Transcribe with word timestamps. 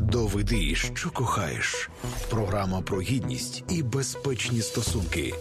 Доведи, 0.00 0.74
що 0.74 1.10
кохаєш. 1.10 1.90
Програма 2.30 2.80
про 2.82 3.00
гідність 3.00 3.64
і 3.68 3.82
безпечні 3.82 4.62
стосунки. 4.62 5.34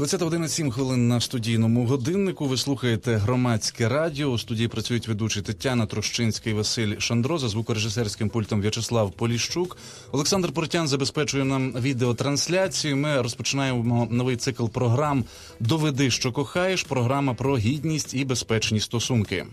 20 0.00 0.22
година 0.22 0.48
7 0.48 0.70
хвилин 0.70 1.08
на 1.08 1.20
студійному 1.20 1.86
годиннику. 1.86 2.46
Ви 2.46 2.56
слухаєте 2.56 3.16
громадське 3.16 3.88
радіо. 3.88 4.28
У 4.28 4.38
студії 4.38 4.68
працюють 4.68 5.08
ведучі 5.08 5.42
Тетяна 5.42 5.86
Трощинська 5.86 6.50
і 6.50 6.52
Василь 6.52 6.98
Шандро 6.98 7.38
за 7.38 7.48
звукорежисерським 7.48 8.28
пультом 8.28 8.60
В'ячеслав 8.60 9.12
Поліщук. 9.12 9.76
Олександр 10.12 10.52
Портян 10.52 10.88
забезпечує 10.88 11.44
нам 11.44 11.72
відеотрансляцію. 11.72 12.96
Ми 12.96 13.22
розпочинаємо 13.22 14.08
новий 14.10 14.36
цикл 14.36 14.66
програм 14.66 15.24
Доведи, 15.60 16.10
що 16.10 16.32
кохаєш. 16.32 16.82
Програма 16.82 17.34
про 17.34 17.58
гідність 17.58 18.14
і 18.14 18.24
безпечні 18.24 18.80
стосунки. 18.80 19.46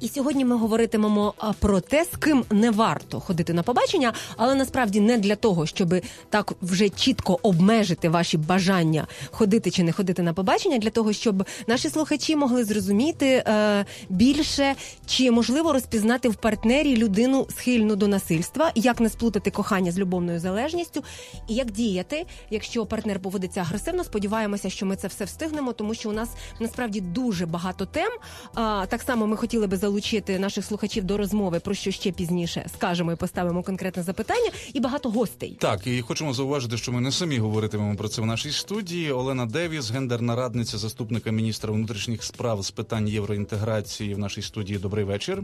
І 0.00 0.08
сьогодні 0.08 0.44
ми 0.44 0.56
говоритимемо 0.56 1.34
про 1.58 1.80
те, 1.80 2.04
з 2.04 2.16
ким 2.16 2.44
не 2.50 2.70
варто 2.70 3.20
ходити 3.20 3.52
на 3.52 3.62
побачення, 3.62 4.12
але 4.36 4.54
насправді 4.54 5.00
не 5.00 5.18
для 5.18 5.36
того, 5.36 5.66
щоб 5.66 5.94
так 6.30 6.52
вже 6.62 6.88
чітко 6.88 7.38
обмежити 7.42 8.08
ваші 8.08 8.36
бажання 8.36 9.06
ходити 9.30 9.70
чи 9.78 9.84
не 9.84 9.92
ходити 9.92 10.22
на 10.22 10.32
побачення, 10.32 10.78
для 10.78 10.90
того, 10.90 11.12
щоб 11.12 11.44
наші 11.66 11.88
слухачі 11.88 12.36
могли 12.36 12.64
зрозуміти 12.64 13.26
е, 13.26 13.84
більше 14.08 14.74
чи 15.06 15.30
можливо 15.30 15.72
розпізнати 15.72 16.28
в 16.28 16.34
партнері 16.34 16.96
людину 16.96 17.46
схильну 17.50 17.96
до 17.96 18.08
насильства, 18.08 18.72
як 18.74 19.00
не 19.00 19.08
сплутати 19.08 19.50
кохання 19.50 19.92
з 19.92 19.98
любовною 19.98 20.40
залежністю, 20.40 21.04
і 21.48 21.54
як 21.54 21.70
діяти, 21.70 22.26
якщо 22.50 22.86
партнер 22.86 23.20
поводиться 23.20 23.60
агресивно. 23.60 24.04
Сподіваємося, 24.04 24.70
що 24.70 24.86
ми 24.86 24.96
це 24.96 25.08
все 25.08 25.24
встигнемо, 25.24 25.72
тому 25.72 25.94
що 25.94 26.10
у 26.10 26.12
нас 26.12 26.28
насправді 26.60 27.00
дуже 27.00 27.46
багато 27.46 27.86
тем. 27.86 28.12
А, 28.54 28.86
так 28.88 29.02
само 29.02 29.26
ми 29.26 29.36
хотіли 29.36 29.66
би 29.66 29.76
залучити 29.76 30.38
наших 30.38 30.64
слухачів 30.64 31.04
до 31.04 31.16
розмови, 31.16 31.60
про 31.60 31.74
що 31.74 31.90
ще 31.90 32.12
пізніше 32.12 32.66
скажемо 32.74 33.12
і 33.12 33.16
поставимо 33.16 33.62
конкретне 33.62 34.02
запитання, 34.02 34.50
і 34.72 34.80
багато 34.80 35.10
гостей. 35.10 35.56
Так, 35.60 35.86
і 35.86 36.00
хочемо 36.00 36.34
зауважити, 36.34 36.76
що 36.76 36.92
ми 36.92 37.00
не 37.00 37.12
самі 37.12 37.38
говоритимемо 37.38 37.96
про 37.96 38.08
це 38.08 38.22
в 38.22 38.26
нашій 38.26 38.50
студії. 38.50 39.12
Олена 39.12 39.46
Девіс, 39.68 39.90
гендерна 39.90 40.36
радниця 40.36 40.78
заступника 40.78 41.30
міністра 41.30 41.72
внутрішніх 41.72 42.24
справ 42.24 42.62
з 42.62 42.70
питань 42.70 43.08
євроінтеграції 43.08 44.14
в 44.14 44.18
нашій 44.18 44.42
студії. 44.42 44.78
Добрий 44.78 45.04
вечір. 45.04 45.42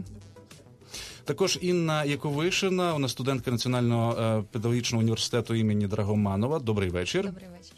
Також 1.23 1.59
Інна 1.61 2.03
Яковишина, 2.03 2.93
вона 2.93 3.07
студентка 3.07 3.51
Національного 3.51 4.21
е, 4.21 4.43
педагогічного 4.51 5.01
університету 5.01 5.55
імені 5.55 5.87
Драгоманова. 5.87 6.59
Добрий 6.59 6.89
вечір. 6.89 7.25
Добрий 7.25 7.49
вечір. 7.49 7.74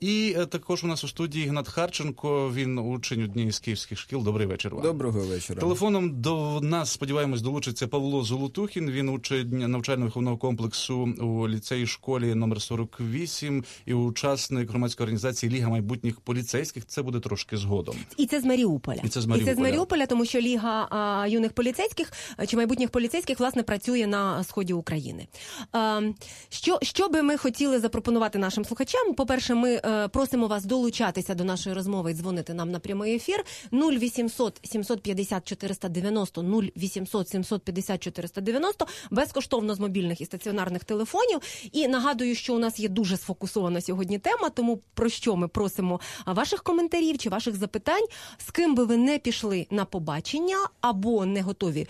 І 0.00 0.34
е, 0.38 0.46
також 0.46 0.84
у 0.84 0.86
нас 0.86 1.04
у 1.04 1.08
студії 1.08 1.44
Ігнат 1.46 1.68
Харченко. 1.68 2.52
Він 2.54 2.78
учень 2.78 3.22
однієї 3.22 3.52
з 3.52 3.58
київських 3.58 3.98
шкіл. 3.98 4.22
Добрий 4.22 4.46
вечір. 4.46 4.74
вам. 4.74 4.82
Доброго 4.82 5.20
вечора. 5.20 5.60
Телефоном 5.60 6.20
до 6.20 6.60
нас 6.60 6.90
сподіваємось 6.90 7.42
долучиться 7.42 7.88
Павло 7.88 8.22
Золотухін. 8.22 8.90
Він 8.90 9.08
учень 9.08 9.48
навчально-виховного 9.50 10.38
комплексу 10.38 10.96
у 11.20 11.48
ліцеї 11.48 11.86
школі 11.86 12.34
номер 12.34 12.62
48 12.62 13.64
і 13.86 13.94
учасник 13.94 14.70
громадської 14.70 15.04
організації 15.04 15.52
Ліга 15.52 15.68
майбутніх 15.68 16.20
поліцейських. 16.20 16.86
Це 16.86 17.02
буде 17.02 17.20
трошки 17.20 17.56
згодом. 17.56 17.96
І 18.16 18.26
це 18.26 18.40
з 18.40 18.44
Маріуполя. 18.44 19.00
І 19.04 19.08
це 19.08 19.20
з 19.20 19.26
Маріуполя. 19.26 19.62
Маріуполя, 19.62 20.06
тому 20.06 20.24
що 20.24 20.40
Ліга 20.40 20.88
а, 20.90 21.26
юних 21.28 21.52
поліцейських 21.52 22.12
чи 22.46 22.56
майбутніх 22.56 22.90
поліцейських 22.90 23.40
власне 23.40 23.62
працює 23.62 24.06
на 24.06 24.44
сході 24.44 24.72
України. 24.72 25.26
А, 25.72 26.00
що, 26.48 26.78
що 26.82 27.08
би 27.08 27.22
ми 27.22 27.36
хотіли 27.36 27.80
запропонувати 27.80 28.38
нашим 28.38 28.64
слухачам? 28.64 29.14
По 29.14 29.26
перше, 29.26 29.54
ми 29.54 29.74
е, 29.74 29.87
просимо 30.12 30.46
вас 30.46 30.64
долучатися 30.64 31.34
до 31.34 31.44
нашої 31.44 31.74
розмови 31.74 32.10
і 32.10 32.14
дзвонити 32.14 32.54
нам 32.54 32.70
на 32.70 32.78
прямий 32.78 33.14
ефір 33.14 33.44
0800 33.72 34.60
750 34.62 35.48
490 35.48 36.42
0800 36.42 37.28
750 37.28 38.02
490 38.02 38.86
безкоштовно 39.10 39.74
з 39.74 39.80
мобільних 39.80 40.20
і 40.20 40.24
стаціонарних 40.24 40.84
телефонів. 40.84 41.40
І 41.72 41.88
нагадую, 41.88 42.34
що 42.34 42.54
у 42.54 42.58
нас 42.58 42.80
є 42.80 42.88
дуже 42.88 43.16
сфокусована 43.16 43.80
сьогодні 43.80 44.18
тема. 44.18 44.50
Тому 44.50 44.80
про 44.94 45.08
що 45.08 45.36
ми 45.36 45.48
просимо 45.48 46.00
ваших 46.26 46.62
коментарів 46.62 47.18
чи 47.18 47.30
ваших 47.30 47.56
запитань, 47.56 48.04
з 48.46 48.50
ким 48.50 48.74
би 48.74 48.84
ви 48.84 48.96
не 48.96 49.18
пішли 49.18 49.66
на 49.70 49.84
побачення 49.84 50.56
або 50.80 51.26
не 51.26 51.42
готові 51.42 51.88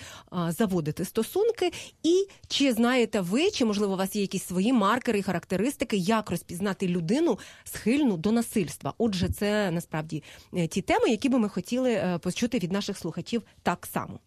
заводити 0.49 1.05
стосунки, 1.05 1.73
і 2.03 2.27
чи 2.49 2.73
знаєте 2.73 3.21
ви, 3.21 3.51
чи 3.51 3.65
можливо 3.65 3.95
у 3.95 3.97
вас 3.97 4.17
є 4.17 4.23
якісь 4.23 4.47
свої 4.47 4.73
маркери 4.73 5.19
і 5.19 5.23
характеристики, 5.23 5.97
як 5.97 6.31
розпізнати 6.31 6.89
людину 6.89 7.39
схильну 7.89 8.17
до 8.17 8.33
насильства? 8.33 8.95
Отже, 8.99 9.29
це 9.29 9.71
насправді 9.71 10.23
е, 10.55 10.67
ті 10.67 10.83
теми, 10.83 11.09
які 11.09 11.29
би 11.29 11.39
ми 11.39 11.49
хотіли 11.49 11.93
е, 11.93 12.19
почути 12.19 12.59
від 12.59 12.73
наших 12.73 12.99
слухачів 12.99 13.43
так 13.63 13.87
само. 13.87 14.19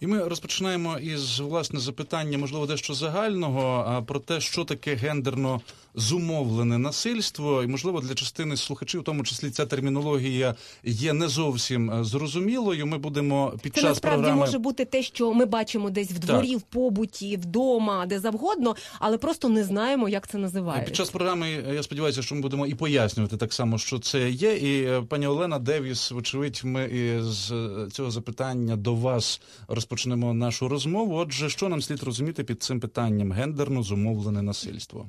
І 0.00 0.06
ми 0.06 0.28
розпочинаємо 0.28 0.98
із 0.98 1.40
власне 1.40 1.80
запитання, 1.80 2.38
можливо, 2.38 2.66
дещо 2.66 2.94
загального, 2.94 4.04
про 4.06 4.20
те, 4.20 4.40
що 4.40 4.64
таке 4.64 4.94
гендерно 4.94 5.60
зумовлене 5.94 6.78
насильство, 6.78 7.62
і 7.62 7.66
можливо 7.66 8.00
для 8.00 8.14
частини 8.14 8.56
слухачів, 8.56 9.00
в 9.00 9.04
тому 9.04 9.24
числі 9.24 9.50
ця 9.50 9.66
термінологія 9.66 10.54
є 10.84 11.12
не 11.12 11.28
зовсім 11.28 11.90
е, 11.90 12.04
зрозумілою. 12.04 12.86
Ми 12.86 12.98
будемо 12.98 13.52
під 13.62 13.74
Це 13.74 13.80
час 13.80 13.90
насправді 13.90 14.22
програми 14.22 14.40
може 14.40 14.58
бути 14.58 14.84
те, 14.84 15.02
що 15.02 15.34
ми 15.34 15.44
бачимо 15.44 15.90
десь 15.90 16.10
в 16.10 16.18
дворі, 16.18 16.56
в 16.56 16.62
побуті, 16.62 17.36
вдома, 17.36 18.06
де 18.06 18.20
завгодно, 18.20 18.76
але 18.98 19.18
просто 19.18 19.48
не 19.48 19.64
знаємо, 19.64 20.08
як 20.08 20.28
це 20.28 20.38
називається. 20.38 20.86
Під 20.86 20.96
час 20.96 21.10
програми 21.10 21.50
я 21.74 21.82
сподіваюся, 21.82 22.22
що 22.22 22.34
ми 22.34 22.40
будемо 22.40 22.66
і 22.66 22.74
пояснювати 22.74 23.36
так 23.36 23.52
само, 23.52 23.78
що 23.78 23.98
це 23.98 24.30
є. 24.30 24.56
І 24.56 24.84
е, 24.84 25.02
пані 25.08 25.26
Олена 25.26 25.58
Девіс, 25.58 26.10
вочевидь, 26.10 26.60
ми 26.64 26.84
із 26.84 27.52
е, 27.52 27.88
цього 27.92 28.10
запитання 28.10 28.76
до 28.76 28.94
вас 28.94 29.40
розпочнемо 29.68 30.34
нашу 30.34 30.68
розмову. 30.68 31.16
Отже, 31.16 31.50
що 31.50 31.68
нам 31.68 31.82
слід 31.82 32.02
розуміти 32.02 32.44
під 32.44 32.62
цим 32.62 32.80
питанням 32.80 33.32
гендерно 33.32 33.82
зумовлене 33.82 34.42
насильство? 34.42 35.06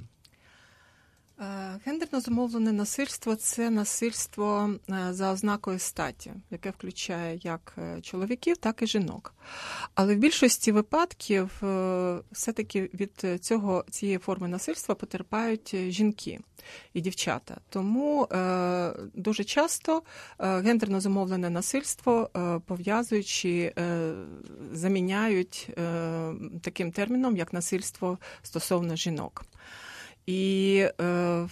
Е, 1.42 1.80
Гендерно 1.86 2.22
замовлене 2.22 2.72
насильство 2.72 3.36
це 3.36 3.70
насильство 3.70 4.70
е, 4.90 5.14
за 5.14 5.32
ознакою 5.32 5.80
статі, 5.80 6.34
яке 6.52 6.70
включає 6.70 7.40
як 7.44 7.74
е, 7.78 8.02
чоловіків, 8.02 8.58
так 8.58 8.82
і 8.82 8.88
жінок. 8.88 9.34
Але 9.96 10.16
в 10.16 10.18
більшості 10.18 10.72
випадків 10.72 11.52
все-таки 12.32 12.90
від 12.94 13.42
цього 13.42 13.86
цієї 13.90 14.18
форми 14.18 14.48
насильства 14.48 14.96
потерпають 14.96 15.76
жінки 15.76 16.40
і 16.94 17.02
дівчата. 17.02 17.58
Тому 17.70 18.28
дуже 19.14 19.44
часто 19.44 20.02
гендерно 20.40 21.02
замовлене 21.02 21.50
насильство 21.50 22.30
пов'язуючи, 22.66 23.74
заміняють 24.74 25.70
таким 26.62 26.92
терміном, 26.92 27.38
як 27.38 27.54
насильство 27.54 28.18
стосовно 28.42 28.96
жінок. 28.96 29.46
І, 30.32 30.88
е, 31.02 31.48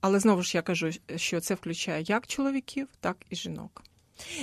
але 0.00 0.20
знову 0.20 0.42
ж 0.42 0.56
я 0.56 0.62
кажу, 0.62 0.90
що 1.16 1.40
це 1.40 1.54
включає 1.54 2.04
як 2.06 2.26
чоловіків, 2.26 2.88
так 3.00 3.16
і 3.30 3.36
жінок. 3.36 3.82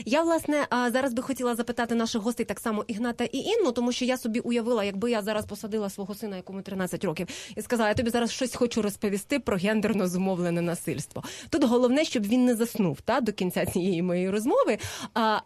Я 0.06 0.22
власне 0.24 0.68
зараз 0.72 1.14
би 1.14 1.24
хотіла 1.24 1.56
запитати 1.56 1.96
наших 1.96 2.22
гостей 2.22 2.46
так 2.46 2.60
само 2.60 2.86
Ігната 2.88 3.24
і 3.24 3.38
Інну, 3.38 3.72
тому 3.72 3.92
що 3.92 4.06
я 4.06 4.18
собі 4.18 4.40
уявила, 4.40 4.84
якби 4.84 5.12
я 5.12 5.22
зараз 5.22 5.46
посадила 5.46 5.90
свого 5.90 6.16
сина, 6.16 6.36
якому 6.36 6.62
13 6.62 7.04
років, 7.04 7.28
і 7.56 7.62
сказала, 7.62 7.90
я 7.90 7.96
тобі 7.96 8.10
зараз 8.10 8.32
щось 8.32 8.56
хочу 8.56 8.82
розповісти 8.82 9.40
про 9.40 9.58
гендерно 9.58 10.08
зумовлене 10.08 10.62
насильство. 10.62 11.24
Тут 11.50 11.64
головне, 11.64 12.06
щоб 12.06 12.24
він 12.24 12.46
не 12.46 12.56
заснув 12.56 13.02
та 13.02 13.22
до 13.22 13.32
кінця 13.32 13.66
цієї 13.66 14.02
моєї 14.02 14.30
розмови. 14.30 14.78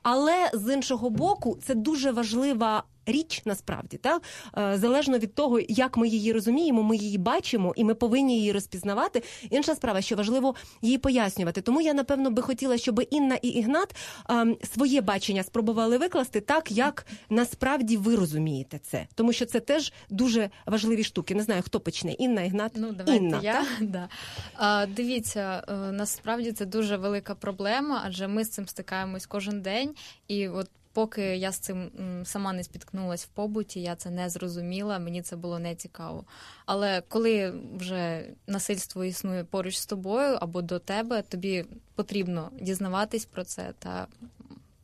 Але 0.03 0.49
з 0.53 0.73
іншого 0.73 1.09
боку, 1.09 1.57
це 1.63 1.75
дуже 1.75 2.11
важлива. 2.11 2.83
Річ 3.05 3.41
насправді 3.45 3.97
так 3.97 4.21
Е, 4.57 4.77
залежно 4.77 5.17
від 5.17 5.35
того, 5.35 5.59
як 5.69 5.97
ми 5.97 6.07
її 6.07 6.33
розуміємо, 6.33 6.83
ми 6.83 6.97
її 6.97 7.17
бачимо, 7.17 7.73
і 7.75 7.83
ми 7.83 7.95
повинні 7.95 8.37
її 8.37 8.51
розпізнавати. 8.51 9.23
Інша 9.49 9.75
справа, 9.75 10.01
що 10.01 10.15
важливо 10.15 10.55
її 10.81 10.97
пояснювати. 10.97 11.61
Тому 11.61 11.81
я 11.81 11.93
напевно 11.93 12.31
би 12.31 12.41
хотіла, 12.41 12.77
щоб 12.77 13.01
Інна 13.09 13.35
і 13.35 13.47
Ігнат 13.47 13.95
е, 14.29 14.55
своє 14.73 15.01
бачення 15.01 15.43
спробували 15.43 15.97
викласти 15.97 16.41
так, 16.41 16.71
як 16.71 17.05
насправді 17.29 17.97
ви 17.97 18.15
розумієте 18.15 18.79
це, 18.79 19.07
тому 19.15 19.33
що 19.33 19.45
це 19.45 19.59
теж 19.59 19.93
дуже 20.09 20.49
важливі 20.65 21.03
штуки. 21.03 21.35
Не 21.35 21.43
знаю, 21.43 21.61
хто 21.61 21.79
почне. 21.79 22.11
Інна, 22.11 22.41
Ігнат, 22.41 22.71
Ну, 22.75 22.91
давайте 22.91 23.25
Інна. 23.25 23.39
я. 23.43 23.53
так? 23.53 23.65
Да. 23.81 24.09
А, 24.55 24.85
дивіться, 24.85 25.63
е, 25.67 25.73
насправді 25.73 26.51
це 26.51 26.65
дуже 26.65 26.97
велика 26.97 27.35
проблема, 27.35 28.01
адже 28.05 28.27
ми 28.27 28.43
з 28.43 28.49
цим 28.49 28.67
стикаємось 28.67 29.25
кожен 29.25 29.61
день. 29.61 29.95
І 30.27 30.47
от 30.47 30.69
поки 30.95 31.21
я 31.21 31.51
з 31.51 31.59
цим 31.59 31.91
сама 32.25 32.53
не 32.53 32.63
спіткнулась 32.63 33.25
в 33.25 33.27
побуті, 33.27 33.81
я 33.81 33.95
це 33.95 34.09
не 34.09 34.29
зрозуміла, 34.29 34.99
мені 34.99 35.21
це 35.21 35.35
було 35.35 35.59
не 35.59 35.75
цікаво. 35.75 36.23
Але 36.65 37.01
коли 37.07 37.53
вже 37.77 38.29
насильство 38.47 39.05
існує 39.05 39.43
поруч 39.43 39.77
з 39.77 39.85
тобою 39.85 40.37
або 40.41 40.61
до 40.61 40.79
тебе, 40.79 41.21
тобі 41.21 41.65
потрібно 41.95 42.51
дізнаватись 42.61 43.25
про 43.25 43.43
це 43.43 43.73
та 43.79 44.07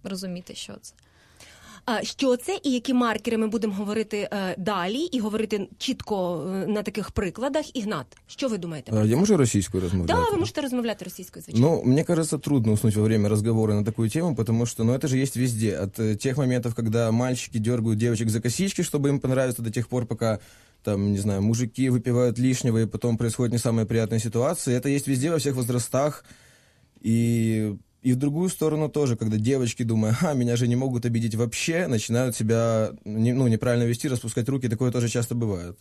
розуміти, 0.03 0.55
що 0.55 0.73
це. 0.81 0.93
А 1.88 2.02
що 2.02 2.36
це 2.36 2.60
і 2.62 2.72
які 2.72 2.94
маркери 2.94 3.36
ми 3.36 3.46
будемо 3.46 3.74
говорити 3.74 4.28
е, 4.32 4.54
далі 4.58 4.98
і 4.98 5.20
говорити 5.20 5.68
чітко 5.78 6.44
е, 6.46 6.66
на 6.66 6.82
таких 6.82 7.10
прикладах? 7.10 7.76
Ігнат, 7.76 8.06
що 8.26 8.48
ви 8.48 8.58
думаєте? 8.58 8.92
А, 8.94 9.04
Я 9.04 9.16
можу 9.16 9.36
російською 9.36 9.82
розмовляти? 9.82 10.20
Да, 10.20 10.30
ви 10.32 10.38
можете 10.38 10.60
розмовляти 10.60 11.04
російською, 11.04 11.42
звичайно. 11.42 11.70
Ну, 11.70 11.92
мне 11.92 12.04
кажется, 12.04 12.38
трудно 12.38 12.72
уснуть 12.72 12.96
во 12.96 13.02
время 13.02 13.28
разговора 13.28 13.74
на 13.74 13.84
такую 13.84 14.10
тему, 14.10 14.34
потому 14.34 14.66
что, 14.66 14.84
ну, 14.84 14.92
это 14.92 15.08
же 15.08 15.18
есть 15.18 15.36
везде. 15.36 15.78
От 15.82 15.98
э, 15.98 16.16
тех 16.16 16.36
моментов, 16.36 16.74
когда 16.74 17.10
мальчики 17.12 17.58
дергают 17.58 17.98
девочек 17.98 18.28
за 18.30 18.40
косички, 18.40 18.82
чтобы 18.82 19.08
им 19.08 19.20
понравиться, 19.20 19.62
до 19.62 19.70
тех 19.70 19.88
пор, 19.88 20.06
пока, 20.06 20.38
там, 20.82 21.12
не 21.12 21.18
знаю, 21.18 21.42
мужики 21.42 21.90
выпивают 21.90 22.38
лишнего, 22.38 22.78
и 22.78 22.86
потом 22.86 23.16
происходят 23.16 23.52
не 23.52 23.58
самые 23.58 23.86
приятные 23.86 24.20
ситуации. 24.20 24.74
Это 24.74 24.88
есть 24.88 25.06
везде, 25.08 25.30
во 25.30 25.38
всех 25.38 25.54
возрастах. 25.54 26.24
И, 27.00 27.76
и 28.02 28.12
в 28.12 28.16
другую 28.16 28.48
сторону 28.50 28.88
тоже, 28.88 29.16
когда 29.16 29.36
девочки, 29.36 29.84
думая, 29.84 30.16
а, 30.22 30.34
меня 30.34 30.56
же 30.56 30.68
не 30.68 30.76
могут 30.76 31.04
обидеть 31.06 31.34
вообще, 31.34 31.88
начинают 31.88 32.36
себя, 32.36 32.90
не- 33.04 33.32
ну, 33.34 33.48
неправильно 33.48 33.86
вести, 33.86 34.08
распускать 34.08 34.48
руки. 34.48 34.68
Такое 34.68 34.90
тоже 34.90 35.08
часто 35.08 35.34
бывает. 35.34 35.74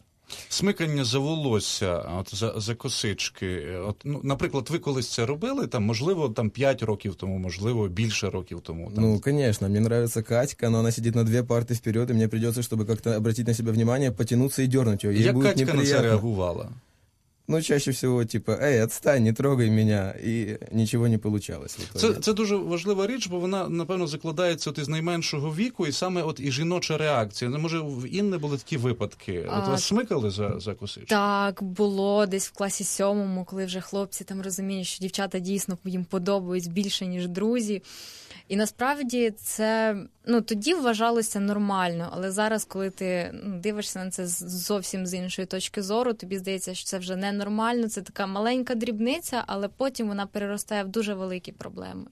Смикання 0.50 1.04
за 1.04 1.20
волосся, 1.20 1.98
от 2.20 2.36
за, 2.36 2.54
за 2.58 2.76
косички. 2.76 3.66
От, 3.88 3.96
ну, 4.04 4.20
наприклад, 4.24 4.68
ви 4.72 4.80
колись 4.80 5.10
це 5.14 5.26
робили, 5.26 5.68
там, 5.68 5.84
можливо, 5.84 6.30
там 6.30 6.50
5 6.50 6.84
років 6.84 7.16
тому, 7.16 7.38
можливо, 7.38 7.88
більше 7.88 8.30
років 8.30 8.62
тому. 8.62 8.92
Там. 8.96 9.04
Ну, 9.04 9.20
конечно, 9.20 9.70
мне 9.70 9.80
нравится 9.80 10.22
Катька, 10.24 10.70
но 10.70 10.80
она 10.80 10.92
сидит 10.92 11.16
на 11.16 11.24
две 11.24 11.42
парты 11.44 11.74
вперед, 11.76 12.10
и 12.10 12.14
мне 12.14 12.28
придется, 12.28 12.62
чтобы 12.62 12.86
как-то 12.86 13.12
обратить 13.18 13.48
на 13.48 13.54
себя 13.54 13.72
внимание, 13.72 14.12
потянуться 14.12 14.64
и 14.64 14.68
дернуть 14.68 15.04
ее. 15.04 15.14
Ей 15.14 15.24
Як 15.24 15.34
будет 15.36 15.48
Катька 15.48 15.66
на 15.66 15.68
це 15.72 15.74
неприятно. 15.78 16.04
реагувала? 16.04 16.70
Ну, 17.51 17.63
чаще 17.63 17.91
всего, 17.91 18.25
типа, 18.25 18.53
эй, 18.53 18.83
отстань, 18.83 19.25
не 19.25 19.33
трогай 19.33 19.71
меня, 19.71 20.15
и 20.25 20.59
ничего 20.71 21.09
не 21.09 21.19
получалось. 21.19 21.79
Це, 21.95 22.15
це 22.15 22.33
дуже 22.33 22.57
важлива 22.57 23.07
річ, 23.07 23.27
бо 23.27 23.41
вона, 23.41 23.69
напевно, 23.69 24.07
закладається 24.07 24.71
от 24.71 24.79
із 24.79 24.89
найменшого 24.89 25.55
віку, 25.55 25.87
і 25.87 25.93
саме 25.93 26.23
от 26.23 26.41
і 26.41 26.53
жіноча 26.53 26.99
реакція. 26.99 27.51
Ну, 27.51 27.59
може, 27.59 27.79
в 27.81 28.15
Інни 28.15 28.39
були 28.39 28.57
такі 28.57 28.77
випадки. 28.77 29.41
От 29.41 29.65
А, 29.67 29.71
вас 29.71 29.85
смикали 29.85 30.31
за, 30.31 30.61
за 30.61 30.75
косички? 30.75 31.07
Так, 31.07 31.63
було 31.63 32.27
десь 32.27 32.49
в 32.49 32.53
класі 32.53 32.85
сьомому, 32.85 33.45
коли 33.45 33.65
вже 33.65 33.81
хлопці 33.81 34.25
там 34.25 34.43
розуміють, 34.43 34.87
що 34.87 35.01
дівчата 35.01 35.39
дійсно 35.39 35.79
їм 35.85 36.05
подобаються 36.05 36.71
більше, 36.71 37.07
ніж 37.07 37.29
друзі. 37.29 37.83
І 38.51 38.57
насправді 38.57 39.33
це 39.37 39.97
ну 40.27 40.41
тоді 40.41 40.75
вважалося 40.75 41.41
нормально, 41.41 42.09
але 42.13 42.31
зараз, 42.31 42.65
коли 42.65 42.91
ти 42.91 43.31
ну, 43.45 43.59
дивишся 43.59 44.05
на 44.05 44.11
це 44.11 44.27
зовсім 44.27 45.07
з 45.07 45.15
іншої 45.15 45.47
точки 45.47 45.83
зору, 45.83 46.13
тобі 46.13 46.39
здається, 46.39 46.75
що 46.75 46.85
це 46.85 46.99
вже 46.99 47.17
ненормально. 47.17 47.89
Це 47.89 48.03
така 48.03 48.27
маленька 48.27 48.75
дрібниця, 48.75 49.45
але 49.47 49.69
потім 49.69 50.09
вона 50.09 50.27
переростає 50.27 50.85
в 50.85 50.89
дуже 50.89 51.15
великі 51.15 51.53
проблеми. 51.53 52.05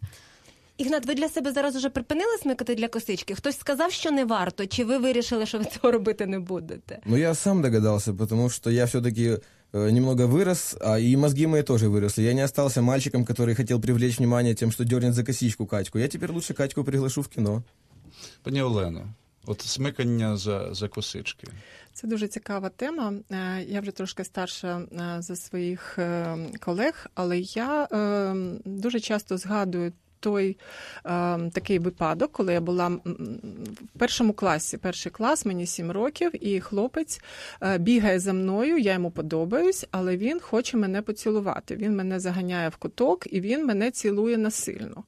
Ігнат, 0.76 1.06
ви 1.06 1.14
для 1.14 1.28
себе 1.28 1.52
зараз 1.52 1.76
уже 1.76 1.90
припинили 1.90 2.38
смикати 2.42 2.74
для 2.74 2.88
косички? 2.88 3.34
Хтось 3.34 3.58
сказав, 3.58 3.92
що 3.92 4.10
не 4.10 4.24
варто, 4.24 4.66
чи 4.66 4.84
ви 4.84 4.98
вирішили, 4.98 5.46
що 5.46 5.58
ви 5.58 5.64
цього 5.64 5.92
робити 5.92 6.26
не 6.26 6.38
будете? 6.38 6.98
Ну, 7.06 7.16
я 7.16 7.34
сам 7.34 7.62
догадался, 7.62 8.12
потому 8.12 8.50
что 8.50 8.70
я 8.70 8.84
все-таки 8.84 9.30
э, 9.30 9.40
немного 9.73 10.27
вырос, 10.27 10.75
а 10.81 10.99
и 10.99 11.15
мозги 11.15 11.47
мои 11.47 11.63
тоже 11.63 11.89
выросли. 11.89 12.21
Я 12.21 12.33
не 12.33 12.41
остался 12.41 12.81
мальчиком, 12.81 13.25
который 13.25 13.55
хотел 13.55 13.81
привлечь 13.81 14.19
внимание 14.19 14.53
тем, 14.53 14.71
что 14.71 14.85
дернет 14.85 15.13
за 15.13 15.23
косичку 15.23 15.65
Катьку. 15.65 15.97
Я 15.97 16.07
теперь 16.07 16.31
лучше 16.31 16.53
Катьку 16.53 16.83
приглашу 16.83 17.21
в 17.21 17.27
кино. 17.27 17.63
Пані 18.43 18.61
Олено, 18.61 19.13
от 19.45 19.61
смикання 19.61 20.37
за, 20.37 20.73
за 20.73 20.87
косички. 20.87 21.47
Це 21.93 22.07
дуже 22.07 22.27
цікава 22.27 22.69
тема. 22.69 23.13
Е, 23.31 23.63
Я 23.67 23.81
вже 23.81 23.91
трошки 23.91 24.23
старша 24.23 24.77
е, 24.79 25.21
за 25.21 25.35
своїх 25.35 25.99
е, 25.99 26.37
колег, 26.59 27.07
але 27.15 27.39
я 27.39 27.87
е, 27.91 28.35
дуже 28.65 28.99
часто 28.99 29.37
згадую. 29.37 29.93
той 30.20 30.56
е, 31.04 31.38
такий 31.50 31.78
випадок, 31.78 32.32
коли 32.32 32.52
я 32.52 32.60
була 32.60 32.88
в 32.88 33.98
першому 33.98 34.32
класі, 34.32 34.76
перший 34.76 35.12
клас, 35.12 35.46
мені 35.46 35.66
сім 35.66 35.90
років, 35.90 36.46
і 36.46 36.60
хлопець 36.60 37.20
е, 37.62 37.78
бігає 37.78 38.20
за 38.20 38.32
мною, 38.32 38.78
я 38.78 38.92
йому 38.92 39.10
подобаюсь, 39.10 39.86
але 39.90 40.16
він 40.16 40.40
хоче 40.40 40.76
мене 40.76 41.02
поцілувати. 41.02 41.76
Він 41.76 41.96
мене 41.96 42.20
заганяє 42.20 42.68
в 42.68 42.76
куток 42.76 43.32
і 43.32 43.40
він 43.40 43.66
мене 43.66 43.90
цілує 43.90 44.38
насильно. 44.38 45.04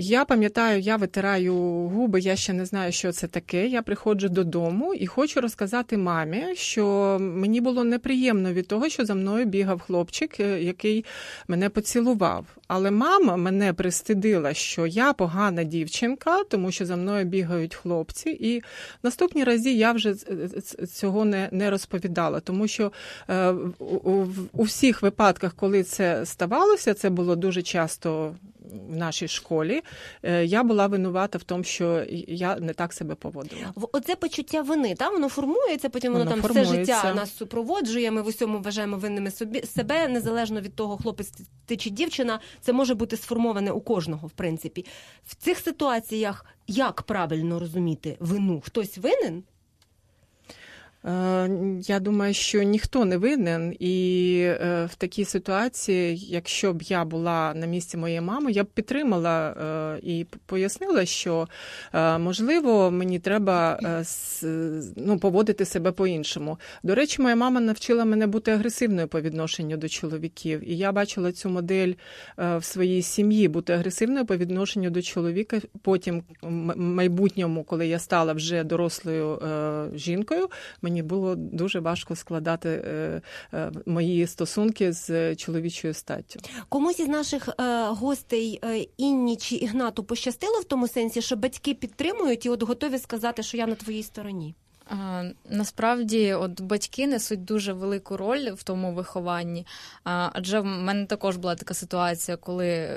Я 0.00 0.24
пам'ятаю, 0.24 0.80
я 0.80 0.96
витираю 0.96 1.54
губи, 1.88 2.20
я 2.20 2.36
ще 2.36 2.52
не 2.52 2.64
знаю, 2.64 2.92
що 2.92 3.12
це 3.12 3.26
таке. 3.26 3.66
Я 3.66 3.82
приходжу 3.82 4.28
додому 4.28 4.94
і 4.94 5.06
хочу 5.06 5.40
розказати 5.40 5.96
мамі, 5.96 6.44
що 6.54 7.16
мені 7.20 7.60
було 7.60 7.84
неприємно 7.84 8.52
від 8.52 8.68
того, 8.68 8.88
що 8.88 9.04
за 9.04 9.14
мною 9.14 9.46
бігав 9.46 9.80
хлопчик, 9.80 10.40
е, 10.40 10.62
який 10.62 11.04
мене 11.48 11.68
поцілував. 11.68 12.46
Але 12.68 12.90
мама 12.90 13.36
мене 13.36 13.72
пристидила, 13.72 14.54
що 14.54 14.86
я 14.86 15.12
погана 15.12 15.64
дівчинка, 15.64 16.44
тому 16.44 16.72
що 16.72 16.86
за 16.86 16.96
мною 16.96 17.24
бігають 17.24 17.74
хлопці. 17.74 18.30
І 18.40 18.62
наступні 19.02 19.44
рази 19.44 19.70
я 19.70 19.92
вже 19.92 20.14
цього 20.92 21.24
не, 21.24 21.48
не 21.52 21.70
розповідала, 21.70 22.40
тому 22.40 22.68
що 22.68 22.92
е, 23.28 23.50
у, 23.78 23.84
у, 23.84 24.26
у 24.52 24.62
всіх 24.62 25.02
випадках, 25.02 25.54
коли 25.54 25.82
це 25.82 26.26
ставалося, 26.26 26.94
це 26.94 27.10
було 27.10 27.36
дуже 27.36 27.62
часто 27.62 28.34
в 28.72 28.96
нашій 28.96 29.28
школі. 29.28 29.82
е, 30.22 30.44
Я 30.44 30.62
була 30.62 30.86
винувата 30.86 31.38
в 31.38 31.42
тому, 31.42 31.64
що 31.64 32.04
я 32.28 32.56
не 32.56 32.72
так 32.72 32.92
себе 32.92 33.14
поводила. 33.14 33.72
Оце 33.92 34.16
почуття 34.16 34.62
вини, 34.62 34.94
та 34.94 35.08
воно 35.10 35.28
формується, 35.28 35.88
потім 35.88 36.12
воно, 36.12 36.24
Воно 36.24 36.36
там 36.42 36.50
все 36.50 36.64
життя 36.64 37.14
нас 37.14 37.36
супроводжує. 37.36 38.10
Ми 38.10 38.22
в 38.22 38.26
усьому 38.26 38.58
вважаємо 38.58 38.96
винними 38.96 39.30
собі 39.30 39.62
себе, 39.62 40.08
незалежно 40.08 40.60
від 40.60 40.74
того, 40.74 40.96
хлопець 40.96 41.32
ти 41.66 41.76
чи 41.76 41.90
дівчина. 41.90 42.40
Це 42.60 42.72
може 42.72 42.94
бути 42.94 43.16
сформоване 43.16 43.70
у 43.72 43.80
кожного, 43.80 44.26
в 44.28 44.30
принципі. 44.30 44.86
В 45.26 45.34
цих 45.34 45.58
ситуаціях 45.58 46.46
як 46.66 47.02
правильно 47.02 47.58
розуміти 47.60 48.16
вину? 48.20 48.62
Хтось 48.64 48.98
винен? 48.98 49.42
Е, 51.04 51.50
Я 51.82 52.00
думаю, 52.00 52.34
що 52.34 52.62
ніхто 52.62 53.04
не 53.04 53.16
винен, 53.16 53.76
і 53.78 54.38
е, 54.44 54.88
в 54.90 54.94
такій 54.94 55.24
ситуації, 55.24 56.16
якщо 56.16 56.72
б 56.72 56.82
я 56.82 57.04
була 57.04 57.52
на 57.54 57.66
місці 57.66 57.96
моєї 57.96 58.20
мами, 58.20 58.52
я 58.52 58.64
б 58.64 58.66
підтримала 58.66 59.50
е, 59.50 60.00
і 60.02 60.26
пояснила, 60.46 61.04
що 61.04 61.48
можливо 62.18 62.90
мені 62.90 63.18
треба 63.18 63.80
ну, 64.96 65.18
поводити 65.18 65.64
себе 65.64 65.92
по-іншому. 65.92 66.58
До 66.82 66.94
речі, 66.94 67.22
моя 67.22 67.36
мама 67.36 67.60
навчила 67.60 68.04
мене 68.04 68.26
бути 68.26 68.50
агресивною 68.50 69.08
по 69.08 69.20
відношенню 69.20 69.76
до 69.76 69.88
чоловіків, 69.88 70.70
і 70.70 70.76
я 70.76 70.92
бачила 70.92 71.32
цю 71.32 71.48
модель 71.50 71.92
в 72.36 72.60
своїй 72.62 73.02
сім'ї 73.02 73.48
бути 73.48 73.72
агресивною 73.72 74.26
по 74.26 74.36
відношенню 74.36 74.90
до 74.90 75.02
чоловіка. 75.02 75.60
Потім 75.82 76.22
м- 76.44 76.72
майбутньому, 76.76 77.64
коли 77.64 77.86
я 77.86 77.98
стала 77.98 78.32
вже 78.32 78.64
дорослою 78.64 79.38
жінкою, 79.94 80.48
мені 80.88 81.02
було 81.02 81.34
дуже 81.36 81.80
важко 81.80 82.16
складати 82.16 82.68
е, 82.68 83.22
е, 83.54 83.72
мої 83.86 84.26
стосунки 84.26 84.92
з 84.92 85.36
чоловічою 85.36 85.94
статтю. 85.94 86.40
Комусь 86.68 87.00
із 87.00 87.08
наших 87.08 87.48
е, 87.48 87.52
гостей 87.88 88.60
е, 88.64 88.86
Інні 88.96 89.36
чи 89.36 89.56
Ігнату 89.56 90.04
пощастило 90.04 90.60
в 90.60 90.64
тому 90.64 90.88
сенсі, 90.88 91.22
що 91.22 91.36
батьки 91.36 91.74
підтримують 91.74 92.46
і 92.46 92.48
от 92.48 92.62
готові 92.62 92.98
сказати, 92.98 93.42
що 93.42 93.56
я 93.56 93.66
на 93.66 93.74
твоїй 93.74 94.02
стороні. 94.02 94.54
Насправді, 95.50 96.32
от 96.32 96.60
батьки 96.60 97.06
несуть 97.06 97.44
дуже 97.44 97.72
велику 97.72 98.16
роль 98.16 98.50
в 98.54 98.62
тому 98.62 98.94
вихованні. 98.94 99.66
Адже 100.04 100.60
в 100.60 100.64
мене 100.64 101.06
також 101.06 101.36
була 101.36 101.54
така 101.54 101.74
ситуація, 101.74 102.36
коли. 102.36 102.88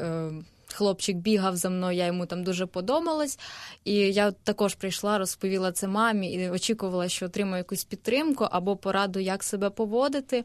Е, 0.72 0.76
Хлопчик 0.76 1.18
бігав 1.18 1.56
за 1.56 1.70
мною, 1.70 1.98
я 1.98 2.06
йому 2.06 2.26
там 2.26 2.44
дуже 2.44 2.66
подобалась. 2.66 3.40
І 3.86 3.94
я 3.94 4.32
також 4.32 4.76
прийшла, 4.76 5.18
розповіла 5.18 5.72
це 5.72 5.88
мамі 5.88 6.34
і 6.34 6.50
очікувала, 6.50 7.10
що 7.10 7.26
отримаю 7.26 7.58
якусь 7.58 7.84
підтримку 7.84 8.48
або 8.52 8.76
пораду, 8.76 9.20
як 9.20 9.44
себе 9.44 9.70
поводити. 9.70 10.44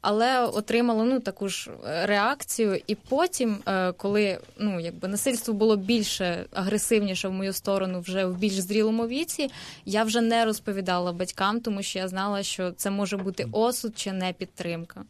Але 0.00 0.46
отримала 0.46 1.04
ну 1.04 1.20
таку 1.20 1.48
ж 1.48 1.70
реакцію. 1.84 2.80
І 2.86 2.94
потім, 2.94 3.58
е, 3.66 3.92
коли 3.92 4.38
ну 4.58 4.80
якби 4.80 5.08
насильство 5.08 5.54
було 5.54 5.76
більше 5.76 6.44
агресивніше 6.52 7.28
в 7.28 7.32
мою 7.32 7.52
сторону, 7.52 8.00
вже 8.00 8.24
в 8.24 8.38
більш 8.38 8.54
зрілому 8.54 9.06
віці, 9.06 9.50
я 9.84 10.04
вже 10.04 10.20
не 10.20 10.44
розповідала 10.44 11.12
батькам, 11.12 11.60
тому 11.60 11.82
що 11.82 11.98
я 11.98 12.08
знала, 12.08 12.42
що 12.42 12.72
це 12.72 12.90
може 12.90 13.16
бути 13.16 13.46
осуд 13.52 13.98
чи 13.98 14.12
не 14.12 14.32
підтримка. 14.32 15.04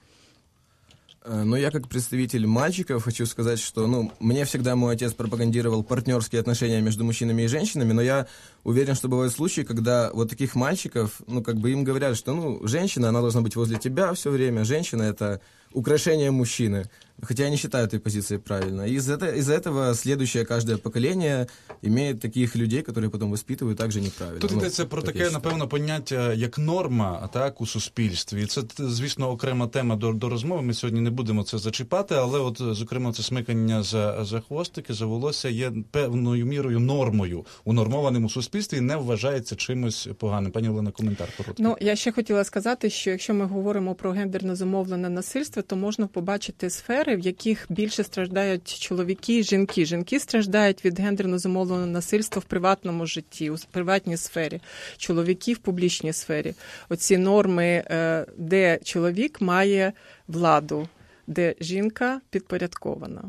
Э, 1.25 1.43
Но 1.45 1.57
я 1.57 1.71
как 1.71 1.89
представитель 1.89 2.47
мальчиков 2.47 3.05
хочу 3.05 3.27
сказать, 3.27 3.59
что 3.59 3.87
ну, 3.87 4.13
мне 4.21 4.45
всегда 4.45 4.77
мой 4.77 4.95
отец 4.95 5.13
пропагандировал 5.13 5.83
партнерские 5.83 6.41
отношения 6.41 6.81
между 6.81 7.05
мужчинами 7.05 7.43
и 7.43 7.47
женщинами, 7.49 7.93
но 7.93 8.03
я 8.03 8.27
уверен, 8.65 8.95
что 8.95 9.09
бывают 9.09 9.33
случаи, 9.33 9.63
когда 9.63 10.11
вот 10.13 10.31
таких 10.31 10.55
мальчиков, 10.55 11.21
ну, 11.27 11.43
как 11.43 11.57
бы 11.57 11.73
им 11.73 11.85
говорят, 11.85 12.17
что, 12.17 12.35
ну, 12.35 12.67
женщина, 12.67 13.09
она 13.09 13.21
должна 13.21 13.41
быть 13.41 13.57
возле 13.57 13.79
тебя 13.79 14.15
все 14.15 14.31
время, 14.31 14.65
женщина— 14.65 15.03
это 15.05 15.41
украшение 15.73 16.31
мужчины. 16.31 16.89
Хотя 17.22 17.44
я 17.44 17.50
не 17.50 17.58
считаю 17.58 17.88
этой 17.88 18.00
позиции 18.00 18.38
правильно. 18.38 18.88
И 18.88 18.96
из, 18.96 19.10
это, 19.10 19.40
из 19.40 19.50
этого 19.50 19.94
следующее 19.96 20.46
каждое 20.46 20.78
поколение 20.78 21.48
имеет 21.82 22.20
таких 22.20 22.56
людей, 22.56 22.82
которые 22.82 23.10
потом 23.10 23.32
воспитывают 23.32 23.78
также 23.78 24.02
неправильно. 24.02 24.40
Тут 24.42 24.52
Ну, 24.52 24.58
йдеться 24.58 24.86
про 24.86 25.02
так 25.02 25.08
я 25.08 25.14
таке, 25.14 25.26
считаю. 25.26 25.44
напевно, 25.44 25.68
поняття 25.68 26.34
як 26.34 26.58
норма 26.58 27.30
так, 27.34 27.62
у 27.62 27.66
суспільстві. 27.66 28.44
І 28.44 28.46
це, 28.46 28.62
звісно, 28.80 29.30
окрема 29.30 29.68
тема 29.68 29.96
до, 29.96 30.14
до 30.14 30.30
розмови. 30.30 30.62
Ми 30.62 30.74
сьогодні 30.74 31.02
не 31.02 31.10
не 31.14 31.16
будемо 31.16 31.44
це 31.44 31.58
зачіпати, 31.58 32.16
але 32.16 32.40
от 32.40 32.58
зокрема 32.76 33.14
це 33.14 33.24
смикання 33.24 33.84
за 33.84 34.26
за 34.26 34.40
хвостики, 34.40 34.94
за 34.94 35.06
волосся 35.06 35.50
є 35.50 35.72
певною 35.92 36.46
мірою 36.46 36.80
нормою 36.80 37.46
унормованим 37.66 38.26
у 38.26 38.30
суспільстві 38.30 38.78
і 38.78 38.82
не 38.82 38.96
вважається 38.96 39.56
чимось 39.56 40.10
поганим. 40.18 40.52
Пані 40.52 40.70
Олена, 40.70 40.92
коментар 40.92 41.28
короткий. 41.38 41.66
Ну 41.66 41.78
я 41.82 41.96
ще 41.96 42.12
хотіла 42.12 42.44
сказати, 42.44 42.90
що 42.90 43.10
якщо 43.10 43.34
ми 43.34 43.46
говоримо 43.46 43.96
про 43.96 44.12
гендерно 44.12 44.56
зумовлене 44.56 45.10
насильство, 45.10 45.62
то 45.62 45.76
можна 45.76 46.08
побачити 46.08 46.70
сфери, 46.70 47.07
в 47.17 47.21
яких 47.21 47.67
більше 47.69 48.05
страждають 48.05 48.79
чоловіки 48.81 49.39
і 49.39 49.43
жінки. 49.43 49.85
Жінки 49.85 50.21
страждають 50.21 50.85
від 50.85 51.01
гендерно 51.01 51.39
зумовленого 51.39 51.87
насильства 51.87 52.41
в 52.41 52.45
приватному 52.45 53.07
житті, 53.07 53.51
у 53.51 53.57
приватній 53.71 54.17
сфері, 54.17 54.61
чоловіки 54.97 55.53
в 55.53 55.59
публічній 55.59 56.13
сфері. 56.13 56.55
Оці 56.89 57.19
норми, 57.19 57.65
е, 57.65 58.27
де 58.37 58.79
чоловік 58.85 59.41
має 59.41 59.93
владу. 60.29 60.89
Де 61.29 61.55
жінка 61.61 62.21
підпорядкована, 62.31 63.23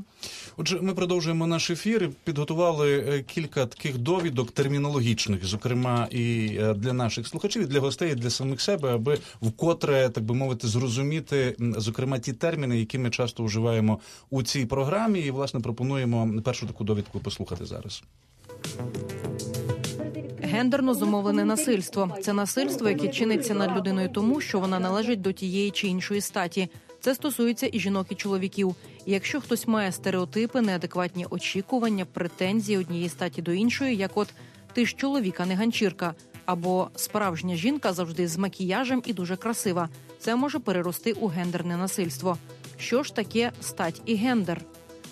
отже, 0.58 0.80
ми 0.82 0.94
продовжуємо 0.94 1.48
наш 1.48 1.70
ефір. 1.70 2.10
Підготували 2.24 3.00
е, 3.00 3.24
кілька 3.24 3.66
таких 3.66 3.98
довідок 3.98 4.52
термінологічних, 4.52 5.46
зокрема 5.46 6.08
і 6.12 6.58
е, 6.62 6.74
для 6.74 6.94
наших 6.94 7.28
слухачів, 7.28 7.62
і 7.62 7.66
для 7.66 7.80
гостей, 7.80 8.12
і 8.12 8.16
для 8.16 8.30
самих 8.30 8.62
себе, 8.62 8.94
аби 8.96 9.18
вкотре 9.42 10.10
так 10.10 10.24
би 10.24 10.36
мовити, 10.36 10.68
зрозуміти 10.68 11.56
зокрема 11.60 12.20
ті 12.20 12.34
терміни, 12.34 12.80
які 12.80 12.98
ми 12.98 13.10
часто 13.10 13.44
вживаємо 13.44 14.00
у 14.30 14.44
цій 14.44 14.66
програмі. 14.66 15.20
І 15.20 15.32
власне 15.32 15.60
пропонуємо 15.60 16.42
першу 16.42 16.68
таку 16.68 16.84
довідку 16.84 17.20
послухати 17.20 17.66
зараз. 17.66 18.04
Гендерно 20.42 20.94
зумовлене 20.94 21.46
насильство 21.46 22.18
це 22.22 22.34
насильство, 22.34 22.90
яке 22.90 23.08
чиниться 23.08 23.54
над 23.54 23.78
людиною, 23.78 24.10
тому 24.10 24.42
що 24.42 24.60
вона 24.60 24.80
належить 24.80 25.22
до 25.22 25.32
тієї 25.32 25.72
чи 25.72 25.88
іншої 25.88 26.22
статі. 26.22 26.70
Це 27.00 27.16
стосується 27.16 27.70
і 27.72 27.80
жінок, 27.80 28.08
і 28.10 28.16
чоловіків. 28.16 28.76
Якщо 29.06 29.42
хтось 29.42 29.68
має 29.68 29.92
стереотипи, 29.92 30.62
неадекватні 30.62 31.26
очікування, 31.30 32.06
претензії 32.06 32.78
однієї 32.78 33.10
статі 33.10 33.42
до 33.42 33.52
іншої, 33.52 33.96
як 33.96 34.12
от 34.16 34.28
ти 34.74 34.86
ж 34.86 34.96
чоловіка, 34.98 35.46
не 35.46 35.56
ганчірка, 35.56 36.14
або 36.46 36.90
справжня 36.96 37.56
жінка 37.56 37.94
завжди 37.94 38.28
з 38.28 38.38
макіяжем 38.38 39.02
і 39.06 39.14
дуже 39.14 39.36
красива, 39.36 39.90
це 40.20 40.36
може 40.36 40.60
перерости 40.60 41.14
у 41.14 41.28
гендерне 41.28 41.78
насильство. 41.78 42.38
Що 42.78 43.04
ж 43.04 43.16
таке 43.16 43.52
стать 43.62 44.02
і 44.06 44.16
гендер? 44.16 44.62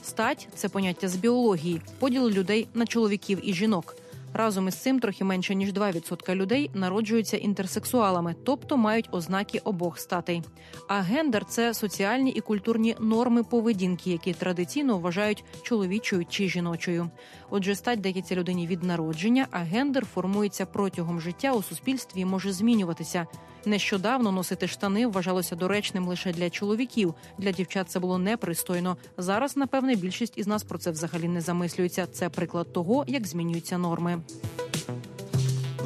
Стать 0.03 0.47
це 0.55 0.69
поняття 0.69 1.07
з 1.07 1.15
біології, 1.15 1.81
поділ 1.99 2.29
людей 2.29 2.67
на 2.73 2.85
чоловіків 2.85 3.39
і 3.43 3.53
жінок. 3.53 3.95
Разом 4.37 4.67
із 4.67 4.75
цим 4.75 4.99
трохи 4.99 5.23
менше 5.23 5.55
ніж 5.55 5.73
2% 5.73 6.35
людей 6.35 6.71
народжуються 6.73 7.37
інтерсексуалами, 7.37 8.35
тобто 8.43 8.77
мають 8.77 9.09
ознаки 9.11 9.59
обох 9.63 9.99
статей. 9.99 10.43
А 10.87 10.99
гендер 10.99 11.45
це 11.45 11.73
соціальні 11.73 12.31
і 12.31 12.41
культурні 12.41 12.95
норми 12.99 13.43
поведінки, 13.43 14.11
які 14.11 14.33
традиційно 14.33 14.97
вважають 14.97 15.43
чоловічою 15.61 16.25
чи 16.29 16.49
жіночою. 16.49 17.09
Отже, 17.49 17.75
стать 17.75 18.01
дається 18.01 18.35
людині 18.35 18.67
від 18.67 18.83
народження, 18.83 19.47
а 19.51 19.57
гендер 19.57 20.05
формується 20.05 20.65
протягом 20.65 21.21
життя 21.21 21.53
у 21.53 21.63
суспільстві 21.63 22.19
і 22.19 22.25
може 22.25 22.51
змінюватися. 22.51 23.27
Нещодавно 23.67 24.31
носити 24.31 24.67
штани 24.67 25.07
вважалося 25.07 25.55
доречним 25.55 26.07
лише 26.07 26.33
для 26.33 26.49
чоловіків. 26.49 27.13
Для 27.37 27.51
дівчат 27.51 27.89
це 27.89 27.99
було 27.99 28.17
непристойно. 28.17 28.97
Зараз, 29.17 29.57
напевне, 29.57 29.95
більшість 29.95 30.37
із 30.37 30.47
нас 30.47 30.63
про 30.63 30.77
це 30.77 30.91
взагалі 30.91 31.27
не 31.27 31.41
замислюється. 31.41 32.07
Це 32.11 32.29
приклад 32.29 32.73
того, 32.73 33.03
як 33.07 33.27
змінюються 33.27 33.77
норми. 33.77 34.21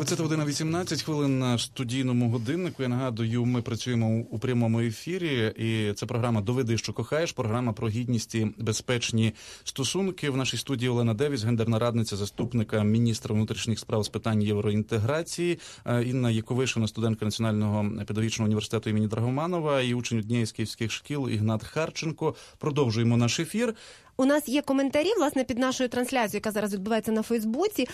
20 0.02 0.20
година 0.20 0.46
18 0.46 1.02
хвилин 1.02 1.40
на 1.40 1.58
студійному 1.58 2.30
годиннику. 2.30 2.84
Я 2.84 2.90
нагадую, 2.90 3.46
ми 3.46 3.62
працюємо 3.62 4.26
у 4.32 4.40
прямому 4.40 4.80
ефірі, 4.80 5.54
і 5.58 5.94
це 5.94 6.06
програма 6.06 6.42
Доведи, 6.42 6.78
що 6.78 6.94
кохаєш. 6.94 7.32
Програма 7.32 7.74
про 7.74 7.90
гідність 7.90 8.36
і 8.36 8.48
безпечні 8.58 9.34
стосунки. 9.64 10.30
В 10.30 10.38
нашій 10.38 10.58
студії 10.58 10.90
Олена 10.90 11.14
Девіс, 11.14 11.44
гендерна 11.44 11.80
радниця, 11.80 12.16
заступника 12.16 12.84
міністра 12.84 13.36
внутрішніх 13.36 13.80
справ 13.80 14.04
з 14.04 14.10
питань 14.10 14.42
євроінтеграції. 14.42 15.60
Е, 15.86 16.04
Інна 16.04 16.32
Яковишина, 16.32 16.88
студентка 16.88 17.26
Національного 17.26 18.06
педагогічного 18.06 18.46
університету 18.46 18.90
імені 18.90 19.08
Драгоманова 19.08 19.82
і 19.82 19.94
учень 19.94 20.20
однієї 20.20 20.46
з 20.46 20.52
київських 20.52 20.92
шкіл 20.92 21.30
Ігнат 21.30 21.64
Харченко. 21.64 22.36
Продовжуємо 22.58 23.18
наш 23.18 23.40
ефір. 23.40 23.76
У 24.18 24.26
нас 24.26 24.48
є 24.48 24.62
коментарі 24.62 25.14
власне 25.18 25.44
під 25.44 25.60
нашою 25.60 25.90
трансляцією, 25.90 26.38
яка 26.38 26.52
зараз 26.52 26.74
відбувається 26.74 27.12
на 27.12 27.22
Фейсбуці. 27.22 27.88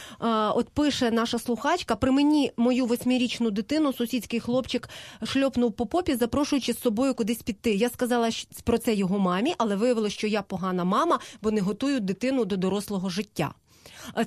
От 0.56 0.70
пише 0.70 1.12
наша 1.12 1.40
слухачка: 1.40 1.96
при 1.96 2.12
мені 2.12 2.52
мою 2.58 2.86
восьмирічну 2.86 3.52
дитину, 3.52 3.94
сусідський 3.94 4.40
хлопчик 4.40 4.90
шльопнув 5.24 5.74
по 5.74 5.86
попі, 5.86 6.16
запрошуючи 6.16 6.74
з 6.74 6.80
собою 6.80 7.14
кудись 7.14 7.42
піти. 7.42 7.74
Я 7.74 7.90
сказала 7.90 8.30
про 8.64 8.78
це 8.78 8.94
його 8.94 9.20
мамі, 9.20 9.54
але 9.58 9.76
виявилося, 9.76 10.16
що 10.16 10.28
я 10.28 10.42
погана 10.42 10.84
мама, 10.84 11.20
бо 11.42 11.52
не 11.52 11.62
готую 11.62 12.00
дитину 12.00 12.46
до 12.46 12.58
дорослого 12.58 13.10
життя. 13.10 13.54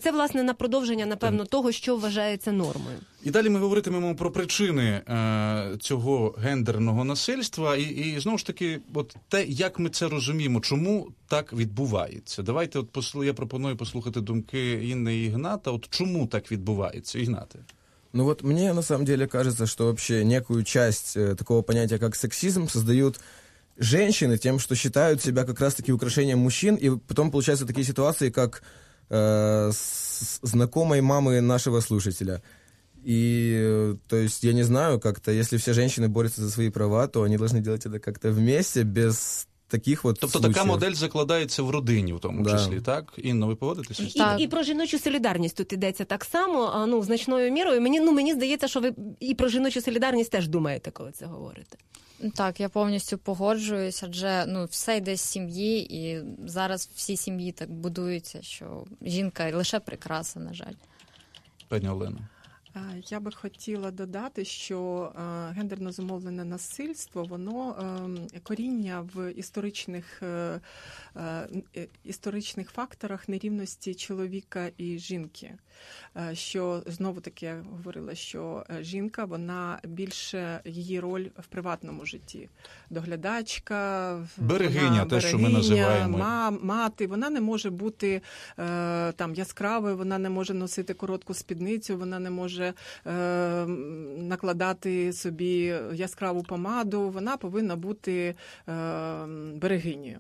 Це 0.01 0.13
власне 0.13 0.43
на 0.43 0.55
продовження, 0.55 1.07
напевно, 1.07 1.45
того, 1.45 1.73
що 1.73 1.97
вважається 1.97 2.53
нормою. 2.53 2.97
І 3.25 3.31
далі 3.31 3.49
ми 3.49 3.61
говоритимемо 3.61 4.15
про 4.15 4.31
причини 4.31 4.83
е, 4.83 5.77
цього 5.81 6.35
гендерного 6.39 7.05
насильства, 7.05 7.77
і 7.77 7.83
і 7.83 8.21
знову 8.21 8.39
ж 8.39 8.47
таки, 8.47 8.81
от 8.95 9.17
те, 9.29 9.45
як 9.45 9.79
ми 9.79 9.91
це 9.91 10.09
розуміємо, 10.09 10.61
чому 10.61 11.09
так 11.29 11.53
відбувається. 11.53 12.43
Давайте, 12.43 12.79
от 12.79 12.91
послу, 12.91 13.25
я 13.25 13.35
пропоную 13.35 13.77
послухати 13.77 14.21
думки 14.21 14.73
Інни 14.73 15.17
і 15.17 15.25
Ігната. 15.25 15.71
От 15.71 15.89
чому 15.91 16.27
так 16.27 16.53
відбувається, 16.53 17.19
Ігнате? 17.19 17.59
Ну 18.13 18.25
вот 18.25 18.43
мне 18.43 18.73
на 18.73 18.83
самом 18.83 19.05
деле 19.05 19.27
кажется, 19.27 19.67
что 19.67 19.85
вообще 19.85 20.25
некую 20.25 20.65
часть 20.65 21.17
э, 21.17 21.37
такого 21.37 21.63
понятия, 21.63 21.99
как 21.99 22.17
сексизм, 22.17 22.69
создают 22.69 23.21
женщины 23.79 24.37
тем, 24.37 24.59
что 24.59 24.75
считают 24.75 25.23
себя 25.23 25.45
как 25.45 25.61
раз-таки 25.61 25.93
украшением 25.93 26.41
мужчин, 26.41 26.75
и 26.75 26.91
потом 26.91 27.31
получаются 27.31 27.67
такие 27.67 27.85
ситуации, 27.85 28.31
как 28.31 28.63
э, 29.11 29.71
с 29.73 30.39
знакомой 30.43 31.01
мамы 31.01 31.41
нашего 31.41 31.81
слушателя. 31.81 32.43
И, 33.03 33.97
то 34.09 34.17
есть, 34.17 34.43
я 34.45 34.53
не 34.53 34.63
знаю, 34.63 35.01
как-то, 35.01 35.31
если 35.33 35.57
все 35.57 35.73
женщины 35.73 36.09
борются 36.09 36.43
за 36.43 36.51
свои 36.51 36.71
права, 36.71 37.09
то 37.09 37.23
они 37.23 37.37
должны 37.39 37.61
делать 37.61 37.87
это 37.87 37.99
как-то 37.99 38.31
вместе, 38.31 38.83
без 38.83 39.49
таких 39.71 40.05
от 40.05 40.17
тобто 40.21 40.39
случаїв. 40.39 40.55
така 40.55 40.67
модель 40.67 40.93
закладається 40.93 41.63
в 41.63 41.71
родині, 41.71 42.13
в 42.13 42.21
тому 42.21 42.43
Да. 42.43 42.51
числі, 42.51 42.81
так? 42.81 43.13
Інно, 43.17 43.47
ви 43.47 43.55
погодитеся? 43.57 44.03
І, 44.03 44.41
і, 44.41 44.45
і 44.45 44.49
про 44.49 44.63
жіночу 44.63 44.99
солідарність 44.99 45.57
тут 45.57 45.73
йдеться 45.73 46.05
так 46.05 46.25
само, 46.25 46.71
а, 46.75 46.87
ну 46.87 47.03
значною 47.03 47.53
мірою. 47.53 47.81
Мені 47.81 48.01
ну 48.01 48.13
мені 48.13 48.35
здається, 48.35 48.69
що 48.69 48.81
ви 48.81 48.95
і 49.21 49.35
про 49.35 49.49
жіночу 49.49 49.81
солідарність 49.81 50.31
теж 50.31 50.49
думаєте, 50.49 50.91
коли 50.91 51.13
це 51.13 51.27
говорите. 51.27 51.77
Так, 52.35 52.61
я 52.61 52.69
повністю 52.69 53.19
погоджуюсь, 53.19 54.03
адже 54.03 54.45
ну 54.49 54.65
все 54.65 54.97
йде 54.97 55.17
з 55.17 55.21
сім'ї, 55.21 55.97
і 55.97 56.23
зараз 56.47 56.91
всі 56.95 57.17
сім'ї 57.17 57.53
так 57.53 57.71
будуються, 57.73 58.43
що 58.43 58.85
жінка 59.03 59.51
лише 59.57 59.81
прикраса, 59.81 60.41
на 60.41 60.55
жаль. 60.55 60.75
Пані 61.69 61.89
Олено. 61.89 62.19
Е, 62.77 62.81
Я 63.09 63.21
би 63.21 63.33
хотіла 63.33 63.91
додати, 63.91 64.45
що 64.45 65.13
е, 65.17 65.53
гендерно 65.53 65.93
зумовлене 65.93 66.45
насильство, 66.45 67.25
воно 67.25 67.77
е, 68.35 68.41
коріння 68.43 69.09
в 69.15 69.33
історичних, 69.33 70.23
е, 70.23 70.61
е, 71.17 71.49
історичних 72.05 72.71
факторах 72.71 73.29
нерівності 73.29 73.95
чоловіка 73.95 74.71
і 74.79 74.99
жінки. 74.99 75.53
Е, 76.17 76.35
Що 76.35 76.83
знову 76.87 77.21
таки 77.21 77.47
я 77.47 77.65
говорила, 77.77 78.15
що 78.15 78.65
е, 78.71 78.83
жінка 78.85 79.25
вона 79.25 79.79
більше 79.85 80.61
її 80.65 81.01
роль 81.01 81.27
в 81.39 81.47
приватному 81.47 82.07
житті. 82.07 82.49
Доглядачка, 82.91 83.81
Берегиня, 84.39 84.89
вона 84.91 85.05
те, 85.05 85.21
що 85.21 85.39
ми 85.39 85.49
називаємо. 85.49 86.19
ма- 86.19 86.51
мати, 86.63 87.07
вона 87.07 87.31
не 87.31 87.41
може 87.41 87.71
бути 87.71 88.23
е, 88.59 89.13
там 89.13 89.35
яскравою, 89.35 89.97
вона 89.97 90.19
не 90.19 90.31
може 90.31 90.55
носити 90.55 90.95
коротку 90.95 91.35
спідницю, 91.35 91.99
вона 91.99 92.19
не 92.19 92.31
може 92.31 92.60
е, 92.63 92.73
накладати 94.17 95.13
собі 95.13 95.75
яскраву 95.95 96.43
помаду. 96.43 97.09
Вона 97.11 97.37
повинна 97.37 97.77
бути 97.77 98.35
е, 98.69 98.73
берегинею. 99.55 100.19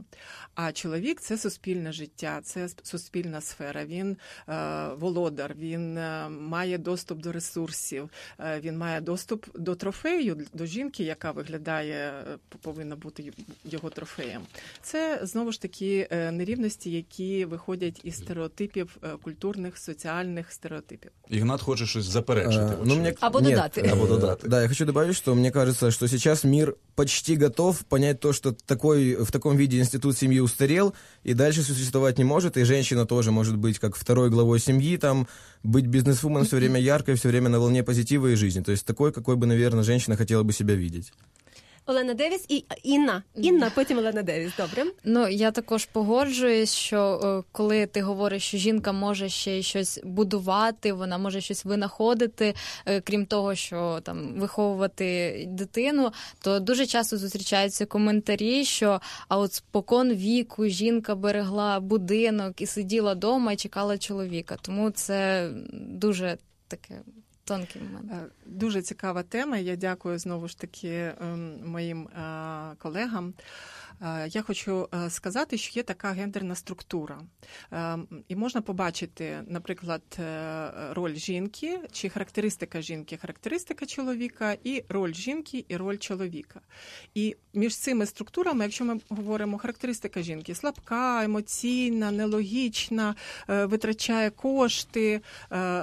А 0.54 0.72
чоловік 0.72 1.20
це 1.20 1.38
суспільне 1.38 1.92
життя, 1.92 2.40
це 2.42 2.68
суспільна 2.82 3.40
сфера. 3.40 3.84
Він 3.84 4.16
е, 4.48 4.88
володар, 4.94 5.54
він 5.58 5.98
е, 5.98 6.28
має 6.28 6.78
доступ 6.78 7.18
до 7.18 7.32
ресурсів, 7.32 8.10
е, 8.40 8.60
він 8.60 8.78
має 8.78 9.00
доступ 9.00 9.46
до 9.58 9.74
трофею, 9.74 10.46
до 10.54 10.66
жінки, 10.66 11.04
яка 11.04 11.30
виглядає, 11.30 12.12
е, 12.32 12.38
повинна 12.62 12.96
бути 12.96 13.32
його 13.64 13.90
трофеєм. 13.90 14.42
Це 14.82 15.20
знову 15.22 15.52
ж 15.52 15.62
таки 15.62 16.08
нерівності, 16.10 16.90
які 16.90 17.44
виходять 17.44 18.00
із 18.04 18.16
стереотипів 18.16 18.96
культурних, 19.22 19.78
соціальних 19.78 20.52
стереотипів. 20.52 21.10
Ігнат 21.28 21.60
хоче 21.60 21.86
щось 21.86 22.04
заперечити. 22.34 22.62
Э, 22.62 22.76
ну, 22.84 22.96
мне... 22.96 23.14
Або 23.20 23.40
Нет, 23.40 23.50
додати. 23.50 23.90
Або 23.92 24.06
додати. 24.06 24.48
Да, 24.48 24.62
я 24.62 24.68
хочу 24.68 24.86
добавить, 24.86 25.16
что 25.16 25.34
мне 25.34 25.50
кажется, 25.50 25.90
что 25.90 26.08
сейчас 26.08 26.44
мир 26.44 26.76
почти 26.94 27.36
готов 27.36 27.78
понять 27.84 28.20
то, 28.20 28.32
что 28.32 28.52
такой, 28.52 29.14
в 29.14 29.30
таком 29.30 29.56
виде 29.56 29.78
институт 29.78 30.18
семьи 30.18 30.40
устарел 30.40 30.94
и 31.24 31.34
дальше 31.34 31.62
существовать 31.62 32.18
не 32.18 32.24
может, 32.24 32.56
и 32.56 32.64
женщина 32.64 33.06
тоже 33.06 33.30
может 33.30 33.56
быть 33.56 33.78
как 33.78 33.96
второй 33.96 34.30
главой 34.30 34.60
семьи, 34.60 34.96
там, 34.96 35.26
быть 35.62 35.86
бизнесвумен 35.86 36.44
все 36.44 36.56
время 36.56 36.80
яркой, 36.80 37.14
все 37.14 37.28
время 37.28 37.48
на 37.48 37.58
волне 37.58 37.82
позитива 37.82 38.28
и 38.28 38.36
жизни. 38.36 38.62
То 38.62 38.72
есть 38.72 38.86
такой, 38.86 39.12
какой 39.12 39.36
бы, 39.36 39.46
наверное, 39.46 39.84
женщина 39.84 40.16
хотела 40.16 40.42
бы 40.42 40.52
себя 40.52 40.74
видеть. 40.74 41.12
Олена 41.90 42.14
Девіс 42.14 42.44
і 42.48 42.64
Інна. 42.82 43.22
Інна, 43.34 43.70
потім 43.74 43.98
Олена 43.98 44.22
Девіс. 44.22 44.52
Добре. 44.56 44.84
Ну 45.04 45.28
я 45.28 45.50
також 45.50 45.84
погоджуюсь, 45.86 46.74
що 46.74 47.20
е, 47.24 47.50
коли 47.52 47.86
ти 47.86 48.02
говориш, 48.02 48.42
що 48.42 48.58
жінка 48.58 48.92
може 48.92 49.28
ще 49.28 49.62
щось 49.62 50.00
будувати, 50.04 50.92
вона 50.92 51.18
може 51.18 51.40
щось 51.40 51.64
винаходити, 51.64 52.54
е, 52.86 53.00
крім 53.00 53.26
того, 53.26 53.54
що 53.54 54.00
там 54.02 54.34
виховувати 54.34 55.44
дитину, 55.48 56.12
то 56.40 56.60
дуже 56.60 56.86
часто 56.86 57.16
зустрічаються 57.16 57.86
коментарі, 57.86 58.64
що 58.64 59.00
а 59.28 59.38
от 59.38 59.52
спокон 59.52 60.12
віку 60.12 60.66
жінка 60.66 61.14
берегла 61.14 61.80
будинок 61.80 62.60
і 62.60 62.66
сиділа 62.66 63.12
вдома 63.12 63.52
і 63.52 63.56
чекала 63.56 63.98
чоловіка. 63.98 64.56
Тому 64.62 64.90
це 64.90 65.48
дуже 65.72 66.38
таке 66.68 66.94
тонкий 67.50 67.82
момент. 67.82 68.12
Е, 68.12 68.26
Дуже 68.46 68.82
цікава 68.82 69.22
тема. 69.22 69.56
Я 69.56 69.76
дякую 69.76 70.18
знову 70.18 70.48
ж 70.48 70.58
таки 70.58 71.12
ем, 71.20 71.70
моїм 71.70 72.08
е, 72.08 72.74
колегам. 72.78 73.34
Е, 74.02 74.28
Я 74.32 74.42
хочу 74.42 74.88
е, 74.94 75.10
сказати, 75.10 75.58
що 75.58 75.80
є 75.80 75.82
така 75.82 76.10
гендерна 76.10 76.54
структура, 76.54 77.20
Е, 77.72 77.98
і 78.28 78.36
можна 78.36 78.60
побачити, 78.60 79.42
наприклад, 79.46 80.02
е, 80.18 80.70
роль 80.90 81.14
жінки 81.14 81.80
чи 81.92 82.08
характеристика 82.08 82.80
жінки, 82.80 83.16
характеристика 83.16 83.86
чоловіка, 83.86 84.56
і 84.64 84.84
роль 84.88 85.12
жінки, 85.12 85.64
і 85.68 85.76
роль 85.76 85.96
чоловіка. 85.96 86.60
І 87.14 87.36
між 87.54 87.76
цими 87.76 88.06
структурами, 88.06 88.64
якщо 88.64 88.84
ми 88.84 89.00
говоримо 89.08 89.58
характеристика 89.58 90.22
жінки, 90.22 90.54
слабка, 90.54 91.24
емоційна, 91.24 92.10
нелогічна, 92.10 93.14
витрачає 93.48 94.30
кошти, 94.30 95.20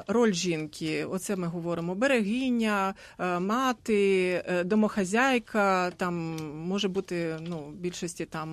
роль 0.07 0.31
жінки, 0.33 1.05
оце 1.05 1.35
ми 1.35 1.47
говоримо 1.47 1.95
берегиня, 1.95 2.93
мати, 3.39 4.43
домохазяйка, 4.65 5.91
там 5.91 6.35
може 6.67 6.87
бути 6.87 7.37
ну, 7.41 7.59
в 7.59 7.75
більшості 8.07 8.25
там 8.25 8.49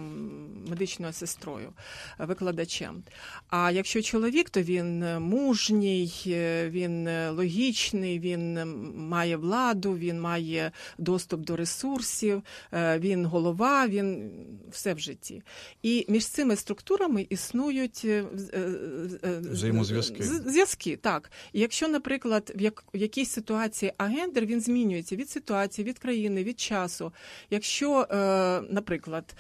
медичною 0.69 1.13
сестрою, 1.13 1.73
е, 2.21 2.25
викладачем. 2.25 3.03
А 3.49 3.71
якщо 3.71 4.03
чоловік, 4.03 4.51
то 4.51 4.63
він 4.63 5.03
е, 5.03 5.19
мужній, 5.19 6.13
е, 6.27 6.71
він 6.71 7.09
логічний, 7.31 8.19
він 8.19 8.65
має 9.09 9.37
владу, 9.37 9.97
він 9.97 10.21
має 10.21 10.73
доступ 10.99 11.41
до 11.41 11.57
ресурсів, 11.57 12.43
він 12.73 13.27
голова, 13.27 13.87
він 13.87 14.31
все 14.71 14.95
в 14.95 14.99
житті. 14.99 15.43
І 15.83 16.07
між 16.09 16.27
цими 16.27 16.57
структурами 16.57 17.27
існують 17.31 18.07
Взаємозв'язки. 19.53 20.23
Зв'язки, 20.23 20.97
так. 20.97 21.31
І 21.53 21.61
якщо, 21.61 21.89
наприклад, 21.89 22.53
в, 22.57 22.61
як, 22.61 22.85
в 22.95 22.97
якійсь 22.97 23.31
ситуації 23.31 23.93
агендер 23.99 24.47
він 24.47 24.61
змінюється 24.61 25.17
від 25.17 25.31
ситуації, 25.31 25.89
від 25.89 25.99
країни, 25.99 26.45
від 26.45 26.61
часу. 26.61 27.13
Якщо, 27.51 28.07
наприклад, 28.71 29.35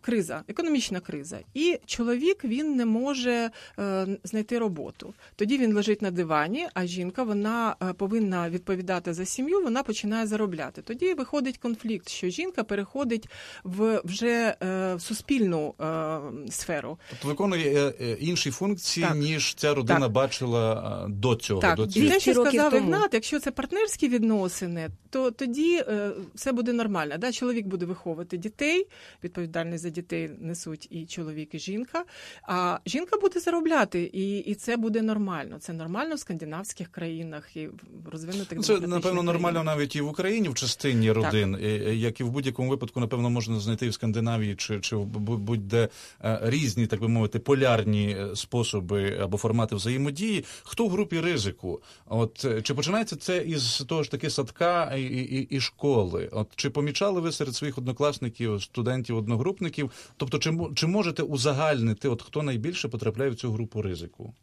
криза, 0.00 0.42
економічна 0.48 1.00
криза, 1.00 1.38
і 1.54 1.78
чоловік 1.86 2.44
він 2.44 2.76
не 2.76 2.86
може 2.86 3.50
е, 3.78 4.06
знайти 4.24 4.58
роботу. 4.58 5.14
Тоді 5.36 5.58
він 5.58 5.74
лежить 5.74 6.02
на 6.02 6.10
дивані, 6.10 6.66
а 6.74 6.86
жінка 6.86 7.22
вона 7.22 7.76
е, 7.82 7.92
повинна 7.92 8.50
відповідати 8.50 9.14
за 9.14 9.24
сім'ю, 9.24 9.62
вона 9.62 9.82
починає 9.82 10.26
заробляти. 10.26 10.82
Тоді 10.82 11.14
виходить 11.14 11.58
конфлікт, 11.58 12.08
що 12.08 12.28
жінка 12.28 12.64
переходить 12.64 13.28
в 13.64 14.00
вже 14.04 14.56
е, 14.62 14.94
в 14.94 15.00
суспільну 15.00 15.74
е, 15.80 16.18
сферу. 16.50 16.98
Тобто 17.10 17.28
виконує 17.28 17.86
е, 17.86 17.94
е, 18.00 18.16
інші 18.20 18.50
функції, 18.50 19.06
Так. 19.06 19.16
ніж 19.16 19.54
ця 19.54 19.74
родина 19.74 20.00
Так. 20.00 20.12
бачила 20.12 21.02
е, 21.06 21.10
до 21.10 21.34
цього. 21.34 21.60
Так, 21.60 21.76
до 21.76 21.84
і 21.84 22.08
те, 22.08 22.20
що 22.20 22.34
сказав. 22.34 22.74
Ігнат, 22.74 23.14
якщо 23.14 23.40
це 23.40 23.50
партнерські 23.50 24.08
відносини, 24.08 24.88
то 25.10 25.30
тоді 25.30 25.76
е, 25.76 26.10
все 26.34 26.52
буде 26.52 26.72
нормально. 26.72 27.14
Да? 27.18 27.32
Чоловік 27.32 27.66
буде 27.66 27.86
виховувати 27.86 28.36
дітей, 28.36 28.85
відповідальність 29.24 29.82
за 29.82 29.90
дітей 29.90 30.30
несуть 30.38 30.88
і 30.90 31.06
чоловік, 31.06 31.54
і 31.54 31.58
жінка. 31.58 32.04
А 32.42 32.78
жінка 32.86 33.16
буде 33.18 33.40
заробляти, 33.40 34.10
і, 34.12 34.38
і 34.38 34.54
це 34.54 34.76
буде 34.76 35.02
нормально. 35.02 35.58
Це 35.58 35.72
нормально 35.72 36.14
в 36.14 36.18
скандинавських 36.18 36.88
країнах 36.88 37.56
і 37.56 37.68
в 37.68 38.08
розвинутих 38.12 38.58
Ну, 38.58 38.62
Це 38.62 38.80
напевно 38.80 39.22
нормально 39.22 39.64
навіть 39.64 39.96
і 39.96 40.00
в 40.00 40.08
Україні 40.08 40.48
в 40.48 40.54
частині 40.54 41.12
родин, 41.12 41.54
е, 41.54 41.58
е, 41.58 41.94
як 41.94 42.20
і 42.20 42.24
в 42.24 42.30
будь-якому 42.30 42.70
випадку, 42.70 43.00
напевно, 43.00 43.30
можна 43.30 43.60
знайти 43.60 43.88
в 43.88 43.94
Скандинавії 43.94 44.54
чи, 44.54 44.80
чи 44.80 44.96
будь-де 44.96 45.88
е, 46.24 46.40
різні, 46.42 46.86
так 46.86 47.00
би 47.00 47.08
мовити, 47.08 47.38
полярні 47.38 48.16
способи 48.34 49.18
або 49.22 49.36
формати 49.36 49.74
взаємодії. 49.74 50.44
Хто 50.62 50.86
в 50.86 50.90
групі 50.90 51.20
ризику? 51.20 51.80
От 52.06 52.46
чи 52.62 52.74
починається 52.74 53.16
це 53.16 53.38
із 53.38 53.84
того 53.88 54.02
ж 54.02 54.10
таки 54.10 54.30
садка 54.30 54.94
і, 54.96 55.02
і, 55.02 55.48
і 55.50 55.60
школи? 55.60 56.28
От 56.32 56.48
чи 56.56 56.70
помічали 56.70 57.20
ви 57.20 57.32
серед 57.32 57.54
своїх 57.54 57.78
однокласників, 57.78 58.62
студентів, 58.76 59.16
одногрупників? 59.16 59.90
Тобто, 60.16 60.38
чи 60.38 60.58
чи 60.74 60.86
можете 60.86 61.22
узагальнити, 61.22 62.08
от 62.08 62.22
хто 62.22 62.42
найбільше 62.42 62.88
потрапляє 62.88 63.30
в 63.30 63.34
цю 63.34 63.52
групу 63.52 63.82
ризику? 63.82 64.34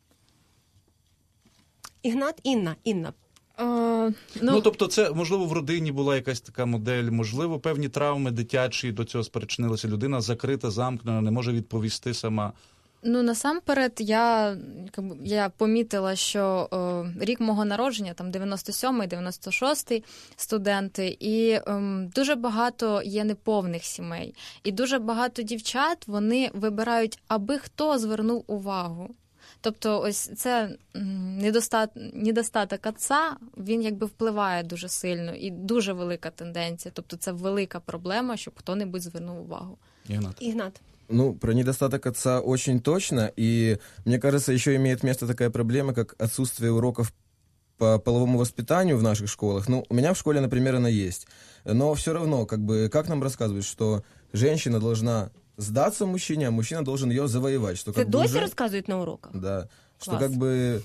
Ігнат, 2.03 2.39
Інна, 2.43 2.75
Інна. 2.83 3.13
Е, 3.59 3.63
Ну, 4.41 4.51
ну, 4.51 4.61
тобто, 4.61 4.87
це 4.87 5.11
можливо 5.11 5.45
в 5.45 5.53
родині 5.53 5.91
була 5.91 6.15
якась 6.15 6.41
така 6.41 6.65
модель, 6.65 7.09
можливо, 7.11 7.59
певні 7.59 7.89
травми 7.89 8.31
дитячі 8.31 8.91
до 8.91 9.03
цього 9.05 9.23
спричинилися. 9.23 9.87
Людина 9.87 10.21
закрита, 10.21 10.71
замкнена, 10.71 11.21
не 11.21 11.31
може 11.31 11.51
відповісти 11.51 12.13
сама. 12.13 12.53
Ну 13.05 13.23
насамперед, 13.23 13.93
я 13.99 14.57
я 15.23 15.49
помітила, 15.49 16.15
що 16.15 16.69
е, 17.19 17.25
рік 17.25 17.39
мого 17.39 17.65
народження, 17.65 18.13
там 18.13 18.31
97-й, 18.31 19.07
96-й 19.07 20.03
студенти, 20.35 21.17
і 21.19 21.59
ем, 21.67 22.11
дуже 22.15 22.35
багато 22.35 23.01
є 23.05 23.23
неповних 23.23 23.83
сімей, 23.83 24.35
і 24.63 24.71
дуже 24.71 24.99
багато 24.99 25.41
дівчат 25.41 26.07
вони 26.07 26.51
вибирають, 26.53 27.19
аби 27.27 27.57
хто 27.57 27.99
звернув 27.99 28.43
увагу. 28.47 29.15
Тобто, 29.61 30.01
ось 30.01 30.17
це 30.17 30.75
недостат, 30.93 31.89
недостаток 31.95 32.79
отця, 32.85 33.37
він 33.57 33.81
якби 33.81 34.07
впливає 34.07 34.63
дуже 34.63 34.89
сильно 34.89 35.35
і 35.35 35.51
дуже 35.51 35.93
велика 35.93 36.29
тенденція. 36.29 36.91
Тобто, 36.95 37.17
це 37.17 37.31
велика 37.31 37.79
проблема, 37.79 38.37
щоб 38.37 38.53
хто-небудь 38.57 39.01
звернув 39.01 39.41
увагу. 39.41 39.77
Ігнат. 40.09 40.35
Ігнат. 40.39 40.81
Ну, 41.09 41.33
про 41.33 41.53
недостаток 41.53 42.05
отца 42.05 42.39
очень 42.39 42.79
точно. 42.81 43.31
И 43.35 43.77
мне 44.05 44.19
кажется, 44.19 44.51
еще 44.51 44.75
имеет 44.75 45.03
место 45.03 45.27
такая 45.27 45.49
проблема, 45.49 45.93
как 45.93 46.15
отсутствие 46.17 46.71
уроков 46.71 47.13
по 47.77 47.97
половому 47.99 48.37
воспитанию 48.37 48.97
в 48.97 49.03
наших 49.03 49.29
школах. 49.29 49.67
Ну, 49.67 49.85
у 49.89 49.93
меня 49.93 50.13
в 50.13 50.17
школе, 50.17 50.39
например, 50.41 50.75
она 50.75 50.89
есть. 50.89 51.27
Но 51.65 51.93
все 51.93 52.13
равно, 52.13 52.45
как 52.45 52.59
бы, 52.59 52.89
как 52.91 53.09
нам 53.09 53.23
рассказывают, 53.23 53.65
что 53.65 54.03
женщина 54.31 54.79
должна 54.79 55.31
сдаться 55.57 56.05
мужчине, 56.05 56.47
а 56.47 56.51
мужчина 56.51 56.83
должен 56.83 57.09
ее 57.09 57.27
завоевать. 57.27 57.77
Что 57.77 57.93
как 57.93 58.07
бы 58.07 58.11
досі 58.11 58.25
уже- 58.29 58.39
розказують 58.41 58.87
на 58.87 59.01
уроках? 59.01 59.31
Да. 59.33 59.67
Что 59.99 60.11
Класс. 60.11 60.23
как 60.23 60.31
бы 60.31 60.81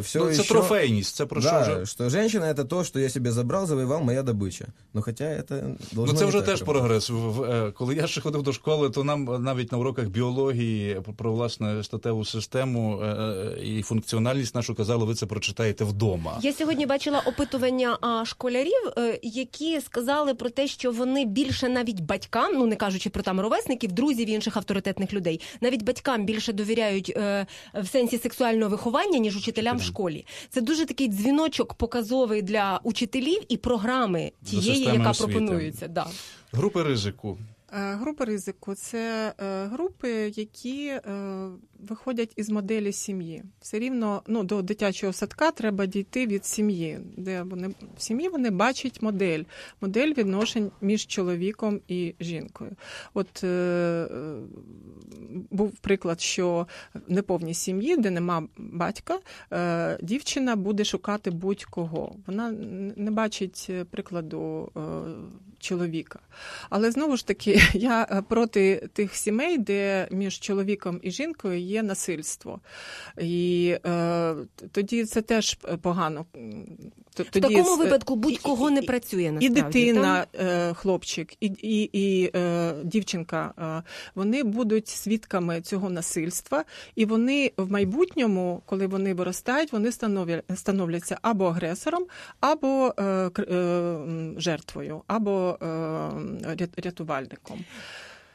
все 0.00 0.18
ну, 0.18 0.24
це 0.26 0.40
еще... 0.40 0.48
трофейність, 0.54 1.16
це 1.16 1.26
про 1.26 1.40
що 1.40 1.50
да, 1.50 1.60
вже. 1.60 1.86
что 1.86 2.10
женщина 2.10 2.46
это 2.52 2.64
то, 2.64 2.84
что 2.84 3.00
я 3.00 3.08
себе 3.10 3.30
забрал, 3.32 3.66
завоевал, 3.66 4.00
моя 4.02 4.22
добыча. 4.22 4.66
Но 4.94 5.02
хотя 5.02 5.24
это 5.24 5.62
Ну, 5.62 5.76
должно 5.92 6.18
це 6.18 6.24
не 6.24 6.28
вже 6.28 6.38
так 6.38 6.46
теж 6.46 6.60
работать. 6.60 6.80
прогрес. 6.82 7.10
В- 7.10 7.14
в- 7.14 7.42
е, 7.42 7.72
Коли 7.72 7.94
я 7.94 8.06
ще 8.06 8.20
ходив 8.20 8.42
до 8.42 8.52
школи, 8.52 8.90
то 8.90 9.04
нам 9.04 9.42
навіть 9.44 9.72
на 9.72 9.78
уроках 9.78 10.04
біології 10.08 11.00
про 11.16 11.32
власне 11.32 11.84
статеву 11.84 12.24
систему 12.24 13.00
е, 13.02 13.06
е, 13.06 13.64
і 13.64 13.82
функціональність 13.82 14.54
нашу 14.54 14.74
казали, 14.74 15.04
ви 15.04 15.14
це 15.14 15.26
прочитаєте 15.26 15.84
вдома. 15.84 16.38
Я 16.42 16.52
сьогодні 16.52 16.86
бачила 16.86 17.22
опитування 17.26 17.98
а, 18.00 18.24
школярів, 18.24 18.92
е, 18.98 19.18
які 19.22 19.80
сказали 19.80 20.34
про 20.34 20.50
те, 20.50 20.66
що 20.66 20.92
вони 20.92 21.24
більше 21.24 21.68
навіть 21.68 22.00
батькам, 22.00 22.54
ну 22.54 22.66
не 22.66 22.76
кажучи 22.76 23.10
про 23.10 23.22
там 23.22 23.40
ровесників, 23.40 23.92
друзів 23.92 24.28
і 24.28 24.32
інших 24.32 24.56
авторитетних 24.56 25.12
людей, 25.12 25.40
навіть 25.60 25.82
батькам 25.82 26.24
більше 26.24 26.52
довіряють 26.52 27.12
е, 27.16 27.46
в 27.82 27.86
сенсі 27.88 28.18
сексуального 28.18 28.70
виховання, 28.70 29.18
ніж 29.29 29.37
учителям 29.37 29.77
в 29.77 29.81
школі. 29.81 30.25
Це 30.49 30.61
дуже 30.61 30.85
такий 30.85 31.07
дзвіночок 31.07 31.73
показовий 31.73 32.41
для 32.41 32.79
учителів 32.83 33.41
і 33.49 33.57
програми 33.57 34.31
тієї, 34.45 34.83
яка 34.83 35.09
освіти. 35.09 35.31
пропонується. 35.31 35.87
Да. 35.87 36.07
Групи 36.51 36.83
ризику. 36.83 37.37
Е, 37.73 37.95
Групи 37.95 38.25
ризику 38.25 38.75
це 38.75 39.33
е, 39.39 39.65
групи, 39.65 40.11
які 40.35 40.87
е, 40.87 41.01
виходять 41.79 42.33
із 42.35 42.49
моделі 42.49 42.91
сім'ї. 42.91 43.43
Все 43.61 43.79
рівно 43.79 44.21
ну, 44.27 44.43
до 44.43 44.61
дитячого 44.61 45.13
садка 45.13 45.51
треба 45.51 45.85
дійти 45.85 46.27
від 46.27 46.45
сім'ї, 46.45 46.99
де 47.17 47.43
вони 47.43 47.67
в 47.97 48.01
сім'ї 48.01 48.29
вони 48.29 48.49
бачать 48.49 49.01
модель, 49.01 49.43
модель 49.81 50.13
відношень 50.13 50.71
між 50.81 51.07
чоловіком 51.07 51.79
і 51.87 52.15
жінкою. 52.19 52.71
От 53.13 53.43
був 55.51 55.71
приклад, 55.71 56.21
що 56.21 56.67
в 56.93 57.11
неповній 57.11 57.53
сім'ї, 57.53 57.97
де 57.97 58.09
нема 58.09 58.47
батька, 58.57 59.19
дівчина 60.01 60.55
буде 60.55 60.83
шукати 60.83 61.31
будь-кого. 61.31 62.15
Вона 62.27 62.51
не 62.95 63.11
бачить 63.11 63.69
прикладу 63.91 64.71
чоловіка. 65.59 66.19
Але 66.69 66.91
знову 66.91 67.17
ж 67.17 67.27
таки, 67.27 67.61
я 67.73 68.07
е, 68.11 68.21
проти 68.21 68.89
тих 68.93 69.15
сімей, 69.15 69.57
де 69.57 70.07
між 70.11 70.39
чоловіком 70.39 70.99
і 71.03 71.11
жінкою 71.11 71.59
є 71.59 71.83
насильство. 71.83 72.59
І 73.17 73.75
е, 73.85 74.35
тоді 74.71 75.05
це 75.05 75.21
теж 75.21 75.53
погано. 75.81 76.25
М, 77.23 77.29
Т- 77.31 77.39
В 77.39 77.41
такому 77.41 77.73
е, 77.73 77.83
випадку 77.85 78.15
будь-кого 78.15 78.69
не 78.69 78.81
працює 78.81 79.37
і 79.41 79.49
дитина, 79.49 80.25
е, 80.39 80.73
хлопчик, 80.73 81.33
і, 81.39 81.45
і, 81.61 81.89
і 81.93 82.31
е, 82.35 82.73
дівчинка, 82.83 83.83
вони 84.15 84.43
будуть 84.43 84.87
свідками 84.87 85.61
цього 85.61 85.89
насильства, 85.89 86.63
і 86.95 87.05
вони 87.05 87.51
в 87.57 87.71
майбутньому, 87.71 88.61
коли 88.65 88.87
вони 88.87 89.13
виростають, 89.13 89.73
вони 89.73 89.89
становля- 89.89 90.55
становляться 90.55 91.17
або 91.21 91.45
агресором, 91.45 92.05
або 92.39 92.93
жертвою, 94.37 95.01
або 95.07 95.57
рятувальником. 96.77 97.59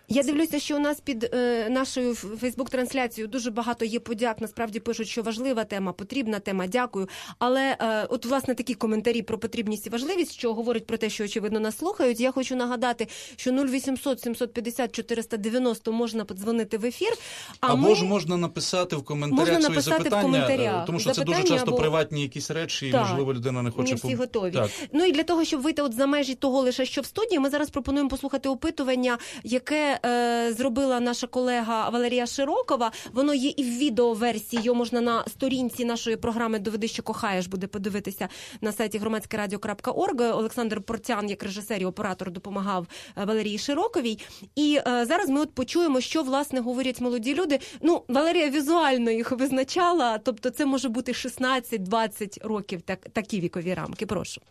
Я 0.08 0.22
дивлюся, 0.22 0.58
що 0.58 0.76
у 0.76 0.78
нас 0.78 1.00
під 1.00 1.34
е, 1.34 1.68
нашою 1.70 2.14
Фейсбук-трансляцією 2.14 3.28
дуже 3.28 3.50
багато 3.50 3.84
є 3.84 4.00
подяк. 4.00 4.40
Насправді 4.40 4.80
пишуть, 4.80 5.08
що 5.08 5.22
важлива 5.22 5.64
тема, 5.64 5.92
потрібна 5.92 6.38
тема. 6.38 6.66
Дякую. 6.66 7.08
Але 7.38 7.76
е, 7.80 8.06
от 8.10 8.26
власне 8.26 8.54
такі 8.54 8.74
коментарі 8.74 9.22
про 9.22 9.38
потрібність 9.38 9.86
і 9.86 9.90
важливість, 9.90 10.32
що 10.32 10.54
говорять 10.54 10.86
про 10.86 10.96
те, 10.96 11.10
що 11.10 11.24
очевидно 11.24 11.60
нас 11.60 11.78
слухають. 11.78 12.20
Я 12.20 12.32
хочу 12.32 12.56
нагадати, 12.56 13.08
що 13.36 13.52
0800 13.52 14.20
750 14.20 14.92
490 14.92 15.92
можна 15.92 16.24
подзвонити 16.24 16.78
в 16.78 16.84
ефір. 16.84 17.12
А 17.60 17.72
Або 17.72 17.88
ми... 17.88 17.94
ж 17.94 18.04
можна 18.04 18.36
написати 18.36 18.96
в 18.96 19.04
коментарях 19.04 19.40
Можна 19.40 19.60
свої 19.60 19.76
написати 19.76 20.08
в 20.08 20.22
коментарях. 20.22 20.86
тому 20.86 21.00
що 21.00 21.10
це 21.10 21.24
дуже 21.24 21.42
часто 21.42 21.70
або- 21.70 21.76
приватні 21.76 22.22
якісь 22.22 22.50
речі, 22.50 22.88
і 22.88 22.92
можливо 22.92 23.34
людина 23.34 23.62
не 23.62 23.70
хоче 23.70 23.90
не 23.90 23.96
всі 23.96 24.14
готові. 24.14 24.52
Так. 24.52 24.70
Ну 24.92 25.04
і 25.04 25.12
для 25.12 25.22
того, 25.22 25.44
щоб 25.44 25.60
вийти 25.60 25.82
от 25.82 25.92
за 25.94 26.06
межі 26.06 26.34
того 26.34 26.60
лише 26.60 26.86
що 26.86 27.00
в 27.00 27.06
студії, 27.06 27.38
ми 27.38 27.50
зараз 27.50 27.70
пропонуємо 27.70 28.10
послухати 28.10 28.48
опитування, 28.48 29.18
яке 29.44 29.93
е, 29.93 30.53
зробила 30.53 30.99
наша 30.99 31.27
колега 31.27 31.89
Валерія 31.89 32.25
Широкова. 32.25 32.91
Воно 33.13 33.33
є 33.33 33.53
і 33.57 33.63
в 33.63 33.77
відеоверсії. 33.77 34.61
Його 34.63 34.77
можна 34.77 35.01
на 35.01 35.25
сторінці 35.27 35.85
нашої 35.85 36.15
програми 36.15 36.59
Доведи, 36.59 36.87
що 36.87 37.03
кохаєш, 37.03 37.47
буде 37.47 37.67
подивитися 37.67 38.27
на 38.61 38.71
сайті 38.71 38.97
громадськерадіо.орг. 38.97 40.37
Олександр 40.37 40.81
Портян, 40.81 41.29
як 41.29 41.43
режисер 41.43 41.81
і 41.81 41.85
оператор, 41.85 42.31
допомагав 42.31 42.87
е, 43.17 43.25
Валерії 43.25 43.57
Широковій. 43.57 44.19
І 44.55 44.79
е, 44.87 45.05
зараз 45.05 45.29
ми 45.29 45.41
от 45.41 45.53
почуємо, 45.53 46.01
що 46.01 46.23
власне 46.23 46.59
говорять 46.59 47.01
молоді 47.01 47.35
люди. 47.35 47.59
Ну, 47.81 48.03
Валерія 48.07 48.49
візуально 48.49 49.11
їх 49.11 49.31
визначала, 49.31 50.17
тобто 50.17 50.49
це 50.49 50.65
може 50.65 50.89
бути 50.89 51.11
16-20 51.11 52.47
років, 52.47 52.81
так 52.81 52.99
такі 53.13 53.39
вікові 53.39 53.73
рамки. 53.73 54.05
Прошу. 54.05 54.41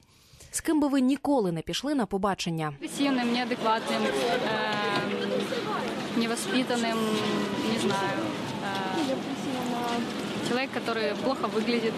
З 0.51 0.61
ким 0.61 0.81
би 0.81 0.89
ви 0.89 1.01
ніколи 1.01 1.53
не 1.53 1.63
пішли 1.63 1.95
на 1.95 2.07
побачення? 2.07 2.73
агрессивным, 2.99 3.33
неадекватным, 3.33 4.03
эм, 4.07 5.22
невоспитанным, 6.18 6.98
не 7.72 7.80
знаю. 7.80 8.20
э, 10.43 10.49
человек, 10.49 10.71
который 10.75 11.15
плохо 11.25 11.47
выглядит. 11.57 11.93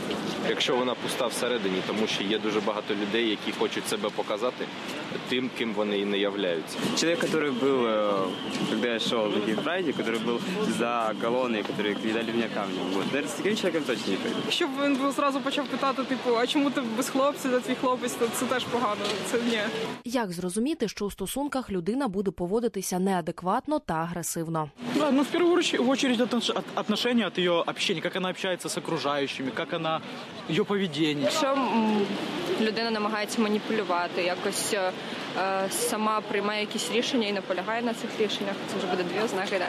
Якщо 0.49 0.77
вона 0.77 0.95
пуста 0.95 1.27
всередині, 1.27 1.83
тому 1.87 2.07
що 2.07 2.25
є 2.25 2.39
дуже 2.39 2.61
багато 2.61 2.95
людей, 2.95 3.29
які 3.31 3.53
хочуть 3.59 3.89
себе 3.89 4.09
показати 4.17 4.65
тим, 5.29 5.51
ким 5.59 5.73
вони 5.75 5.99
і 5.99 6.05
не 6.05 6.19
являються. 6.19 6.79
Человек, 6.97 7.25
который 7.25 7.53
был, 7.61 7.87
э, 7.87 8.29
когда 8.71 8.89
я 8.89 8.99
шел 8.99 9.27
на 9.29 9.47
геймпрайде, 9.47 9.91
который 9.93 10.25
был 10.27 10.39
за 10.79 11.15
колонной, 11.23 11.63
которые 11.63 11.95
кидали 12.03 12.33
меня 12.33 12.49
камнем. 12.55 12.85
Вот. 12.95 13.07
Наверное, 13.07 13.29
с 13.29 13.35
таким 13.35 13.57
человеком 13.57 13.83
точно 13.87 14.11
не 14.13 14.17
пойду. 14.17 14.37
Щоб 14.51 14.69
він 14.85 14.97
був 14.97 15.13
зразу 15.13 15.41
почав 15.41 15.67
питати, 15.67 16.03
типу, 16.05 16.37
а 16.37 16.47
чому 16.47 16.71
ти 16.71 16.81
без 16.97 17.09
хлопця, 17.09 17.49
де 17.49 17.61
твій 17.61 17.75
хлопець, 17.75 18.13
то 18.13 18.27
це 18.35 18.45
теж 18.47 18.65
погано. 18.65 19.01
Це 19.31 19.39
ні. 19.51 19.59
Як 20.05 20.33
зрозуміти, 20.33 20.89
що 20.89 21.05
у 21.05 21.11
стосунках 21.11 21.71
людина 21.71 22.09
буде 22.09 22.31
поводитися 22.31 22.99
неадекватно 22.99 23.79
та 23.79 23.95
агресивно? 23.95 24.71
Да, 24.97 25.11
ну 25.11 25.23
в 25.23 25.27
первую 25.27 25.57
очередь- 25.57 25.89
очередь 25.91 26.21
отнош- 26.21 26.51
от- 26.59 26.65
отношения 26.75 27.27
от 27.27 27.39
ее 27.39 27.53
общения, 27.67 28.01
как 28.03 28.17
она 28.17 28.29
общается 28.36 28.68
с 28.70 28.78
окружающими, 28.78 29.50
как 29.50 29.74
она, 29.74 30.02
ее 30.50 30.66
поведение. 30.66 31.24
Якщо 31.24 31.58
людина 32.62 32.92
намагається 32.92 33.42
маніпулювати, 33.42 34.24
якось 34.24 34.74
е, 34.74 34.92
е, 35.40 35.70
сама 35.70 36.22
приймає 36.22 36.62
якісь 36.62 36.92
рішення 36.92 37.28
і 37.28 37.34
наполягає 37.34 37.82
на 37.82 37.94
цих 37.94 38.10
рішеннях, 38.20 38.56
це 38.72 38.78
вже 38.78 38.88
буде 38.88 39.04
дві 39.04 39.24
ознаки. 39.24 39.60
Да. 39.60 39.68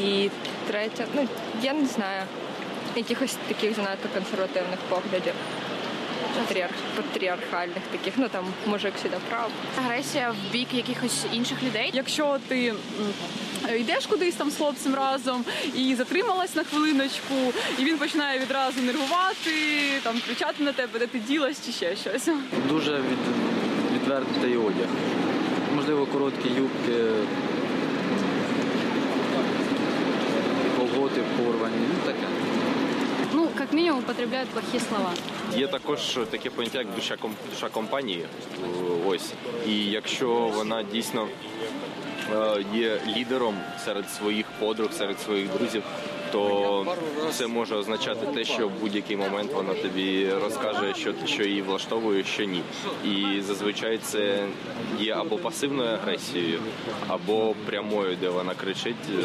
І 0.00 0.30
третє, 0.66 1.04
ну 1.14 1.28
я 1.62 1.72
не 1.72 1.86
знаю, 1.86 2.22
якихось 2.96 3.36
таких 3.48 3.74
занадто 3.76 4.08
консервативних 4.14 4.78
поглядів. 4.88 5.34
Патріарх, 6.38 6.74
патріархальних 6.96 7.82
таких, 7.92 8.14
ну 8.16 8.28
там 8.28 8.44
мужик 8.66 8.92
сюди 9.02 9.16
прав. 9.30 9.50
Агресія 9.78 10.30
в 10.30 10.52
бік 10.52 10.68
якихось 10.72 11.26
інших 11.32 11.62
людей. 11.62 11.90
Якщо 11.94 12.38
ти 12.48 12.74
йдеш 13.78 14.06
кудись 14.06 14.34
там 14.34 14.50
з 14.50 14.56
хлопцем 14.56 14.94
разом 14.94 15.44
і 15.74 15.94
затрималась 15.94 16.56
на 16.56 16.64
хвилиночку, 16.64 17.34
і 17.78 17.84
він 17.84 17.98
починає 17.98 18.38
відразу 18.38 18.80
нервувати, 18.80 19.50
там 20.02 20.20
кричати 20.26 20.64
на 20.64 20.72
тебе, 20.72 20.98
де 20.98 21.06
ти 21.06 21.18
ділась 21.18 21.66
чи 21.66 21.72
ще 21.72 21.96
щось. 21.96 22.28
Дуже 22.68 22.96
від, 22.96 23.18
відвертий 23.94 24.56
одяг. 24.56 24.88
Можливо, 25.76 26.06
короткі 26.06 26.48
юбки, 26.48 27.04
колготи 30.78 31.20
порвані, 31.36 31.76
ну 31.88 32.12
таке. 32.12 32.26
Ну, 33.34 33.48
как 33.58 33.72
минимум, 33.72 33.98
употребляют 34.00 34.48
плохие 34.48 34.80
слова. 34.80 35.12
Є 35.56 35.66
також 35.66 36.18
таке 36.30 36.50
поняття, 36.50 36.78
як 36.78 36.94
душа 36.94 37.16
душа 37.50 37.68
компанії. 37.68 38.24
Ось 39.06 39.32
і 39.66 39.76
якщо 39.76 40.28
вона 40.54 40.82
дійсно 40.82 41.22
е, 41.22 41.28
є 42.74 43.00
лідером 43.16 43.54
серед 43.84 44.10
своїх 44.10 44.46
подруг, 44.58 44.92
серед 44.92 45.20
своїх 45.20 45.52
друзів, 45.52 45.82
то 46.32 46.86
це 47.32 47.46
може 47.46 47.74
означати 47.76 48.26
те, 48.34 48.44
що 48.44 48.68
в 48.68 48.72
будь-який 48.80 49.16
момент 49.16 49.52
вона 49.54 49.74
тобі 49.74 50.30
розкаже, 50.30 50.94
що, 50.96 51.12
що 51.26 51.42
її 51.42 51.62
влаштовує, 51.62 52.24
що 52.24 52.44
ні. 52.44 52.62
І 53.04 53.42
зазвичай 53.42 53.98
це 53.98 54.46
є 54.98 55.14
або 55.14 55.38
пасивною 55.38 55.90
агресією, 55.90 56.58
або 57.08 57.54
прямою, 57.66 58.16
де 58.20 58.28
вона 58.28 58.54
кричить 58.54 58.96
е, 59.10 59.22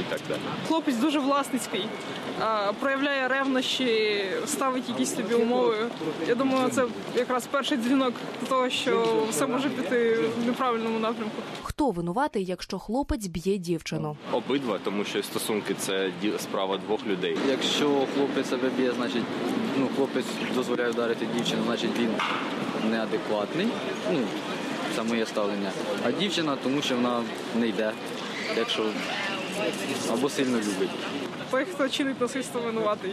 і 0.00 0.10
так 0.10 0.20
далі. 0.28 0.40
Хлопець 0.68 0.96
дуже 0.96 1.18
власницький, 1.18 1.86
проявляє 2.80 3.28
ревнощі, 3.28 4.22
ставить 4.46 4.88
якісь 4.88 5.12
тобі 5.12 5.34
умови. 5.34 5.76
Я 6.28 6.34
думаю, 6.34 6.68
це 6.70 6.84
якраз 7.16 7.46
перший 7.46 7.78
дзвінок 7.78 8.14
до 8.40 8.46
того, 8.46 8.70
що 8.70 9.24
все 9.30 9.46
може 9.46 9.68
піти 9.68 10.18
в 10.42 10.46
неправильному 10.46 10.98
напрямку. 10.98 11.36
Хто 11.62 11.90
винуватий, 11.90 12.44
якщо 12.44 12.78
хлопець 12.78 13.26
б'є 13.26 13.58
дівчину? 13.58 14.16
Обидва, 14.32 14.78
тому 14.84 15.04
що 15.04 15.22
стосунки 15.22 15.74
це 15.78 15.95
справа 16.38 16.78
двох 16.78 17.06
людей. 17.06 17.36
Якщо 17.48 18.06
хлопець 18.14 18.48
себе 18.48 18.68
б'є, 18.78 18.92
значить 18.92 19.22
ну, 19.78 19.88
хлопець 19.96 20.24
дозволяє 20.54 20.90
вдарити 20.90 21.26
дівчину, 21.36 21.62
значить 21.66 21.90
він 21.98 22.10
неадекватний. 22.90 23.68
Ну, 24.12 24.18
це 24.96 25.02
моє 25.02 25.26
ставлення. 25.26 25.70
А 26.06 26.10
дівчина, 26.10 26.56
тому 26.62 26.82
що 26.82 26.96
вона 26.96 27.22
не 27.54 27.68
йде, 27.68 27.92
якщо 28.56 28.82
або 30.12 30.28
сильно 30.28 30.58
любить. 30.58 30.90
Той, 31.50 31.64
хто 31.64 31.88
чинить 31.88 32.20
насильство, 32.20 32.60
винуватий. 32.60 33.12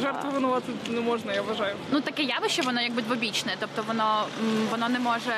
Жертву 0.00 0.30
винувати 0.30 0.72
не 0.88 1.00
можна, 1.00 1.32
я 1.32 1.42
вважаю. 1.42 1.76
Ну 1.92 2.00
таке 2.00 2.22
явище, 2.22 2.62
воно 2.62 2.80
якби 2.80 3.02
двобічне, 3.02 3.56
тобто 3.60 3.82
воно 3.88 4.24
воно 4.70 4.88
не 4.88 4.98
може 4.98 5.32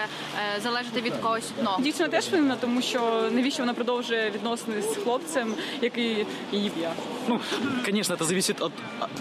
е, 0.57 0.61
залежати 0.61 1.01
від 1.01 1.15
когось 1.15 1.51
одного. 1.59 1.83
Дівчина 1.83 2.09
теж 2.09 2.29
винна, 2.29 2.57
тому 2.61 2.83
що 2.83 3.29
навіщо 3.33 3.63
вона 3.63 3.75
продовжує 3.75 4.31
відносини 4.31 4.83
з 4.83 4.97
хлопцем, 4.97 5.55
який 5.83 6.27
її 6.53 6.71
б'є. 6.77 6.91
Ну, 7.29 7.41
конечно, 7.85 8.17
це 8.17 8.25
залежить 8.25 8.51
від 8.51 8.63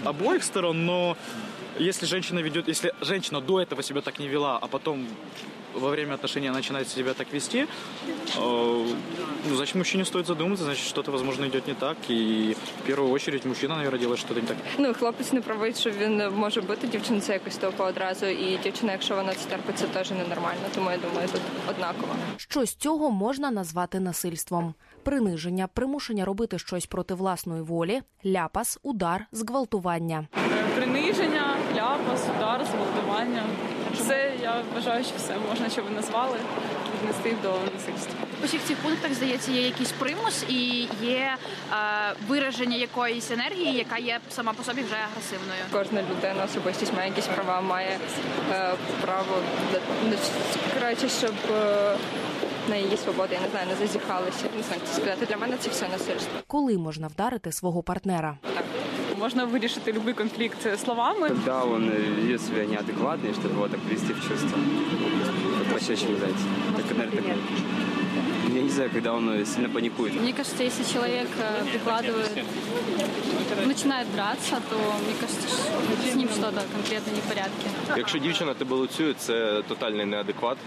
обох 0.04 0.42
сторон, 0.42 0.64
сторон, 0.64 0.84
но 0.84 1.16
если 1.78 2.06
женщина 2.06 2.40
ведет, 2.40 2.68
если 2.68 2.92
женщина 3.00 3.40
до 3.40 3.60
этого 3.60 3.82
себя 3.82 4.00
так 4.00 4.18
не 4.18 4.28
вела, 4.28 4.58
а 4.58 4.66
потом 4.66 5.06
во 5.74 5.88
время 5.90 6.14
отношений 6.14 6.48
она 6.48 6.58
начинает 6.58 6.88
себя 6.88 7.14
так 7.14 7.32
вести, 7.32 7.66
э, 8.36 8.94
ну, 9.48 9.56
значит, 9.56 9.74
мужчине 9.74 10.04
стоит 10.04 10.26
задуматься, 10.26 10.64
значит, 10.64 10.86
что-то, 10.86 11.10
возможно, 11.10 11.44
идет 11.46 11.66
не 11.66 11.74
так. 11.74 11.96
И 12.08 12.56
в 12.78 12.86
первую 12.86 13.10
очередь 13.12 13.44
мужчина, 13.44 13.76
наверное, 13.76 14.00
делает 14.00 14.18
что-то 14.20 14.40
не 14.40 14.46
так. 14.46 14.56
Ну, 14.78 14.94
хлопець 14.94 15.32
не 15.32 15.40
правий, 15.40 15.74
що 15.74 15.90
він 15.90 16.30
може 16.36 16.60
бути 16.60 16.86
дівчина, 16.86 17.20
це 17.20 17.32
якось 17.32 17.56
топа 17.56 17.84
одразу. 17.84 18.26
І 18.26 18.58
дівчина, 18.62 18.92
якщо 18.92 19.14
вона 19.14 19.34
це 19.34 19.48
терпить, 19.48 19.78
це 19.78 19.86
теж 19.86 20.10
ненормально. 20.10 20.62
Тому 20.74 20.90
я 20.90 20.96
думаю, 20.96 21.28
тут 21.32 21.40
однаково. 21.70 22.14
Що 22.36 22.64
з 22.64 22.74
цього 22.74 23.10
можна 23.10 23.50
назвати 23.50 24.00
насильством? 24.00 24.74
Приниження, 25.02 25.66
примушення 25.66 26.24
робити 26.24 26.58
щось 26.58 26.86
проти 26.86 27.14
власної 27.14 27.62
волі, 27.62 28.02
ляпас, 28.26 28.78
удар, 28.82 29.26
зґвалтування. 29.32 30.28
Приниження, 30.76 31.53
ляпас, 31.94 32.22
удар, 32.36 32.66
зґвалтування. 32.66 33.42
Це 34.06 34.32
я 34.42 34.62
вважаю, 34.74 35.04
що 35.04 35.12
все 35.16 35.34
можна, 35.48 35.68
що 35.68 35.82
ви 35.82 35.90
назвали, 35.90 36.38
віднести 36.94 37.36
до 37.42 37.48
насильства. 37.74 38.14
У 38.42 38.46
всіх 38.46 38.62
цих 38.64 38.76
пунктах 38.76 39.14
здається 39.14 39.52
є 39.52 39.62
якийсь 39.62 39.92
примус 39.92 40.44
і 40.48 40.88
є 41.02 41.36
е, 41.72 41.76
вираження 42.28 42.76
якоїсь 42.76 43.30
енергії, 43.30 43.72
яка 43.72 43.98
є 43.98 44.18
сама 44.30 44.52
по 44.52 44.62
собі 44.62 44.82
вже 44.82 44.96
агресивною. 45.10 45.60
Кожна 45.72 46.02
людина 46.02 46.44
особистість 46.44 46.94
має 46.94 47.08
якісь 47.08 47.26
права, 47.26 47.60
має 47.60 47.98
е, 48.52 48.74
право 49.00 49.34
ну, 50.10 50.16
коротше, 50.80 51.08
щоб 51.08 51.34
е, 51.52 51.96
на 52.68 52.76
її 52.76 52.96
свободу, 52.96 53.28
я 53.32 53.40
не 53.40 53.48
знаю, 53.48 53.66
не 53.66 53.86
зазіхалися. 53.86 54.44
Не 54.56 54.62
знаю, 54.62 54.80
це 54.84 54.94
сказати. 54.94 55.26
Для 55.26 55.36
мене 55.36 55.56
це 55.56 55.70
все 55.70 55.88
насильство. 55.88 56.38
Коли 56.46 56.78
можна 56.78 57.08
вдарити 57.08 57.52
свого 57.52 57.82
партнера? 57.82 58.38
Так. 58.54 58.64
можна 59.19 59.45
вирішити 59.45 59.91
будь-який 59.91 60.13
конфлікт 60.13 60.79
словами. 60.83 61.27
Когда 61.27 61.63
он 61.63 61.89
ведет 61.89 62.41
себя 62.41 62.65
неадекватно, 62.65 63.29
и 63.29 63.33
чтобы 63.33 63.53
его 63.53 63.67
так 63.67 63.79
привести 63.79 64.13
в 64.13 64.27
чувство. 64.27 64.57
Как 65.57 65.73
пощечину 65.73 66.17
дать. 66.17 66.39
Так, 66.77 66.97
наверное, 66.97 67.21
такой. 67.21 68.55
Я 68.55 68.61
не 68.61 68.69
знаю, 68.69 68.89
когда 68.93 69.13
он 69.13 69.45
сильно 69.45 69.69
паникует. 69.69 70.13
Мне 70.21 70.33
кажется, 70.33 70.63
если 70.63 70.83
человек 70.93 71.27
э, 71.39 71.65
прикладывает, 71.71 72.45
начинает 73.65 74.07
драться, 74.15 74.55
то 74.69 74.75
мне 75.05 75.15
кажется, 75.19 75.47
что 75.47 76.11
с 76.11 76.15
ним 76.15 76.29
что-то 76.29 76.61
конкретно 76.73 77.11
не 77.11 77.19
в 77.19 77.23
порядке. 77.23 77.67
Якщо 77.97 78.17
дівчина 78.17 78.53
тебе 78.53 78.75
лицює, 78.75 79.13
це 79.17 79.61
тотальний 79.67 80.05
неадекват. 80.05 80.57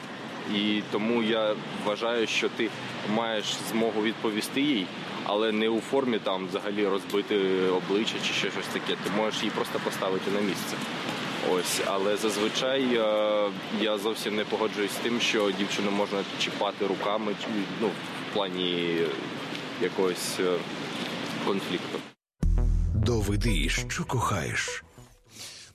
І 0.54 0.82
тому 0.92 1.22
я 1.22 1.54
вважаю, 1.84 2.26
що 2.26 2.48
ти 2.48 2.68
маєш 3.14 3.44
змогу 3.70 4.02
відповісти 4.02 4.60
їй, 4.60 4.86
але 5.27 5.51
не 5.51 5.69
у 5.69 5.79
формі 5.79 6.19
там 6.19 6.47
взагалі 6.47 6.87
розбити 6.87 7.35
обличчя 7.69 8.15
чи 8.23 8.33
ще 8.33 8.51
щось 8.51 8.67
таке. 8.73 8.97
Ти 9.03 9.09
можеш 9.17 9.39
її 9.41 9.51
просто 9.55 9.79
поставити 9.79 10.31
на 10.31 10.41
місце. 10.41 10.75
Ось, 11.51 11.81
але 11.85 12.17
зазвичай 12.17 12.83
е, 12.95 13.49
я 13.81 13.97
зовсім 13.97 14.35
не 14.35 14.43
погоджуюсь 14.43 14.91
з 14.91 14.95
тим, 14.95 15.19
що 15.19 15.51
дівчину 15.51 15.91
можна 15.91 16.19
чіпати 16.39 16.87
руками, 16.87 17.31
ну, 17.81 17.87
в 17.87 18.33
плані 18.33 18.97
якогось 19.81 20.39
е, 20.39 20.53
конфлікту. 21.45 21.99
Доведи, 22.95 23.69
що 23.69 24.05
кохаєш. 24.05 24.83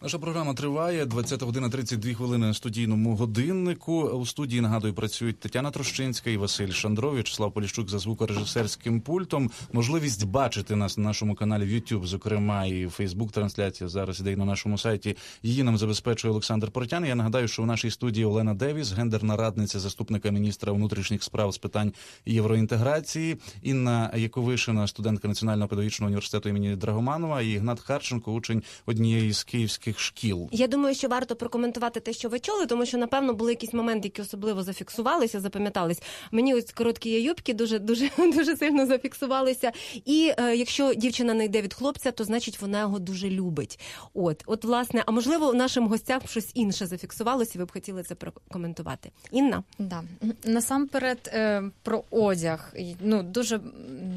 Наша 0.03 0.19
програма 0.19 0.55
триває 0.55 1.07
20 1.07 1.43
година 1.43 1.69
32 1.71 2.15
хвилини 2.15 2.47
на 2.47 2.55
студійному 2.55 3.17
годиннику. 3.17 4.03
У 4.03 4.27
студії 4.27 4.61
нагадую 4.61 4.95
працюють 4.95 5.41
Тетяна 5.41 5.71
Трощинська 5.71 6.31
і 6.31 6.37
Василь 6.37 6.71
Шандрович, 6.71 7.19
Вячеслав 7.19 7.53
Поліщук 7.53 7.89
за 7.89 7.99
звукорежисерським 7.99 9.01
пультом. 9.01 9.51
Можливість 9.73 10.27
бачити 10.27 10.77
нас 10.77 10.99
на 10.99 11.05
нашому 11.05 11.35
каналі 11.35 11.65
в 11.65 11.69
YouTube, 11.69 12.07
зокрема 12.07 12.65
і 12.65 12.87
Фейсбук 12.87 13.33
трансляція 13.33 13.89
зараз 13.89 14.21
іде 14.21 14.33
і 14.33 14.37
на 14.37 14.45
нашому 14.45 14.79
сайті. 14.79 15.17
Її 15.43 15.63
нам 15.63 15.79
забезпечує 15.79 16.31
Олександр 16.31 16.71
Портян. 16.71 17.05
Я 17.05 17.15
нагадаю, 17.15 17.49
що 17.49 17.63
у 17.63 17.67
нашій 17.67 17.91
студії 17.91 18.27
Олена 18.27 18.55
Девіс, 18.55 18.93
гендерна 18.93 19.37
радниця 19.37 19.81
заступника 19.81 20.31
міністра 20.31 20.73
внутрішніх 20.73 21.23
справ 21.23 21.53
з 21.53 21.59
питань 21.59 21.93
євроінтеграції, 22.27 23.37
Інна 23.63 24.11
Яковишина, 24.17 24.87
студентка 24.87 25.29
Національного 25.29 25.69
педагогічного 25.69 26.07
університету 26.07 26.49
імені 26.49 26.77
Драгоманова, 26.77 27.43
і 27.43 27.51
Ігнат 27.51 27.81
Харченко, 27.81 28.33
учень 28.33 28.63
однієї 28.87 29.33
з 29.33 29.45
київських 29.45 29.92
шкіл. 29.99 30.49
Я 30.53 30.67
думаю, 30.67 30.95
що 30.95 31.09
варто 31.09 31.37
прокоментувати 31.37 32.01
те, 32.01 32.13
що 32.13 32.29
ви 32.29 32.41
чули, 32.41 32.67
тому 32.67 32.87
що 32.87 32.99
напевно 32.99 33.35
були 33.35 33.53
якісь 33.53 33.73
моменти, 33.73 34.09
які 34.09 34.23
особливо 34.23 34.63
зафіксувалися, 34.63 35.41
запам'ятались. 35.41 36.03
Мені 36.31 36.55
ось 36.55 36.73
короткі 36.73 37.11
юбки 37.11 37.55
дуже 37.55 37.79
дуже 37.79 38.11
дуже 38.19 38.57
сильно 38.57 38.87
зафіксувалися. 38.87 39.73
І 40.05 40.33
е, 40.39 40.57
якщо 40.57 40.95
дівчина 40.95 41.35
не 41.35 41.45
йде 41.45 41.63
від 41.63 41.75
хлопця, 41.75 42.11
то 42.11 42.25
значить 42.25 42.61
вона 42.61 42.81
його 42.81 42.99
дуже 42.99 43.31
любить. 43.31 43.81
От, 44.15 44.43
от, 44.47 44.65
власне, 44.65 45.03
а 45.07 45.11
можливо, 45.11 45.55
нашим 45.55 45.89
гостям 45.89 46.21
щось 46.27 46.51
інше 46.55 46.87
зафіксувалося, 46.87 47.59
ви 47.59 47.65
б 47.65 47.73
хотіли 47.73 48.03
це 48.03 48.15
прокоментувати. 48.15 49.11
Інна, 49.31 49.63
да 49.79 50.03
насамперед 50.45 51.31
е, 51.33 51.63
про 51.83 52.05
одяг. 52.11 52.75
Ну 53.01 53.23
дуже 53.23 53.61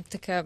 таке 0.07 0.45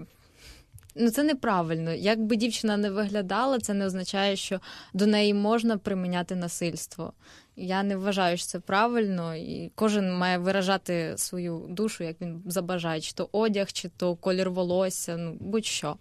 Ну, 0.99 1.11
це 1.11 1.23
неправильно. 1.23 1.93
Якби 1.93 2.37
дівчина 2.37 2.77
не 2.77 2.91
виглядала, 2.91 3.59
це 3.59 3.75
не 3.75 3.87
означає, 3.87 4.37
що 4.37 4.61
до 4.93 5.07
неї 5.07 5.35
можна 5.35 5.79
приміняти 5.79 6.37
насильство. 6.37 7.13
Я 7.57 7.83
не 7.83 7.97
вважаю, 7.97 8.37
що 8.37 8.47
це 8.47 8.61
правильно, 8.61 9.37
і 9.37 9.73
кожен 9.75 10.13
має 10.13 10.39
виражати 10.39 11.15
свою 11.17 11.67
душу, 11.69 12.05
як 12.05 12.21
він 12.21 12.43
забажає, 12.47 13.01
чи 13.01 13.13
то 13.13 13.29
одяг, 13.33 13.73
чи 13.73 13.91
то 13.97 14.17
колір 14.17 14.51
волосся, 14.51 15.17
ну 15.17 15.37
будь-що. 15.41 15.97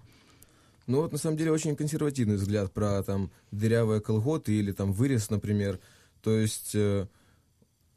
Ну 0.87 1.01
вот 1.01 1.11
на 1.11 1.17
самом 1.17 1.37
деле 1.37 1.51
очень 1.51 1.75
консервативный 1.75 2.35
взгляд 2.35 2.71
про 2.71 3.01
там 3.03 3.29
дырявые 3.51 4.01
колготы 4.01 4.59
или 4.59 4.73
там 4.73 4.93
вырез, 4.93 5.31
например. 5.31 5.79
То 6.21 6.31
есть 6.31 6.75
э, 6.75 7.07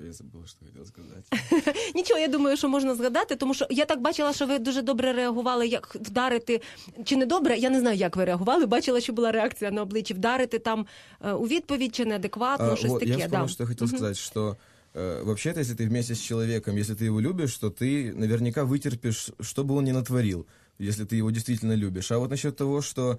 я 0.00 0.12
забула, 0.12 0.46
що 0.46 0.58
хотіла 0.66 0.84
сказати. 0.84 1.80
Нічого, 1.94 2.20
я 2.20 2.28
думаю, 2.28 2.56
що 2.56 2.68
можна 2.68 2.94
згадати, 2.94 3.36
тому 3.36 3.54
що 3.54 3.66
я 3.70 3.84
так 3.84 4.00
бачила, 4.00 4.32
що 4.32 4.46
ви 4.46 4.58
дуже 4.58 4.82
добре 4.82 5.12
реагували, 5.12 5.66
як 5.66 5.94
вдарити 5.94 6.60
чи 7.04 7.16
не 7.16 7.26
добре. 7.26 7.56
Я 7.56 7.70
не 7.70 7.80
знаю, 7.80 7.96
як 7.96 8.16
ви 8.16 8.24
реагували. 8.24 8.66
Бачила, 8.66 9.00
що 9.00 9.12
була 9.12 9.32
реакція 9.32 9.70
на 9.70 9.82
обличчі 9.82 10.14
вдарити 10.14 10.58
там 10.58 10.86
е, 11.20 11.32
у 11.32 11.46
відповідь 11.46 11.94
чи 11.94 12.04
неадекватно, 12.04 12.70
а, 12.72 12.76
щось 12.76 12.90
вот, 12.90 13.00
таке. 13.00 13.12
Я 13.12 13.18
вспомнил, 13.18 13.46
да. 13.46 13.52
что 13.52 13.62
я 13.62 13.68
хотел 13.68 13.88
угу. 13.88 13.96
сказать, 13.96 14.16
что 14.16 14.56
э, 14.94 15.24
вообще-то, 15.24 15.60
если 15.60 15.74
ты 15.74 15.88
вместе 15.88 16.14
с 16.14 16.20
человеком, 16.20 16.76
если 16.76 16.94
ты 16.94 17.04
его 17.04 17.20
любишь, 17.20 17.58
то 17.58 17.70
ты 17.70 18.12
наверняка 18.14 18.64
вытерпишь, 18.64 19.30
что 19.40 19.64
бы 19.64 19.76
он 19.76 19.84
ни 19.84 19.92
натворил, 19.92 20.46
если 20.78 21.04
ты 21.04 21.16
его 21.16 21.30
действительно 21.30 21.76
любишь. 21.76 22.12
А 22.12 22.18
вот 22.18 22.30
насчет 22.30 22.56
того, 22.56 22.82
что 22.82 23.12
э, 23.12 23.18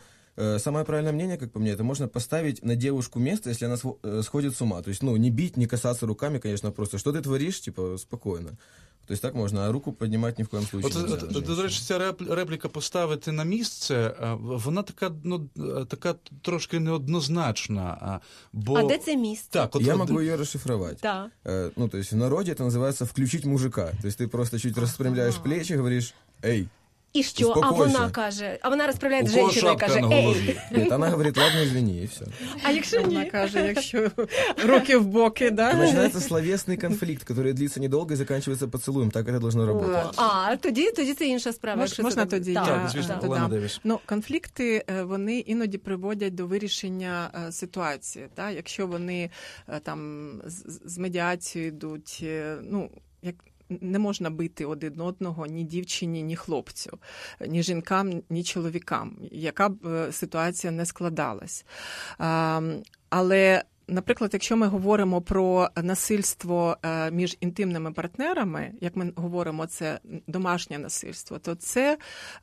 самое 0.59 0.85
правильное 0.85 1.13
мнение, 1.13 1.37
как 1.37 1.51
по 1.51 1.59
мне, 1.59 1.71
это 1.71 1.83
можно 1.83 2.07
поставить 2.07 2.63
на 2.63 2.75
девушку 2.75 3.19
место, 3.19 3.49
если 3.49 3.65
она 3.65 3.77
э, 4.03 4.21
сходит 4.23 4.55
с 4.55 4.61
ума. 4.61 4.81
То 4.81 4.89
есть, 4.89 5.03
ну, 5.03 5.17
не 5.17 5.31
бить, 5.31 5.57
не 5.57 5.65
касаться 5.65 6.05
руками, 6.05 6.37
конечно, 6.39 6.71
просто 6.71 6.97
что 6.99 7.11
ты 7.11 7.21
творишь, 7.21 7.59
типа, 7.59 7.97
спокойно. 7.97 8.49
То 9.07 9.13
есть 9.13 9.21
так 9.21 9.35
можна, 9.35 9.69
а 9.69 9.71
руку 9.71 9.93
піднімати 9.93 10.35
ні 10.37 10.43
в 10.43 10.47
коєму 10.47 10.67
случае. 10.67 10.91
От, 11.03 11.31
нельзя, 11.31 11.55
до 11.55 11.61
речі, 11.63 11.81
ця 11.81 12.13
репліка 12.29 12.69
поставити 12.69 13.31
на 13.31 13.43
місце, 13.43 14.15
вона 14.39 14.83
така, 14.83 15.11
ну, 15.23 15.49
така 15.87 16.15
трошки 16.41 16.79
неоднозначна. 16.79 18.19
Бо... 18.53 18.77
А 18.77 18.83
де 18.83 18.97
це 18.97 19.17
місце? 19.17 19.47
Так, 19.49 19.75
от, 19.75 19.81
Я 19.81 19.95
могу 19.95 20.19
ее 20.19 20.35
расшифровать. 20.35 20.99
Да. 21.01 21.31
Ну, 21.75 21.87
то 21.87 21.97
есть 21.97 22.11
в 22.11 22.15
народе 22.15 22.51
это 22.51 22.63
называется 22.63 23.05
«включить 23.05 23.45
мужика». 23.45 23.91
То 24.01 24.07
есть 24.07 24.21
ты 24.21 24.27
просто 24.27 24.59
чуть 24.59 24.77
распрямляешь 24.77 25.35
плечи, 25.35 25.77
говоришь 25.77 26.13
«Эй, 27.17 27.19
І 27.19 27.23
що? 27.23 27.61
А 27.63 27.71
вона 27.71 28.09
каже, 28.09 28.59
а 28.61 28.69
вона 28.69 28.87
розправляє 28.87 29.27
жінку 29.27 29.71
і 29.73 29.77
каже, 29.77 30.01
ей. 30.11 30.57
Ні, 30.71 30.83
вона 30.89 31.09
говорить, 31.09 31.37
ладно, 31.37 31.61
извини, 31.61 31.91
і 31.91 32.05
все. 32.05 32.25
А 32.63 32.71
якщо 32.71 32.97
ні? 32.97 33.05
Вона 33.05 33.25
каже, 33.25 33.67
якщо 33.67 34.11
руки 34.65 34.97
в 34.97 35.05
боки, 35.05 35.49
да? 35.49 35.73
Начинается 35.73 36.19
словесный 36.19 36.77
конфликт, 36.77 37.23
который 37.23 37.53
длится 37.53 37.79
недолго 37.79 38.13
и 38.13 38.17
заканчивается 38.17 38.67
поцелуем. 38.67 39.11
Так 39.11 39.27
это 39.27 39.39
должно 39.39 39.65
работать. 39.65 40.13
А, 40.17 40.55
тоді, 40.55 40.91
тоді 40.91 41.13
це 41.13 41.25
інша 41.25 41.53
справа. 41.53 41.81
Мож, 41.81 41.99
можна 41.99 42.25
це 42.25 42.31
тоді? 42.31 42.53
Так, 42.53 42.67
я, 42.67 42.75
так, 42.75 42.89
звісно, 42.89 43.17
да, 43.21 43.27
Олена 43.27 43.47
да. 43.47 43.55
Девіс. 43.55 43.79
Ну, 43.83 43.99
конфлікти, 44.05 44.85
вони 45.03 45.39
іноді 45.39 45.77
приводять 45.77 46.35
до 46.35 46.47
вирішення 46.47 47.29
ситуації. 47.51 48.27
Да? 48.35 48.49
Якщо 48.49 48.87
вони 48.87 49.29
там 49.83 50.31
з, 50.45 50.79
з 50.85 50.97
медіацією 50.97 51.71
йдуть, 51.71 52.23
ну, 52.61 52.89
як 53.21 53.35
не 53.80 53.98
можна 53.98 54.30
бити 54.30 54.64
один 54.64 55.00
одного 55.00 55.46
ні 55.46 55.64
дівчині, 55.64 56.22
ні 56.22 56.36
хлопцю, 56.36 56.98
ні 57.46 57.62
жінкам, 57.62 58.22
ні 58.30 58.44
чоловікам, 58.44 59.16
яка 59.30 59.68
б 59.68 60.08
ситуація 60.12 60.70
не 60.70 60.86
складалась. 60.86 61.64
Але 63.10 63.64
Наприклад, 63.88 64.30
якщо 64.32 64.56
ми 64.56 64.66
говоримо 64.66 65.20
про 65.20 65.68
насильство 65.76 66.76
між 67.12 67.36
інтимними 67.40 67.92
партнерами, 67.92 68.72
як 68.80 68.96
ми 68.96 69.12
говоримо, 69.16 69.66
це 69.66 69.98
домашнє 70.26 70.78
насильство, 70.78 71.38
то 71.38 71.54
це 71.54 71.98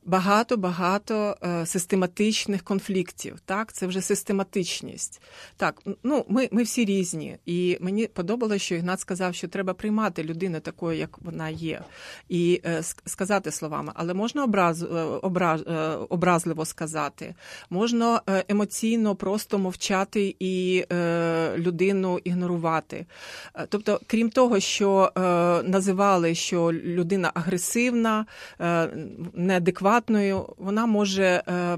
багато-багато 0.05 1.37
систематичних 1.65 2.63
конфліктів. 2.63 3.39
Так, 3.45 3.73
це 3.73 3.87
вже 3.87 4.01
систематичність. 4.01 5.21
Так, 5.57 5.81
ну 6.03 6.25
ми 6.29 6.49
ми 6.51 6.63
всі 6.63 6.85
різні, 6.85 7.37
і 7.45 7.77
мені 7.81 8.07
подобалося, 8.07 8.59
що 8.59 8.75
Ігнат 8.75 8.99
сказав, 8.99 9.35
що 9.35 9.47
треба 9.47 9.73
приймати 9.73 10.23
людину 10.23 10.59
такою, 10.59 10.97
як 10.97 11.19
вона 11.21 11.49
є, 11.49 11.81
і 12.29 12.61
сказати 13.05 13.51
словами, 13.51 13.91
але 13.95 14.13
можна 14.13 14.43
образ, 14.43 14.85
образ, 15.21 15.63
образливо 16.09 16.65
сказати, 16.65 17.35
можна 17.69 18.21
емоційно 18.47 19.15
просто 19.15 19.59
мовчати 19.59 20.35
і 20.39 20.85
людину 21.57 22.19
ігнорувати. 22.23 23.05
Тобто, 23.69 23.99
крім 24.07 24.29
того, 24.29 24.59
що 24.59 25.11
е, 25.17 25.21
називали, 25.63 26.35
що 26.35 26.73
людина 26.73 27.31
агресивна, 27.33 28.25
е, 28.61 28.89
неадекватною, 29.33 30.45
вона 30.57 30.85
може. 30.85 31.43
Е, 31.47 31.77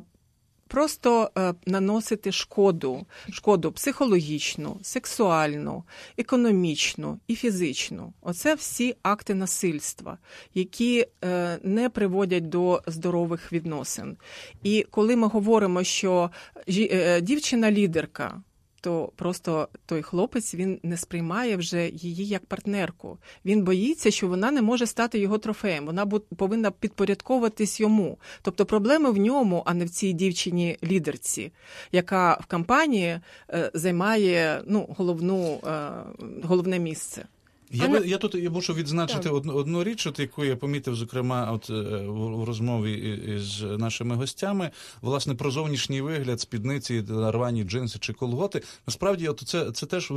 Просто 0.71 1.31
е, 1.37 1.53
наносити 1.65 2.31
шкоду, 2.31 3.05
шкоду 3.31 3.71
психологічну, 3.71 4.79
сексуальну, 4.81 5.83
економічну 6.17 7.19
і 7.27 7.35
фізичну. 7.35 8.13
Оце 8.21 8.55
всі 8.55 8.95
акти 9.03 9.35
насильства, 9.35 10.17
які 10.53 11.05
е, 11.23 11.59
не 11.63 11.89
приводять 11.89 12.49
до 12.49 12.81
здорових 12.87 13.53
відносин. 13.53 14.17
І 14.63 14.85
коли 14.91 15.15
ми 15.15 15.27
говоримо, 15.27 15.83
що 15.83 16.31
е, 16.67 17.21
дівчина-лідерка 17.21 18.41
то 18.81 19.11
просто 19.15 19.67
той 19.85 20.01
хлопець 20.01 20.55
він 20.55 20.79
не 20.83 20.97
сприймає 20.97 21.57
вже 21.57 21.89
її 21.89 22.27
як 22.27 22.45
партнерку. 22.45 23.17
Він 23.45 23.63
боїться, 23.63 24.11
що 24.11 24.27
вона 24.27 24.51
не 24.51 24.61
може 24.61 24.87
стати 24.87 25.19
його 25.19 25.37
трофеєм. 25.37 25.85
Вона 25.85 26.05
повинна 26.37 26.71
підпорядковуватись 26.71 27.79
йому. 27.79 28.17
Тобто 28.41 28.65
проблеми 28.65 29.11
в 29.11 29.17
ньому, 29.17 29.63
а 29.65 29.73
не 29.73 29.85
в 29.85 29.89
цій 29.89 30.13
дівчині-лідерці, 30.13 31.51
яка 31.91 32.33
в 32.33 32.45
кампанії 32.45 33.19
займає 33.73 34.63
ну, 34.67 34.95
головну, 34.97 35.59
головне 36.43 36.79
місце. 36.79 37.25
Я 37.73 37.87
би 37.87 38.07
я 38.07 38.17
тут 38.17 38.35
я 38.35 38.49
мушу 38.49 38.73
відзначити 38.73 39.29
одну 39.29 39.53
одну 39.53 39.83
річ, 39.83 40.07
от 40.07 40.19
яку 40.19 40.45
я 40.45 40.55
помітив, 40.55 40.95
зокрема, 40.95 41.51
от 41.51 41.69
в 41.69 42.43
розмові 42.43 42.93
із 43.35 43.61
нашими 43.61 44.15
гостями, 44.15 44.71
власне, 45.01 45.35
про 45.35 45.51
зовнішній 45.51 46.01
вигляд, 46.01 46.41
спідниці, 46.41 47.03
рвані 47.09 47.63
джинси 47.63 47.99
чи 47.99 48.13
колготи. 48.13 48.61
Насправді, 48.87 49.27
от 49.27 49.43
це 49.45 49.71
це 49.71 49.85
теж 49.85 50.11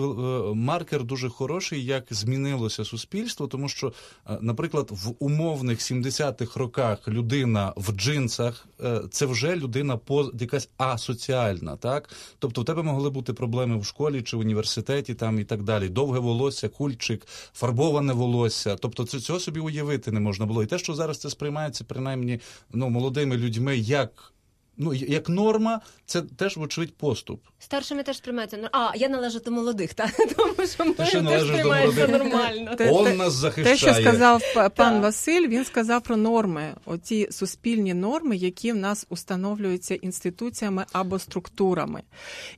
маркер 0.55 1.05
дуже 1.05 1.29
хороший, 1.29 1.85
як 1.85 2.05
змінилося 2.11 2.85
суспільство, 2.85 3.47
тому 3.47 3.69
що, 3.69 3.93
наприклад, 4.41 4.89
в 4.91 5.15
умовних 5.19 5.79
70-х 5.79 6.61
роках 6.61 7.09
людина 7.09 7.73
в 7.77 7.93
джинсах 7.93 8.67
це 9.11 9.27
вже 9.27 9.57
людина 9.57 9.97
по 9.97 10.31
якась 10.41 10.69
асоціальна, 10.77 11.77
так 11.77 12.11
тобто 12.39 12.61
в 12.61 12.65
тебе 12.65 12.83
могли 12.83 13.11
бути 13.11 13.33
проблеми 13.33 13.79
в 13.79 13.85
школі 13.85 14.23
чи 14.23 14.37
в 14.37 14.41
університеті, 14.41 15.15
там 15.15 15.41
і 15.41 15.45
так 15.45 15.63
далі. 15.63 15.89
Довге 15.89 16.19
волосся, 16.19 16.69
кульчик 16.69 17.27
фарбоване 17.53 18.13
волосся. 18.13 18.77
Тобто 18.77 19.05
це 19.05 19.21
цього 19.21 19.41
собі 19.41 19.61
уявити 19.61 20.13
не 20.13 20.21
можна 20.21 20.47
було. 20.47 20.63
І 20.63 20.67
те, 20.67 20.79
що 20.79 20.95
зараз 20.95 21.19
це 21.19 21.31
сприймається 21.31 21.85
принаймні 21.85 22.41
ну, 22.73 22.91
молодими 22.91 23.37
людьми 23.37 23.77
як 23.77 24.34
ну 24.77 24.95
як 24.95 25.29
норма, 25.29 25.81
це 26.07 26.23
теж 26.23 26.57
вочевидь 26.57 26.97
поступ. 26.97 27.41
Старшими 27.59 28.03
теж 28.03 28.17
сприймається 28.17 28.69
А, 28.73 28.93
я 28.97 29.09
належу 29.09 29.41
до 29.45 29.51
молодих, 29.51 29.95
так 29.95 30.11
тому 30.37 30.67
що 30.67 30.85
ми 30.85 30.93
теж 30.93 31.09
сприймається 31.09 32.09
нормально. 32.09 32.77
Он 32.91 33.17
нас 33.17 33.33
захищає. 33.33 33.77
Те, 33.77 33.81
що 33.81 33.95
сказав 33.95 34.43
пан 34.77 35.01
Василь, 35.01 35.49
він 35.49 35.65
сказав 35.65 36.03
про 36.03 36.17
норми, 36.17 36.75
оці 36.85 37.29
суспільні 37.31 37.95
норми, 37.95 38.37
які 38.37 38.73
в 38.73 38.77
нас 38.77 39.07
установлюються 39.11 39.95
інституціями 39.95 40.85
або 40.93 41.19
структурами. 41.19 42.03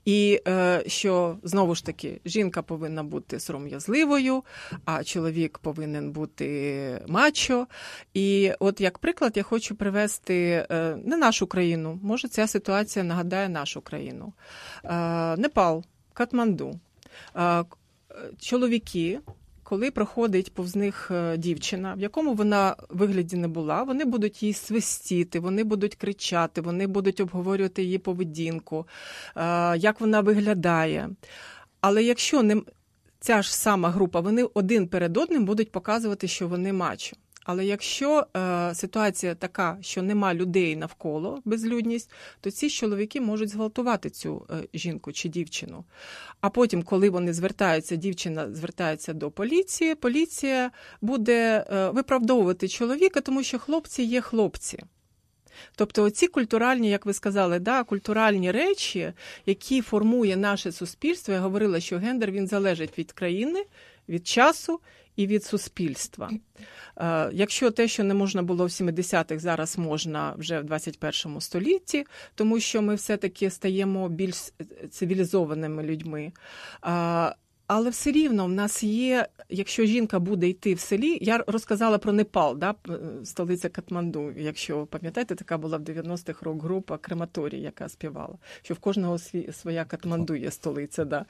І 0.05 0.40
е, 0.48 0.83
що 0.87 1.37
знову 1.42 1.74
ж 1.74 1.85
таки 1.85 2.20
жінка 2.24 2.62
повинна 2.62 3.02
бути 3.02 3.40
сором'язливою, 3.40 4.42
а 4.85 5.05
чоловік 5.05 5.59
повинен 5.59 6.12
бути 6.12 7.05
мачо. 7.09 7.66
І 8.14 8.52
от 8.61 8.81
як 8.81 8.98
приклад, 8.98 9.33
я 9.37 9.42
хочу 9.42 9.74
привести 9.74 10.66
е, 10.70 10.96
не 11.05 11.16
нашу 11.16 11.46
країну. 11.46 11.98
Може, 12.07 12.29
ця 12.29 12.47
ситуація 12.47 13.05
нагадає 13.05 13.49
нашу 13.49 13.81
країну. 13.81 14.33
Непал, 15.37 15.85
Катманду. 16.12 16.81
Чоловіки, 18.38 19.21
коли 19.62 19.90
проходить 19.90 20.55
повз 20.55 20.77
них 20.77 21.11
е, 21.11 21.37
дівчина, 21.37 21.95
в 21.95 22.01
якому 22.01 22.35
вона 22.35 22.77
вигляді 22.88 23.37
не 23.37 23.49
була, 23.49 23.83
вони 23.83 24.05
будуть 24.05 24.42
її 24.42 24.53
свистіти, 24.53 25.40
вони 25.40 25.64
будуть 25.64 25.95
кричати, 25.95 26.61
вони 26.61 26.87
будуть 26.87 27.21
обговорювати 27.21 27.83
її 27.83 27.99
поведінку, 27.99 28.87
як 29.77 30.01
вона 30.01 30.21
виглядає. 30.21 31.11
Але 31.81 32.03
якщо 32.03 32.42
не 32.42 32.62
ця 33.21 33.42
ж 33.42 33.57
сама 33.57 33.90
група, 33.90 34.21
вони 34.21 34.45
один 34.55 34.88
перед 34.88 35.16
одним 35.16 35.45
будуть 35.45 35.73
показувати, 35.73 36.29
що 36.29 36.49
вони 36.49 36.73
мачо. 36.73 37.16
Але 37.46 37.66
якщо 37.66 38.26
е, 38.37 38.74
ситуація 38.74 39.35
така, 39.35 39.78
що 39.80 40.02
нема 40.02 40.35
людей 40.35 40.76
навколо 40.76 41.42
безлюдність, 41.44 42.11
то 42.40 42.50
ці 42.50 42.70
чоловіки 42.70 43.20
можуть 43.20 43.48
зґвалтувати 43.48 44.11
цю 44.11 44.46
е, 44.50 44.68
жінку 44.74 45.12
чи 45.12 45.28
дівчину. 45.28 45.85
А 46.40 46.50
потім, 46.50 46.82
коли 46.82 47.11
вони 47.11 47.32
звертаються, 47.32 47.96
дівчина 47.96 48.54
звертається 48.54 49.12
до 49.12 49.30
поліції, 49.30 49.94
поліція 49.94 50.70
буде 51.00 51.64
е, 51.70 51.90
виправдовувати 51.90 52.68
чоловіка, 52.68 53.20
тому 53.20 53.42
що 53.42 53.59
хлопці 53.59 54.02
є 54.02 54.20
хлопці. 54.20 54.78
Тобто, 55.76 56.02
оці 56.02 56.26
культуральні, 56.26 56.90
як 56.90 57.06
ви 57.06 57.12
сказали, 57.12 57.59
да, 57.59 57.85
культуральні 57.85 58.52
речі, 58.52 59.12
які 59.46 59.80
формує 59.80 60.37
наше 60.37 60.72
суспільство, 60.72 61.35
я 61.35 61.40
говорила, 61.40 61.80
що 61.80 61.98
гендер 61.98 62.30
він 62.30 62.46
залежить 62.46 62.98
від 62.98 63.12
країни, 63.12 63.64
від 64.09 64.26
часу 64.26 64.80
і 65.16 65.26
від 65.26 65.44
суспільства. 65.44 66.31
Е, 67.00 67.31
якщо 67.33 67.70
те, 67.70 67.88
що 67.88 68.05
не 68.05 68.14
можна 68.14 68.42
було 68.42 68.64
в 68.64 68.68
70-х, 68.68 69.38
зараз 69.38 69.79
можна 69.79 70.35
вже 70.38 70.61
в 70.61 70.64
21 70.64 71.40
столітті, 71.40 72.05
тому 72.35 72.61
що 72.61 72.83
ми 72.83 72.94
все-таки 72.94 73.50
стаємо 73.50 74.09
більш 74.09 74.37
цивілізованими 74.90 75.83
людьми. 75.83 76.33
Але 77.66 77.90
все 77.90 78.12
рівно 78.12 78.46
в 78.46 78.52
нас 78.52 78.83
є, 78.83 79.26
якщо 79.48 79.85
жінка 79.85 80.18
буде 80.18 80.48
йти 80.48 80.74
в 80.74 80.81
селі, 80.81 81.18
я 81.20 81.44
розказала 81.46 81.98
про 81.98 82.12
Непал, 82.12 82.57
да, 82.59 82.74
столиця 83.24 83.68
Катманду. 83.68 84.33
Якщо 84.37 84.87
пам'ятаєте, 84.87 85.35
така 85.35 85.59
була 85.59 85.79
в 85.79 85.81
90-х 85.81 86.42
рок-група 86.42 86.98
Крематорій, 86.98 87.61
яка 87.61 87.88
співала, 87.88 88.38
що 88.62 88.74
в 88.74 88.79
кожного 88.79 89.18
свій, 89.18 89.52
своя 89.52 89.85
Катманду 89.85 90.35
є 90.35 90.50
столиця. 90.50 91.05
Да. 91.05 91.24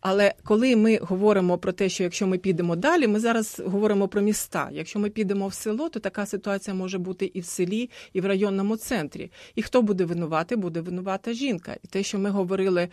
Але 0.00 0.34
коли 0.44 0.76
ми 0.76 0.98
говоримо 1.02 1.58
про 1.58 1.72
те, 1.72 1.88
що 1.88 2.02
якщо 2.02 2.26
ми 2.26 2.38
підемо 2.38 2.76
далі, 2.76 3.06
ми 3.06 3.20
зараз 3.20 3.62
говоримо 3.66 4.08
про 4.08 4.20
міста. 4.20 4.68
Якщо 4.72 4.98
ми 4.98 5.10
підемо 5.10 5.48
в 5.48 5.54
село, 5.54 5.88
то 5.88 6.00
така 6.00 6.26
ситуація 6.26 6.74
може 6.74 6.98
бути 6.98 7.30
і 7.34 7.40
в 7.40 7.44
селі, 7.44 7.90
і 8.12 8.20
в 8.20 8.26
районному 8.26 8.76
центрі. 8.76 9.30
І 9.54 9.62
хто 9.62 9.82
буде 9.82 10.04
винувати? 10.04 10.56
Буде 10.56 10.80
винувата 10.80 11.32
жінка. 11.32 11.76
І 11.84 11.86
те, 11.86 12.02
що 12.02 12.18
ми 12.18 12.30
говорили 12.30 12.82
е, 12.82 12.88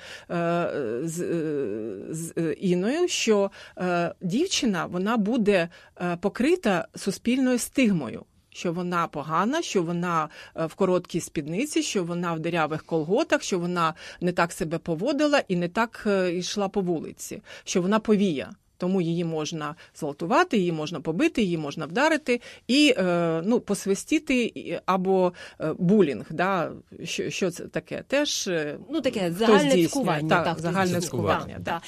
з, 1.04 1.22
е, 1.22 2.14
з 2.14 2.34
Іною, 2.60 2.85
Україною, 2.86 3.08
що 3.08 3.52
е, 3.78 4.14
дівчина 4.22 4.86
вона 4.86 5.18
буде 5.18 5.70
е, 6.02 6.18
покрита 6.22 6.88
суспільною 6.96 7.60
стигмою. 7.60 8.26
Що 8.50 8.74
вона 8.74 9.08
погана, 9.08 9.62
що 9.62 9.84
вона 9.84 10.30
е, 10.56 10.66
в 10.66 10.76
короткій 10.76 11.22
спідниці, 11.22 11.84
що 11.84 12.04
вона 12.04 12.34
в 12.34 12.40
дирявих 12.40 12.84
колготах, 12.84 13.44
що 13.44 13.60
вона 13.60 13.94
не 14.22 14.32
так 14.32 14.52
себе 14.52 14.78
поводила 14.78 15.44
і 15.48 15.56
не 15.56 15.70
так 15.70 16.04
е, 16.08 16.36
йшла 16.36 16.68
по 16.70 16.82
вулиці, 16.82 17.42
що 17.64 17.82
вона 17.82 18.00
повія 18.00 18.52
тому 18.85 19.01
її 19.01 19.25
можна 19.25 19.75
зґвалтувати, 19.99 20.59
її 20.59 20.73
можна 20.73 21.01
побити, 21.01 21.43
її 21.43 21.59
можна 21.59 21.87
вдарити 21.87 22.41
і 22.67 22.95
е, 22.99 23.43
ну, 23.45 23.61
посвистіти 23.61 24.53
або 24.87 25.33
е, 25.61 25.73
булінг. 25.79 26.27
Да? 26.31 26.73
Що 27.05 27.31
що 27.31 27.51
це 27.51 27.65
таке? 27.65 28.05
Теж 28.09 28.49
е, 28.49 28.79
ну, 28.91 29.01
таке 29.01 29.33
загальне 29.39 29.87
цькування. 29.87 30.29
Так, 30.29 30.45
так, 30.45 30.59
загальне 30.61 31.01
цькування. 31.01 31.57
Да, 31.59 31.83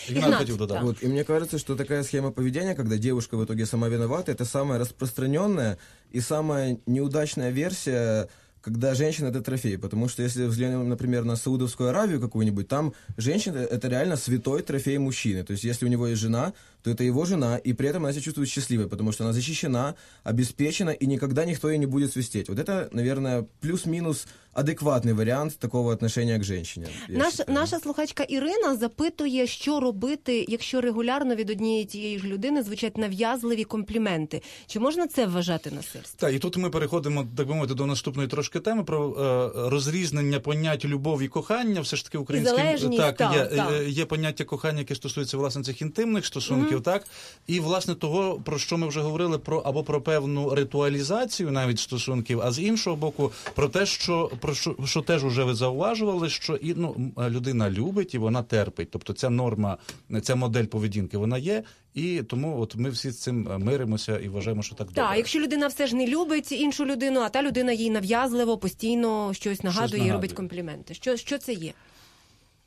да. 0.67 0.81
Вот, 0.83 1.03
и 1.03 1.09
мне 1.09 1.25
кажется, 1.25 1.59
что 1.59 1.77
такая 1.77 2.05
схема 2.05 2.31
поведения, 2.31 2.75
когда 2.75 2.97
девушка 2.97 3.37
в 3.37 3.45
итоге 3.45 3.67
сама 3.67 3.89
виновата, 3.89 4.33
это 4.33 4.45
самая 4.45 4.79
распространенная 4.79 5.77
и 6.15 6.21
самая 6.21 6.77
неудачная 6.87 7.53
версия 7.53 8.29
когда 8.63 8.95
женщина 8.95 9.29
это 9.29 9.43
трофей. 9.43 9.77
Потому 9.77 10.09
что 10.09 10.23
если 10.23 10.47
взглянем, 10.47 10.89
например, 10.89 11.25
на 11.25 11.37
Саудовскую 11.37 11.91
Аравию 11.91 12.21
какую-нибудь, 12.21 12.69
там 12.69 12.95
женщина 13.17 13.59
это 13.59 13.89
реально 13.89 14.17
святой 14.17 14.63
трофей 14.63 14.99
мужчины. 14.99 15.43
То 15.43 15.53
есть 15.53 15.65
если 15.65 15.85
у 15.85 15.89
него 15.89 16.07
есть 16.07 16.21
жена, 16.21 16.53
то 16.87 16.91
это 16.91 17.05
его 17.05 17.25
жена, 17.25 17.59
и 17.59 17.73
при 17.73 17.89
этом 17.89 18.05
она 18.05 18.13
себя 18.13 18.23
чувствует 18.23 18.49
счастливой, 18.49 18.89
потому 18.89 19.13
что 19.13 19.25
она 19.25 19.33
защищена, 19.33 19.95
обеспечена, 20.25 20.91
и 20.91 21.07
никогда 21.07 21.45
никто 21.45 21.71
ей 21.71 21.79
не 21.79 21.87
будет 21.87 22.13
свистеть. 22.13 22.49
Вот 22.49 22.59
это, 22.59 22.89
наверное, 22.93 23.47
плюс-минус 23.61 24.27
адекватний 24.53 25.15
варіант 25.15 25.59
такого 25.59 25.91
отношения 25.91 26.39
к 26.39 26.45
женщині. 26.45 26.87
Наш, 27.09 27.35
наша 27.49 27.81
слухачка 27.81 28.23
Ірина 28.23 28.77
запитує, 28.77 29.47
що 29.47 29.81
робити, 29.81 30.47
якщо 30.49 30.81
регулярно 30.81 31.35
від 31.35 31.51
однієї 31.51 31.85
тієї 31.85 32.19
ж 32.19 32.27
людини 32.27 32.63
звучать 32.63 32.99
нав'язливі 32.99 33.65
компліменти. 33.65 34.43
Чи 34.67 34.81
можна 34.81 35.07
це 35.07 35.27
вважати 35.27 35.71
насильством? 35.71 36.17
Так, 36.17 36.35
і 36.35 36.39
тут 36.39 36.57
ми 36.57 36.71
переходимо 36.71 37.27
так 37.37 37.47
би 37.47 37.55
мовити 37.55 37.75
до 37.75 37.87
наступної 37.87 38.29
трошки 38.29 38.61
теми 38.61 38.85
про 38.85 39.09
е, 39.09 39.69
розрізнення 39.71 40.41
понять 40.41 40.85
любов 40.85 41.23
і 41.23 41.29
кохання. 41.29 41.81
Все 41.81 41.97
ж 41.97 42.05
таки 42.05 42.19
українським 42.19 42.97
так, 42.97 43.17
так, 43.17 43.35
є, 43.35 43.45
так. 43.45 43.73
Е, 43.73 43.89
є 43.89 44.05
поняття 44.05 44.45
кохання, 44.45 44.79
яке 44.79 44.95
стосується 44.95 45.37
власне 45.37 45.63
цих 45.63 45.83
інтимних 45.83 46.27
стосунків 46.27 46.76
років, 46.78 46.82
так 46.84 47.08
і 47.48 47.60
власне 47.60 47.96
того, 47.96 48.42
про 48.46 48.60
що 48.60 48.78
ми 48.78 48.88
вже 48.88 49.02
говорили, 49.02 49.38
про 49.38 49.60
або 49.60 49.84
про 49.84 50.02
певну 50.02 50.56
ритуалізацію 50.56 51.52
навіть 51.52 51.80
стосунків, 51.80 52.42
а 52.42 52.52
з 52.52 52.60
іншого 52.60 52.96
боку, 52.96 53.32
про 53.56 53.70
те, 53.70 53.86
що 53.86 54.32
про 54.40 54.54
що, 54.54 54.76
що 54.86 55.02
теж 55.02 55.24
уже 55.24 55.44
ви 55.44 55.54
зауважували, 55.56 56.30
що 56.30 56.56
і 56.56 56.74
ну 56.78 57.12
людина 57.30 57.70
любить 57.70 58.14
і 58.14 58.18
вона 58.18 58.44
терпить. 58.44 58.88
Тобто 58.92 59.14
ця 59.14 59.30
норма, 59.30 59.78
ця 60.22 60.36
модель 60.36 60.66
поведінки, 60.66 61.18
вона 61.18 61.38
є. 61.38 61.64
І 61.94 62.24
тому 62.24 62.62
от 62.62 62.76
ми 62.76 62.90
всі 62.90 63.12
з 63.12 63.20
цим 63.20 63.50
миримося 63.60 64.20
і 64.20 64.30
вважаємо, 64.30 64.64
що 64.64 64.76
так 64.76 64.88
добре. 64.88 65.04
Так, 65.04 65.18
якщо 65.18 65.40
людина 65.40 65.68
все 65.68 65.88
ж 65.88 65.96
не 65.96 66.08
любить 66.08 66.52
іншу 66.52 66.86
людину, 66.86 67.20
а 67.20 67.30
та 67.30 67.44
людина 67.44 67.72
їй 67.72 67.90
нав'язливо 67.90 68.58
постійно 68.58 69.34
щось 69.34 69.64
нагадує, 69.64 69.88
щось 69.88 69.92
нагадує. 69.92 70.10
і 70.10 70.12
робить 70.12 70.34
компліменти. 70.34 70.94
Що, 70.94 71.18
Що 71.18 71.38
це 71.38 71.54
є? 71.54 71.74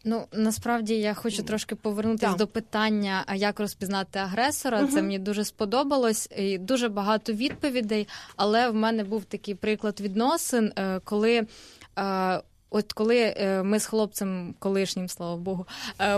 Ну 0.05 0.27
насправді 0.33 0.95
я 0.95 1.15
хочу 1.15 1.43
трошки 1.43 1.75
повернутися 1.75 2.35
до 2.35 2.47
питання, 2.47 3.25
як 3.35 3.61
розпізнати 3.61 4.19
агресора. 4.19 4.81
Угу. 4.81 4.93
Це 4.93 5.03
мені 5.03 5.19
дуже 5.19 5.45
сподобалось. 5.45 6.29
І 6.37 6.59
Дуже 6.59 6.89
багато 6.89 7.33
відповідей. 7.33 8.09
Але 8.37 8.69
в 8.69 8.75
мене 8.75 9.05
був 9.05 9.25
такий 9.25 9.55
приклад 9.55 10.01
відносин, 10.01 10.73
е, 10.77 11.01
коли. 11.05 11.47
Е, 11.99 12.41
от 12.73 12.93
коли 12.93 13.19
е, 13.19 13.63
ми 13.63 13.81
з 13.81 13.87
хлопцем, 13.87 14.55
колишнім, 14.59 15.09
слава 15.09 15.37
Богу, 15.37 15.67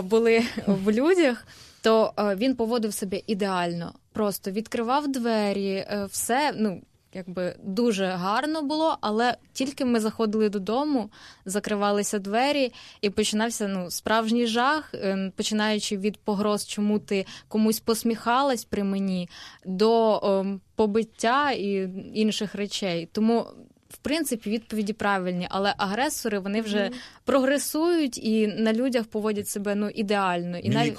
були 0.03 0.43
в 0.67 0.91
людях, 0.91 1.47
то 1.81 2.13
він 2.17 2.55
поводив 2.55 2.93
себе 2.93 3.21
ідеально, 3.27 3.93
просто 4.11 4.51
відкривав 4.51 5.07
двері, 5.07 5.85
все 6.09 6.53
ну 6.55 6.81
якби 7.15 7.55
дуже 7.63 8.05
гарно 8.05 8.61
було, 8.61 8.97
але 9.01 9.37
тільки 9.53 9.85
ми 9.85 9.99
заходили 9.99 10.49
додому, 10.49 11.09
закривалися 11.45 12.19
двері, 12.19 12.73
і 13.01 13.09
починався 13.09 13.67
ну 13.67 13.91
справжній 13.91 14.47
жах, 14.47 14.93
е, 14.93 15.31
починаючи 15.35 15.97
від 15.97 16.17
погроз, 16.17 16.67
чому 16.67 16.99
ти 16.99 17.25
комусь 17.47 17.79
посміхалась 17.79 18.65
при 18.65 18.83
мені, 18.83 19.29
до 19.65 20.19
ем, 20.23 20.61
побиття 20.75 21.51
і 21.51 21.89
інших 22.13 22.55
речей. 22.55 23.09
Тому 23.11 23.45
в 23.93 23.97
принципі 23.97 24.49
відповіді 24.49 24.93
правильні, 24.93 25.47
але 25.49 25.73
агресори 25.77 26.39
вони 26.39 26.61
вже 26.61 26.77
mm. 26.77 26.93
прогресують 27.25 28.17
і 28.17 28.47
на 28.47 28.73
людях 28.73 29.05
поводять 29.05 29.47
себе 29.47 29.75
ну 29.75 29.89
ідеально. 29.89 30.57
І 30.57 30.69
навіть 30.69 30.95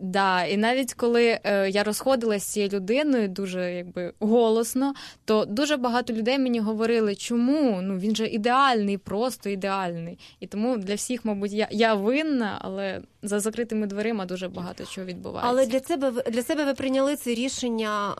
да, 0.00 0.44
і 0.44 0.56
навіть 0.56 0.94
коли 0.94 1.40
е, 1.44 1.70
я 1.70 1.84
розходилася 1.84 2.46
з 2.46 2.52
цією 2.52 2.70
людиною, 2.72 3.28
дуже 3.28 3.72
якби 3.74 4.12
голосно, 4.20 4.94
то 5.24 5.44
дуже 5.44 5.76
багато 5.76 6.12
людей 6.12 6.38
мені 6.38 6.60
говорили, 6.60 7.14
чому 7.14 7.80
ну 7.82 7.98
він 7.98 8.16
же 8.16 8.26
ідеальний, 8.26 8.98
просто 8.98 9.50
ідеальний. 9.50 10.18
І 10.40 10.46
тому 10.46 10.76
для 10.76 10.94
всіх, 10.94 11.24
мабуть, 11.24 11.52
я 11.52 11.68
я 11.70 11.94
винна, 11.94 12.58
але 12.60 13.00
за 13.22 13.40
закритими 13.40 13.86
дверима 13.86 14.26
дуже 14.26 14.48
багато 14.48 14.84
чого 14.84 15.06
відбувається. 15.06 15.50
Але 15.50 15.66
для 15.66 15.80
себе 15.80 16.12
для 16.30 16.42
себе 16.42 16.64
ви 16.64 16.74
прийняли 16.74 17.16
це 17.16 17.34
рішення, 17.34 18.14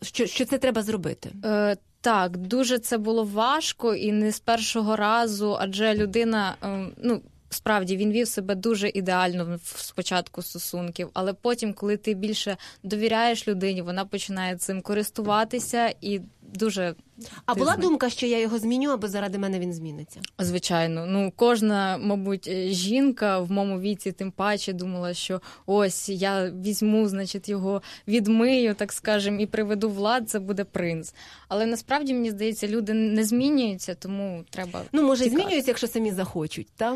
е, 0.00 0.04
що 0.04 0.26
що 0.26 0.44
це 0.44 0.58
треба 0.58 0.82
зробити? 0.82 1.30
Е, 1.44 1.76
так, 2.00 2.36
дуже 2.36 2.78
це 2.78 2.98
було 2.98 3.24
важко 3.24 3.94
і 3.94 4.12
не 4.12 4.32
з 4.32 4.40
першого 4.40 4.96
разу, 4.96 5.56
адже 5.60 5.94
людина, 5.94 6.56
ем, 6.62 6.92
ну. 6.96 7.22
Справді 7.50 7.96
він 7.96 8.12
вів 8.12 8.28
себе 8.28 8.54
дуже 8.54 8.88
ідеально 8.88 9.58
в 9.64 9.80
спочатку 9.80 10.42
стосунків, 10.42 11.10
але 11.14 11.32
потім, 11.32 11.74
коли 11.74 11.96
ти 11.96 12.14
більше 12.14 12.56
довіряєш 12.82 13.48
людині, 13.48 13.82
вона 13.82 14.04
починає 14.04 14.56
цим 14.56 14.82
користуватися 14.82 15.94
і 16.00 16.20
дуже 16.53 16.95
а 17.45 17.55
була 17.55 17.73
зна... 17.73 17.81
думка, 17.81 18.09
що 18.09 18.25
я 18.25 18.39
його 18.39 18.59
зміню, 18.59 18.89
аби 18.89 19.07
заради 19.07 19.37
мене 19.37 19.59
він 19.59 19.73
зміниться? 19.73 20.19
Звичайно, 20.39 21.05
ну 21.05 21.33
кожна, 21.35 21.97
мабуть, 21.97 22.47
е, 22.47 22.67
жінка 22.69 23.39
в 23.39 23.51
моєму 23.51 23.79
віці, 23.79 24.11
тим 24.11 24.31
паче, 24.31 24.73
думала, 24.73 25.13
що 25.13 25.41
ось 25.65 26.09
я 26.09 26.51
візьму, 26.51 27.09
значить, 27.09 27.49
його 27.49 27.81
відмию, 28.07 28.75
так 28.75 28.93
скажем, 28.93 29.39
і 29.39 29.45
приведу 29.45 29.89
влад, 29.89 30.29
це 30.29 30.39
буде 30.39 30.63
принц. 30.63 31.13
Але 31.47 31.65
насправді 31.65 32.13
мені 32.13 32.31
здається, 32.31 32.67
люди 32.67 32.93
не 32.93 33.23
змінюються, 33.23 33.95
тому 33.95 34.43
треба. 34.49 34.81
Ну 34.91 35.03
може 35.03 35.23
тікати. 35.23 35.41
змінюються, 35.41 35.71
якщо 35.71 35.87
самі 35.87 36.11
захочуть, 36.11 36.67
так? 36.75 36.95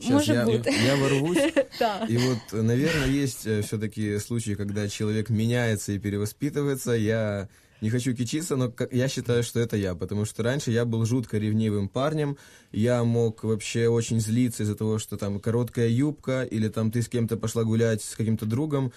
Сейчас 0.00 0.12
Может 0.12 0.36
я, 0.36 0.44
быть. 0.44 0.86
я 0.86 0.94
ворвусь. 0.94 1.38
И 2.08 2.18
вот, 2.18 2.62
наверное, 2.62 3.08
есть 3.08 3.46
э, 3.46 3.62
все-таки 3.62 4.20
случаи, 4.20 4.54
когда 4.54 4.88
человек 4.88 5.28
меняется 5.28 5.92
и 5.92 5.98
перевоспитывается. 5.98 6.92
Я 6.92 7.48
не 7.81 7.89
хочу 7.89 8.13
кичиться, 8.13 8.55
но 8.55 8.73
я 8.91 9.07
считаю, 9.07 9.43
что 9.43 9.59
это 9.59 9.75
я, 9.77 9.95
потому 9.95 10.25
что 10.25 10.43
раньше 10.43 10.71
я 10.71 10.85
был 10.85 11.05
жутко 11.05 11.37
ревнивым 11.37 11.89
парнем, 11.89 12.37
я 12.71 13.03
мог 13.03 13.43
вообще 13.43 13.87
очень 13.87 14.19
злиться 14.19 14.63
из-за 14.63 14.75
того, 14.75 14.99
что 14.99 15.17
там 15.17 15.39
короткая 15.39 15.89
юбка, 15.89 16.43
или 16.43 16.69
там 16.69 16.91
ты 16.91 17.01
с 17.01 17.09
кем-то 17.09 17.37
пошла 17.37 17.63
гулять 17.63 18.01
с 18.01 18.15
каким-то 18.15 18.45
другом, 18.45 18.93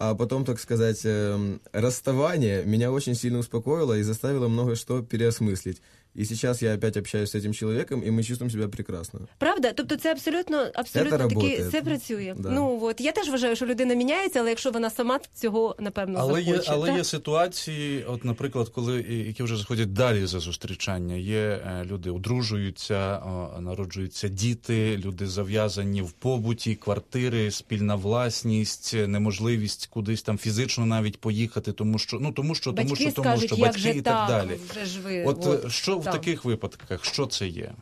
а 0.00 0.14
потом, 0.14 0.44
так 0.44 0.60
сказать, 0.60 1.00
э, 1.02 1.58
расставание 1.72 2.64
меня 2.64 2.92
очень 2.92 3.16
сильно 3.16 3.40
успокоило 3.40 3.98
и 3.98 4.02
заставило 4.02 4.46
многое 4.46 4.76
что 4.76 5.02
переосмыслить. 5.02 5.82
І 6.14 6.24
зараз 6.24 6.62
я 6.62 6.74
опять 6.74 6.96
общаюсь 6.96 7.32
з 7.32 7.42
цим 7.42 7.54
чоловіком, 7.54 8.02
і 8.06 8.10
ми 8.10 8.24
чувствуємо 8.24 8.52
себе 8.52 8.68
прекрасно. 8.68 9.20
Правда? 9.38 9.72
Тобто 9.72 9.96
це 9.96 10.12
абсолютно 10.12 10.66
абсолютно 10.74 11.28
таки 11.28 11.64
все 11.68 11.82
працює. 11.82 12.34
Да. 12.38 12.50
Ну 12.50 12.78
от 12.82 13.00
я 13.00 13.12
теж 13.12 13.28
вважаю, 13.28 13.56
що 13.56 13.66
людина 13.66 13.94
міняється, 13.94 14.40
але 14.40 14.48
якщо 14.48 14.70
вона 14.70 14.90
сама 14.90 15.20
цього 15.34 15.76
напевно 15.78 16.18
але 16.18 16.42
захоче. 16.42 16.62
Є, 16.62 16.62
але 16.68 16.88
так? 16.88 16.96
є 16.96 17.04
ситуації, 17.04 18.04
от, 18.04 18.24
наприклад, 18.24 18.68
коли 18.68 19.00
які 19.26 19.42
вже 19.42 19.56
заходять 19.56 19.92
далі 19.92 20.26
за 20.26 20.40
зустрічання. 20.40 21.14
Є 21.14 21.38
е, 21.38 21.84
люди 21.84 22.10
одружуються, 22.10 23.22
народжуються 23.60 24.28
діти, 24.28 24.96
люди 24.96 25.26
зав'язані 25.26 26.02
в 26.02 26.12
побуті, 26.12 26.74
квартири, 26.74 27.50
спільна 27.50 27.94
власність, 27.94 28.96
неможливість 29.06 29.86
кудись 29.86 30.22
там 30.22 30.38
фізично 30.38 30.86
навіть 30.86 31.20
поїхати, 31.20 31.72
тому 31.72 31.98
що 31.98 32.18
ну 32.20 32.32
тому 32.32 32.54
що 32.54 32.72
батьки 32.72 32.84
тому 32.84 32.96
що 32.96 33.22
тому 33.22 33.40
що 33.40 33.56
батьки 33.56 33.90
і 33.90 34.02
так 34.02 34.28
далі. 34.28 34.50
Вже 34.70 34.84
ж 34.84 35.00
ви, 35.00 35.24
от, 35.24 35.46
от 35.46 35.72
що 35.72 35.97
в 35.98 36.04
таких 36.04 36.44
випадках 36.44 37.04
що 37.04 37.26
це 37.26 37.46
є? 37.46 37.72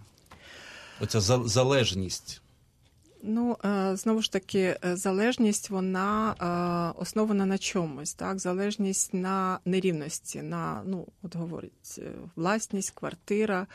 Оця 1.00 1.20
залежність. 1.20 2.40
Ну, 3.28 3.56
е, 3.64 3.96
знову 3.96 4.22
ж 4.22 4.32
таки, 4.32 4.76
е, 4.84 4.96
залежність 4.96 5.70
вона 5.70 6.34
е, 6.94 7.00
основана 7.00 7.46
на 7.46 7.58
чомусь, 7.58 8.14
так? 8.14 8.38
Залежність 8.38 9.14
на 9.14 9.58
нерівності, 9.64 10.42
на 10.42 10.82
ну, 10.86 11.06
от 11.22 11.36
говорять, 11.36 12.00
власність, 12.36 12.90
квартира. 12.90 13.66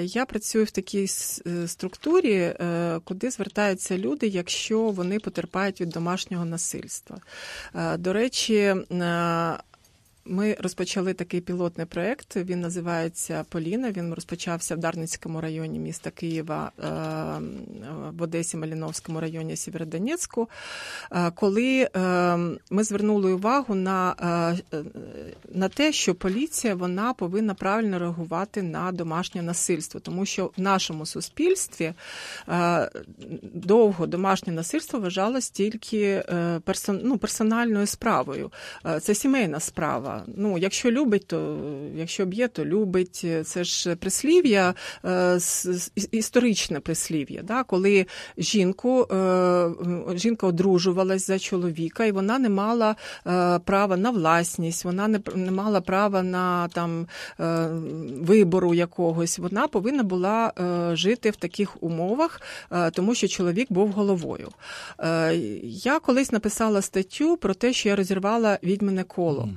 Я 0.00 0.26
працюю 0.26 0.64
в 0.64 0.70
такій 0.70 1.06
структурі, 1.66 2.54
куди 3.04 3.30
звертаються 3.30 3.98
люди, 3.98 4.26
якщо 4.26 4.80
вони 4.80 5.18
потерпають 5.18 5.80
від 5.80 5.88
домашнього 5.88 6.44
насильства. 6.44 7.18
До 7.98 8.12
речі, 8.12 8.74
ми 10.24 10.56
розпочали 10.60 11.14
такий 11.14 11.40
пілотний 11.40 11.86
проєкт, 11.86 12.36
Він 12.36 12.60
називається 12.60 13.44
Поліна. 13.48 13.90
Він 13.90 14.14
розпочався 14.14 14.74
в 14.74 14.78
Дарницькому 14.78 15.40
районі 15.40 15.78
міста 15.78 16.10
Києва, 16.10 16.72
е, 16.78 16.82
в 18.18 18.22
Одесі, 18.22 18.56
Маліновському 18.56 19.20
районі 19.20 19.56
Сєвєродонецьку, 19.56 20.48
е, 21.12 21.30
коли 21.30 21.88
е, 21.96 22.36
ми 22.70 22.84
звернули 22.84 23.32
увагу 23.32 23.74
на 23.74 24.14
на 25.54 25.68
те, 25.68 25.92
що 25.92 26.14
поліція 26.14 26.74
вона 26.74 27.12
повинна 27.12 27.54
правильно 27.54 27.98
реагувати 27.98 28.62
на 28.62 28.92
домашнє 28.92 29.42
насильство, 29.42 30.00
тому 30.00 30.26
що 30.26 30.50
в 30.56 30.60
нашому 30.60 31.06
суспільстві 31.06 31.92
довго 33.54 34.06
домашнє 34.06 34.52
насильство 34.52 35.00
вважалось 35.00 35.50
тільки 35.50 36.24
ну, 36.88 37.18
персональною 37.18 37.86
справою. 37.86 38.52
Це 39.00 39.14
сімейна 39.14 39.60
справа. 39.60 40.11
Ну, 40.36 40.58
якщо 40.58 40.90
любить, 40.90 41.26
то 41.26 41.58
якщо 41.96 42.24
б'є, 42.24 42.48
то 42.48 42.64
любить. 42.64 43.26
Це 43.44 43.64
ж 43.64 43.96
прислів'я, 43.96 44.74
е, 45.04 45.38
історичне 46.10 46.80
прислів'я, 46.80 47.42
да? 47.42 47.64
коли 47.64 48.06
жінку, 48.38 49.02
е, 49.02 49.70
жінка 50.14 50.46
одружувалась 50.46 51.26
за 51.26 51.38
чоловіка, 51.38 52.04
і 52.04 52.12
вона 52.12 52.38
не 52.38 52.48
мала 52.48 52.96
е, 53.26 53.58
права 53.58 53.96
на 53.96 54.10
власність, 54.10 54.84
вона 54.84 55.08
не 55.34 55.50
мала 55.50 55.80
права 55.80 56.22
на 56.22 56.68
там 56.68 57.06
вибору 58.20 58.74
якогось. 58.74 59.38
Вона 59.38 59.68
повинна 59.68 60.02
була 60.02 60.52
жити 60.94 61.30
в 61.30 61.36
таких 61.36 61.82
умовах, 61.82 62.40
тому 62.92 63.14
що 63.14 63.28
чоловік 63.28 63.72
був 63.72 63.90
головою. 63.90 64.48
Я 65.62 65.98
колись 65.98 66.32
написала 66.32 66.82
статтю 66.82 67.36
про 67.36 67.54
те, 67.54 67.72
що 67.72 67.88
я 67.88 67.96
розірвала 67.96 68.58
відьмине 68.62 69.04
коло. 69.04 69.48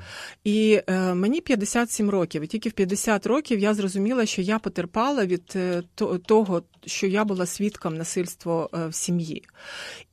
І 0.46 0.82
е, 0.88 1.14
мені 1.14 1.41
57 1.41 2.10
років, 2.10 2.43
і 2.43 2.48
тільки 2.48 2.70
в 2.70 2.72
50 2.72 3.26
років 3.26 3.60
я 3.60 3.74
зрозуміла, 3.74 4.26
що 4.26 4.41
я 4.41 4.60
потерпала 4.60 5.26
від 5.26 5.54
е, 5.56 5.84
того, 6.26 6.64
що 6.86 7.08
я 7.08 7.26
була 7.26 7.46
свідком 7.46 7.98
насильства 7.98 8.70
е, 8.74 8.88
в 8.88 8.96
сім'ї. 8.96 9.43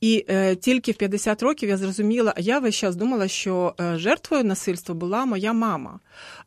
І 0.01 0.25
е, 0.29 0.55
тільки 0.55 0.91
в 0.91 0.95
50 0.95 1.43
років 1.43 1.69
я 1.69 1.77
зрозуміла, 1.77 2.33
а 2.37 2.39
я 2.39 2.59
весь 2.59 2.75
час 2.75 2.95
думала, 2.95 3.27
що 3.27 3.75
е, 3.79 3.97
жертвою 3.97 4.43
насильства 4.43 4.95
була 4.95 5.25
моя 5.25 5.53
мама. 5.53 5.99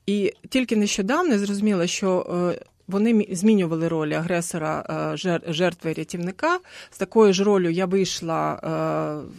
І 0.06 0.32
тільки 0.48 0.76
нещодавно 0.76 1.32
я 1.32 1.38
зрозуміла, 1.38 1.86
що. 1.86 2.54
Е, 2.88 2.92
вони 2.92 3.26
змінювали 3.30 3.88
ролі 3.88 4.14
агресора 4.14 5.12
е, 5.14 5.52
жертви 5.52 5.92
рятівника. 5.92 6.58
З 6.90 6.98
такою 6.98 7.32
ж 7.32 7.44
ролью 7.44 7.70
я 7.70 7.86
вийшла 7.86 8.54
е, 8.54 8.66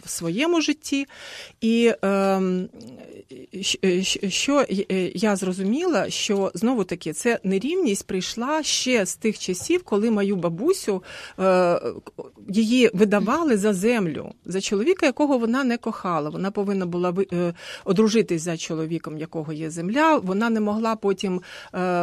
в 0.04 0.10
своєму 0.10 0.60
житті, 0.60 1.06
і 1.60 1.92
ем, 2.02 2.68
що 4.28 4.64
я 5.14 5.36
зрозуміла, 5.36 6.10
що 6.10 6.50
знову 6.54 6.84
таки 6.84 7.12
це 7.12 7.38
нерівність 7.44 8.06
прийшла 8.06 8.62
ще 8.62 9.06
з 9.06 9.16
тих 9.16 9.38
часів, 9.38 9.82
коли 9.82 10.10
мою 10.10 10.36
бабусю 10.36 11.02
е, 11.38 11.80
її 12.48 12.90
видавали 12.94 13.56
за 13.56 13.74
землю, 13.74 14.32
за 14.44 14.60
чоловіка, 14.60 15.06
якого 15.06 15.38
вона 15.38 15.64
не 15.64 15.76
кохала. 15.76 16.30
Вона 16.30 16.50
повинна 16.50 16.86
була 16.86 17.14
одружитись 17.84 18.42
за 18.42 18.56
чоловіком, 18.56 19.18
якого 19.18 19.52
є 19.52 19.70
земля. 19.70 20.16
Вона 20.16 20.50
не 20.50 20.60
могла 20.60 20.96
потім 20.96 21.40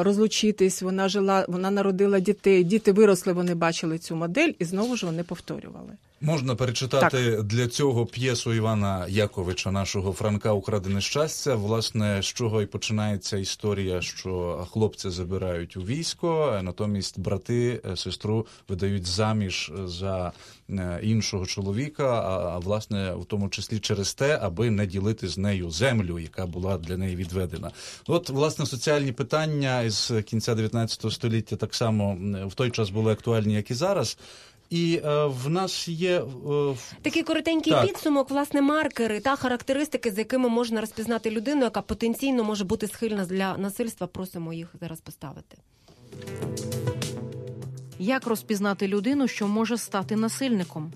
розлучитись. 0.02 0.82
Вона 0.82 1.10
жила 1.10 1.34
вона 1.47 1.71
народила 1.71 2.19
дітей, 2.19 2.63
діти 2.63 2.91
виросли, 2.91 3.33
вони 3.33 3.55
бачили 3.55 3.97
цю 3.97 4.15
модель, 4.15 4.51
і 4.59 4.65
знову 4.65 4.95
ж 4.95 5.05
вони 5.05 5.23
повторювали. 5.23 5.91
Можна 6.26 6.55
перечитати 6.55 7.41
для 7.43 7.67
цього 7.67 8.05
п'єсу 8.05 8.53
Івана 8.53 9.05
Яковича, 9.07 9.71
нашого 9.71 10.13
Франка 10.13 10.51
Украдене 10.51 11.01
щастя. 11.01 11.55
Власне, 11.55 12.21
з 12.21 12.26
чого 12.26 12.61
і 12.61 12.65
починається 12.65 13.38
історія, 13.38 14.01
що 14.01 14.65
хлопці 14.71 15.09
забирають 15.09 15.78
у 15.78 15.82
військо, 15.82 16.55
а 16.57 16.61
натомість 16.61 17.19
брати 17.19 17.82
е, 17.86 17.95
сестру 17.95 18.47
видають 18.69 19.05
заміж 19.05 19.71
за 19.86 20.32
е, 20.69 20.99
іншого 21.03 21.45
чоловіка, 21.45 22.21
а, 22.21 22.57
власне 22.57 23.13
в 23.13 23.26
тому 23.26 23.49
числі 23.49 23.80
через 23.80 24.13
те, 24.13 24.39
аби 24.41 24.69
не 24.69 24.86
ділити 24.86 25.28
з 25.28 25.38
нею 25.38 25.71
землю, 25.71 26.19
яка 26.19 26.45
була 26.45 26.78
для 26.78 26.97
неї 26.97 27.15
відведена. 27.15 27.71
От 28.07 28.30
власне 28.30 28.65
соціальні 28.65 29.11
питання 29.11 29.82
із 29.82 30.13
кінця 30.26 30.55
19 30.55 31.11
століття 31.11 31.55
так 31.55 31.76
само 31.76 32.17
в 32.47 32.53
той 32.53 32.71
час 32.71 32.89
були 32.89 33.11
актуальні, 33.11 33.53
як 33.53 33.71
і 33.71 33.73
зараз. 33.73 34.17
І 34.70 35.01
е, 35.05 35.26
в 35.26 35.49
нас 35.49 35.88
є 35.88 36.18
е, 36.20 36.24
Такий 37.01 37.24
коротенький 37.24 37.74
Так. 37.74 37.86
підсумок, 37.88 38.30
власне, 38.30 38.61
маркери 38.61 39.20
та 39.20 39.36
характеристики, 39.36 40.11
з 40.11 40.18
якими 40.18 40.49
можна 40.49 40.82
розпізнати 40.82 41.32
людину, 41.32 41.63
яка 41.63 41.82
потенційно 41.82 42.43
може 42.43 42.63
бути 42.63 42.88
схильна 42.88 43.26
для 43.26 43.57
насильства. 43.57 44.07
Просимо 44.07 44.53
їх 44.53 44.68
зараз 44.82 45.01
поставити. 45.01 45.57
Як 47.99 48.28
розпізнати 48.28 48.88
людину, 48.88 49.28
що 49.28 49.47
може 49.47 49.78
стати 49.78 50.16
насильником? 50.16 50.91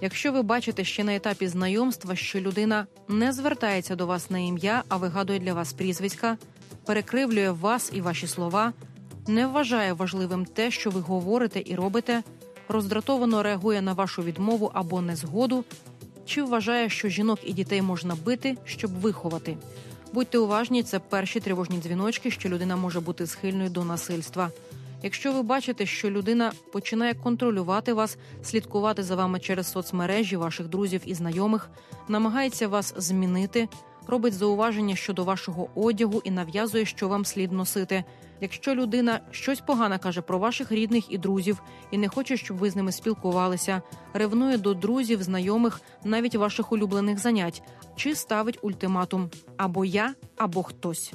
Якщо 0.00 0.32
ви 0.32 0.42
бачите 0.42 0.84
ще 0.84 1.04
на 1.04 1.14
етапі 1.14 1.48
знайомства, 1.48 2.16
що 2.16 2.40
людина 2.40 2.86
не 3.08 3.32
звертається 3.32 3.96
до 3.96 4.06
вас 4.06 4.30
на 4.30 4.38
ім'я, 4.38 4.82
а 4.88 4.96
вигадує 4.96 5.38
для 5.38 5.54
вас 5.54 5.72
прізвиська, 5.72 6.38
перекривлює 6.84 7.50
вас 7.50 7.90
і 7.94 8.00
ваші 8.00 8.26
слова, 8.26 8.72
не 9.26 9.46
вважає 9.46 9.92
важливим 9.92 10.44
те, 10.44 10.70
що 10.70 10.90
ви 10.90 11.00
говорите 11.00 11.62
і 11.66 11.74
робите, 11.74 12.22
роздратовано 12.68 13.42
реагує 13.42 13.82
на 13.82 13.92
вашу 13.92 14.22
відмову 14.22 14.70
або 14.74 15.00
незгоду, 15.00 15.64
чи 16.26 16.42
вважає, 16.42 16.88
що 16.88 17.08
жінок 17.08 17.38
і 17.44 17.52
дітей 17.52 17.82
можна 17.82 18.16
бити, 18.24 18.56
щоб 18.64 18.90
виховати. 18.90 19.56
Будьте 20.12 20.38
уважні, 20.38 20.82
це 20.82 20.98
перші 20.98 21.40
тривожні 21.40 21.78
дзвіночки, 21.78 22.30
що 22.30 22.48
людина 22.48 22.76
може 22.76 23.00
бути 23.00 23.26
схильною 23.26 23.70
до 23.70 23.84
насильства. 23.84 24.50
Якщо 25.02 25.32
ви 25.32 25.42
бачите, 25.42 25.86
що 25.86 26.10
людина 26.10 26.52
починає 26.72 27.14
контролювати 27.14 27.92
вас, 27.92 28.16
слідкувати 28.42 29.02
за 29.02 29.16
вами 29.16 29.40
через 29.40 29.72
соцмережі 29.72 30.36
ваших 30.36 30.68
друзів 30.68 31.00
і 31.04 31.14
знайомих, 31.14 31.70
намагається 32.08 32.68
вас 32.68 32.94
змінити, 32.96 33.68
робить 34.06 34.34
зауваження 34.34 34.96
щодо 34.96 35.24
вашого 35.24 35.68
одягу 35.74 36.22
і 36.24 36.30
нав'язує, 36.30 36.84
що 36.84 37.08
вам 37.08 37.24
слід 37.24 37.52
носити. 37.52 38.04
Якщо 38.40 38.74
людина 38.74 39.20
щось 39.30 39.60
погане 39.60 39.98
каже 39.98 40.20
про 40.20 40.38
ваших 40.38 40.72
рідних 40.72 41.12
і 41.12 41.18
друзів 41.18 41.62
і 41.90 41.98
не 41.98 42.08
хоче, 42.08 42.36
щоб 42.36 42.56
ви 42.56 42.70
з 42.70 42.76
ними 42.76 42.92
спілкувалися, 42.92 43.82
ревнує 44.12 44.58
до 44.58 44.74
друзів, 44.74 45.22
знайомих, 45.22 45.80
навіть 46.04 46.34
ваших 46.34 46.72
улюблених 46.72 47.18
занять, 47.18 47.62
чи 47.96 48.14
ставить 48.14 48.58
ультиматум 48.62 49.30
або 49.56 49.84
я, 49.84 50.14
або 50.36 50.62
хтось. 50.62 51.12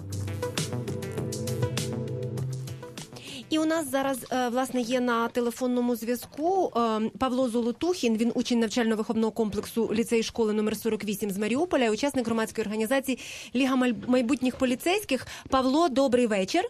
І 3.49 3.59
у 3.59 3.65
нас 3.65 3.91
зараз 3.91 4.27
е, 4.31 4.49
власне 4.49 4.81
є 4.81 4.99
на 4.99 5.27
телефонному 5.27 5.95
зв'язку 5.95 6.71
е, 6.75 6.79
Павло 7.19 7.49
Золотухін. 7.49 8.17
Він 8.17 8.31
учень 8.35 8.63
навчально-виховного 8.63 9.31
комплексу 9.31 9.89
ліцей 9.93 10.23
школи 10.23 10.53
номер 10.53 10.77
48 10.77 11.29
з 11.31 11.37
Маріуполя, 11.37 11.85
і 11.85 11.89
учасник 11.89 12.25
громадської 12.25 12.65
організації 12.65 13.19
Ліга 13.55 13.75
майбутніх 14.07 14.55
поліцейських. 14.55 15.27
Павло, 15.49 15.89
добрий 15.89 16.27
вечір. 16.27 16.63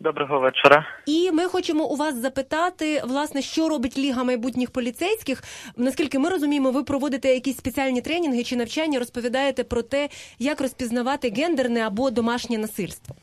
Доброго 0.00 0.40
вечора. 0.40 0.86
І 1.06 1.30
ми 1.32 1.44
хочемо 1.44 1.84
у 1.84 1.96
вас 1.96 2.14
запитати, 2.14 3.02
власне, 3.04 3.42
що 3.42 3.68
робить 3.68 3.98
Ліга 3.98 4.24
майбутніх 4.24 4.70
поліцейських. 4.70 5.42
Наскільки 5.76 6.18
ми 6.18 6.28
розуміємо, 6.28 6.70
ви 6.70 6.82
проводите 6.82 7.34
якісь 7.34 7.56
спеціальні 7.56 8.00
тренінги 8.00 8.44
чи 8.44 8.56
навчання, 8.56 8.98
розповідаєте 8.98 9.64
про 9.64 9.82
те, 9.82 10.08
як 10.38 10.60
розпізнавати 10.60 11.30
гендерне 11.36 11.80
або 11.80 12.10
домашнє 12.10 12.58
насильство. 12.58 13.16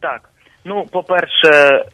Так. 0.00 0.31
Ну, 0.64 0.86
по-перше, 0.92 1.50
е, 1.50 1.84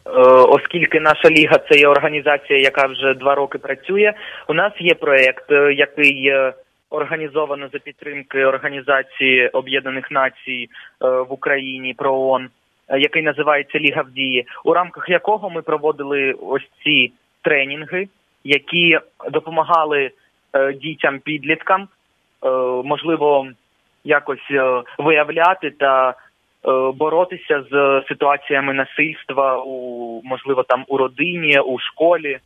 оскільки 0.49 0.99
наша 0.99 1.29
ліга 1.29 1.57
це 1.69 1.79
є 1.79 1.87
організація, 1.87 2.59
яка 2.59 2.87
вже 2.87 3.13
два 3.13 3.35
роки 3.35 3.57
працює, 3.57 4.13
у 4.47 4.53
нас 4.53 4.73
є 4.79 4.93
проєкт, 4.95 5.51
е, 5.51 5.73
який 5.73 6.27
е, 6.27 6.53
організовано 6.89 7.69
за 7.73 7.79
підтримки 7.79 8.45
Організації 8.45 9.47
Об'єднаних 9.47 10.11
Націй 10.11 10.69
в 10.99 11.33
Україні 11.33 11.93
ПРООН, 11.93 12.49
е, 12.87 12.99
який 12.99 13.23
називається 13.23 13.79
Ліга 13.79 14.01
в 14.01 14.11
дії, 14.11 14.45
у 14.63 14.73
рамках 14.73 15.09
якого 15.09 15.49
ми 15.49 15.61
проводили 15.61 16.33
ось 16.41 16.69
ці 16.83 17.11
тренінги, 17.41 18.07
які 18.43 18.99
допомагали 19.31 20.11
дітям 20.81 21.19
підліткам, 21.19 21.81
е, 21.81 22.49
можливо, 22.83 23.47
якось 24.03 24.51
виявляти 24.97 25.71
та 25.71 26.13
боротися 26.95 27.63
з 27.71 28.03
ситуаціями 28.07 28.73
насильства 28.73 29.63
у 29.63 30.21
можливо 30.23 30.63
там 30.63 30.85
у 30.87 30.97
родині, 30.97 31.59
у 31.59 31.79
школі, 31.79 32.39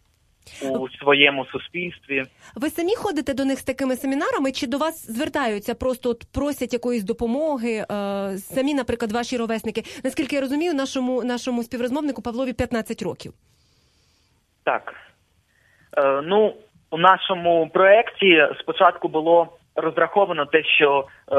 у 0.62 0.90
своєму 0.90 1.46
суспільстві. 1.46 2.24
Ви 2.56 2.70
самі 2.70 2.96
ходите 2.96 3.34
до 3.34 3.46
них 3.46 3.60
з 3.60 3.64
такими 3.64 3.96
семінарами, 3.96 4.52
чи 4.52 4.68
до 4.68 4.78
вас 4.78 5.12
звертаються, 5.12 5.76
просто 5.76 6.10
от 6.10 6.24
просять 6.34 6.74
якоїсь 6.74 7.04
допомоги? 7.04 7.74
Е, 7.74 7.86
самі, 8.38 8.74
наприклад, 8.74 9.12
ваші 9.12 9.38
ровесники. 9.38 9.84
Наскільки 10.04 10.36
я 10.36 10.42
розумію, 10.42 10.74
нашому 10.74 11.24
нашому 11.24 11.64
співрозмовнику 11.64 12.22
Павлові 12.22 12.54
15 12.54 13.02
років. 13.02 13.34
Так. 14.64 14.94
Е, 15.98 16.22
ну, 16.24 16.54
у 16.92 16.98
нашому 16.98 17.70
проєкті 17.74 18.48
спочатку 18.60 19.08
було 19.08 19.50
розраховано 19.76 20.46
те, 20.46 20.64
що 20.64 21.06
е, 21.32 21.36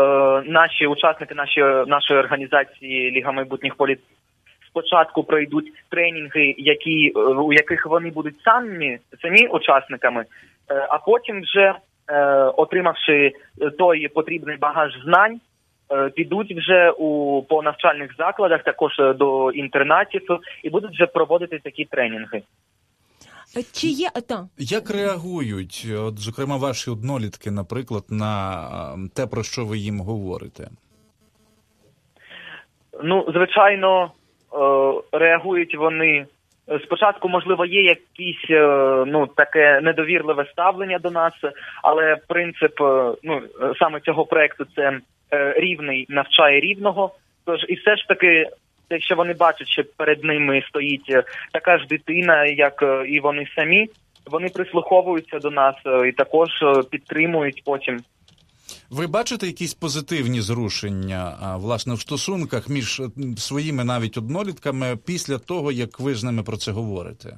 наші 0.46 0.86
учасники 0.86 1.34
нашої, 1.34 1.86
нашої 1.86 2.20
організації 2.20 3.10
Ліга 3.10 3.32
майбутніх 3.32 3.74
політ 3.74 4.00
спочатку 4.74 5.24
пройдуть 5.24 5.72
тренінги, 5.90 6.54
які, 6.58 7.12
е, 7.16 7.20
у 7.20 7.52
яких 7.52 7.86
вони 7.86 8.10
будуть 8.10 8.40
самі, 8.44 8.98
самі 9.22 9.46
учасниками, 9.46 10.24
е, 10.70 10.86
а 10.90 10.98
потім 10.98 11.42
вже, 11.42 11.74
е, 12.08 12.34
отримавши 12.34 13.32
той 13.78 14.08
потрібний 14.08 14.56
багаж 14.56 14.92
знань, 15.04 15.40
е, 15.92 16.08
підуть 16.08 16.56
вже 16.56 16.90
у 16.90 17.42
по 17.42 17.62
навчальних 17.62 18.16
закладах, 18.18 18.62
також 18.62 18.98
е, 18.98 19.12
до 19.12 19.50
інтернатів, 19.50 20.22
і 20.62 20.70
будуть 20.70 20.92
вже 20.92 21.06
проводити 21.06 21.58
такі 21.58 21.84
тренінги. 21.84 22.42
Е, 23.56 23.62
Чи 23.72 23.86
є 23.86 24.08
е, 24.16 24.20
та 24.20 24.48
Як 24.58 24.90
реагують, 24.90 25.86
от, 25.98 26.18
зокрема, 26.18 26.56
ваші 26.56 26.90
однолітки, 26.90 27.50
наприклад, 27.50 28.04
на 28.10 28.54
е, 28.94 29.08
те, 29.16 29.26
про 29.26 29.42
що 29.42 29.64
ви 29.64 29.78
їм 29.78 30.00
говорите? 30.00 30.68
Ну, 33.02 33.26
звичайно, 33.34 34.10
е, 35.12 35.18
реагують 35.18 35.76
вони. 35.76 36.26
е, 36.68 36.80
Спочатку, 36.84 37.28
можливо, 37.28 37.66
є 37.66 37.82
якісь 37.82 38.50
е, 38.50 39.04
ну 39.06 39.26
таке 39.26 39.80
недовірливе 39.80 40.46
ставлення 40.52 40.98
до 40.98 41.10
нас, 41.10 41.32
але 41.82 42.16
принцип 42.28 42.80
е, 42.80 43.14
ну 43.22 43.42
е, 43.62 43.72
саме 43.78 44.00
цього 44.00 44.24
проекту 44.26 44.64
це 44.76 45.00
е, 45.32 45.54
рівний 45.56 46.06
навчає 46.08 46.60
рівного. 46.60 47.14
Тож 47.46 47.64
і 47.68 47.74
все 47.74 47.96
ж 47.96 48.08
таки, 48.08 48.46
якщо 48.94 49.14
вони 49.14 49.34
бачать, 49.34 49.68
що 49.68 49.84
перед 49.96 50.24
ними 50.24 50.62
стоїть 50.68 51.10
е, 51.10 51.22
така 51.52 51.78
ж 51.78 51.86
дитина, 51.86 52.46
як 52.46 52.82
е, 52.82 53.06
і 53.08 53.20
вони 53.20 53.46
самі, 53.56 53.88
вони 54.26 54.48
прислуховуються 54.48 55.38
до 55.38 55.50
нас 55.50 55.74
е, 55.86 56.08
і 56.08 56.12
також 56.12 56.48
підтримують 56.90 57.62
потім. 57.64 58.00
Ви 58.90 59.06
бачите 59.06 59.46
якісь 59.46 59.74
позитивні 59.74 60.40
зрушення, 60.40 61.36
власне, 61.56 61.94
в 61.94 62.00
стосунках 62.00 62.68
між 62.68 63.02
своїми 63.36 63.84
навіть 63.84 64.18
однолітками 64.18 64.96
після 65.06 65.38
того, 65.38 65.72
як 65.72 66.00
ви 66.00 66.14
з 66.14 66.24
ними 66.24 66.42
про 66.42 66.56
це 66.56 66.72
говорите? 66.72 67.36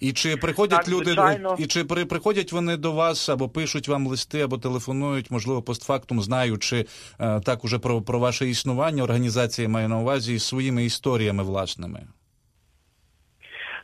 І 0.00 0.12
чи 0.12 0.36
приходять 0.36 0.78
Так, 0.84 0.88
люди, 0.88 1.04
звичайно. 1.04 1.56
і 1.58 1.66
чи 1.66 1.84
при- 1.84 2.04
приходять 2.04 2.52
вони 2.52 2.76
до 2.76 2.92
вас 2.92 3.28
або 3.28 3.48
пишуть 3.48 3.88
вам 3.88 4.06
листи, 4.06 4.40
або 4.40 4.58
телефонують, 4.58 5.30
можливо, 5.30 5.62
постфактум, 5.62 6.20
знаючи 6.20 6.84
е, 7.20 7.40
так 7.40 7.64
уже 7.64 7.78
про, 7.78 8.02
про 8.02 8.18
ваше 8.18 8.46
існування, 8.46 9.02
організація 9.02 9.68
має 9.68 9.88
на 9.88 9.98
увазі 9.98 10.34
із 10.34 10.42
своїми 10.48 10.84
історіями 10.84 11.42
власними? 11.42 12.00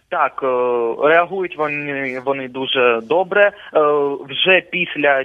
Так, 0.08 0.40
е, 0.42 0.46
реагують 1.08 1.56
вони, 1.58 2.20
вони 2.20 2.48
дуже 2.48 3.00
добре. 3.02 3.42
Е, 3.74 3.80
Вже 4.28 4.60
після 4.72 5.24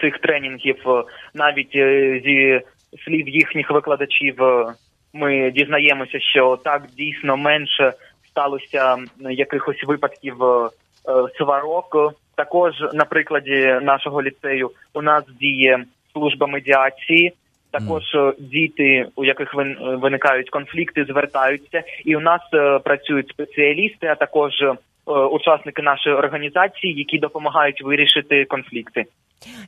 цих 0.00 0.18
тренінгів, 0.18 0.76
е, 0.88 1.04
навіть 1.34 1.72
зі 2.24 2.60
слів 3.04 3.28
їхніх 3.28 3.70
викладачів, 3.70 4.36
ми 5.12 5.50
дізнаємося, 5.50 6.20
що 6.20 6.58
так 6.64 6.82
дійсно 6.96 7.36
менше 7.36 7.92
сталося 8.36 8.96
якихось 9.30 9.84
випадків 9.86 10.44
е, 10.44 10.66
е, 10.66 10.68
сварок. 11.38 12.14
Також 12.34 12.72
на 12.94 13.04
прикладі 13.04 13.78
нашого 13.82 14.22
ліцею 14.22 14.70
у 14.94 15.02
нас 15.02 15.24
діє 15.40 15.84
служба 16.12 16.46
медіації. 16.46 17.32
Також 17.70 18.02
е, 18.14 18.32
діти, 18.38 19.06
у 19.16 19.24
яких 19.24 19.54
вин- 19.54 20.00
виникають 20.00 20.50
конфлікти, 20.50 21.04
звертаються, 21.04 21.82
і 22.04 22.16
у 22.16 22.20
нас 22.20 22.40
працюють 22.84 23.28
спеціалісти, 23.28 24.06
а 24.06 24.14
також 24.14 24.52
учасники 25.30 25.82
нашої 25.82 26.16
організації, 26.16 26.94
які 26.94 27.18
допомагають 27.18 27.82
вирішити 27.82 28.44
конфлікти. 28.44 29.04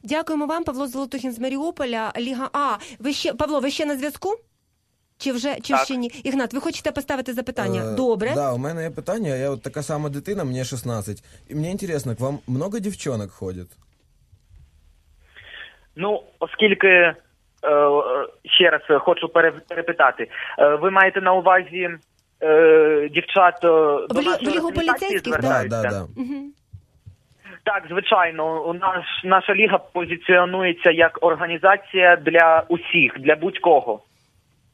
Дякуємо 0.02 0.46
вам, 0.46 0.64
Павло 0.64 0.86
Золотухін 0.86 1.32
з 1.32 1.40
Маріуполя. 1.40 2.12
Ліга 2.18 2.48
А. 2.52 2.76
Ви 3.00 3.12
ще 3.12 3.32
Павло, 3.34 3.60
ви 3.60 3.70
ще 3.70 3.86
на 3.86 3.96
зв'язку? 3.96 4.28
Чи 5.18 5.32
вже 5.32 5.54
чи 5.54 5.72
Так. 5.72 5.84
ще 5.84 5.96
ні? 5.96 6.10
Ігнат, 6.24 6.54
ви 6.54 6.60
хочете 6.60 6.92
поставити 6.92 7.32
запитання? 7.32 7.82
Е, 7.92 7.94
Добре. 7.96 8.32
Да, 8.34 8.52
у 8.52 8.58
мене 8.58 8.82
є 8.82 8.90
питання. 8.90 9.34
Я 9.36 9.50
от 9.50 9.62
така 9.62 9.82
сама 9.82 10.08
дитина, 10.08 10.44
мені 10.44 10.64
16. 10.64 11.22
І 11.48 11.54
мені 11.54 11.70
інтересно, 11.70 12.16
к 12.16 12.24
вам 12.24 12.38
много 12.48 12.78
дівчонок 12.78 13.30
ходить? 13.30 13.70
Ну, 15.96 16.22
оскільки 16.40 16.86
е, 16.88 17.14
ще 18.44 18.70
раз 18.70 19.00
хочу 19.02 19.28
перепитати, 19.68 20.28
е, 20.58 20.74
ви 20.74 20.90
маєте 20.90 21.20
на 21.20 21.32
увазі 21.32 21.88
е, 22.42 23.08
дівчат 23.12 23.54
е, 23.64 23.66
до 23.68 24.06
В 24.10 24.16
лі- 24.18 24.24
нашої 24.24 24.50
в 24.50 24.54
Лігу 24.54 24.72
поліцейських, 24.72 25.32
так? 25.32 25.42
Да, 25.42 25.64
да, 25.64 25.82
да. 25.82 26.06
Мгм. 26.16 26.52
Так, 27.64 27.82
звичайно, 27.90 28.64
у 28.68 28.72
нас 28.74 29.04
наша 29.24 29.54
ліга 29.54 29.78
позиціонується 29.78 30.90
як 30.90 31.18
організація 31.20 32.16
для 32.16 32.64
усіх, 32.68 33.18
для 33.20 33.36
будь-кого. 33.36 34.00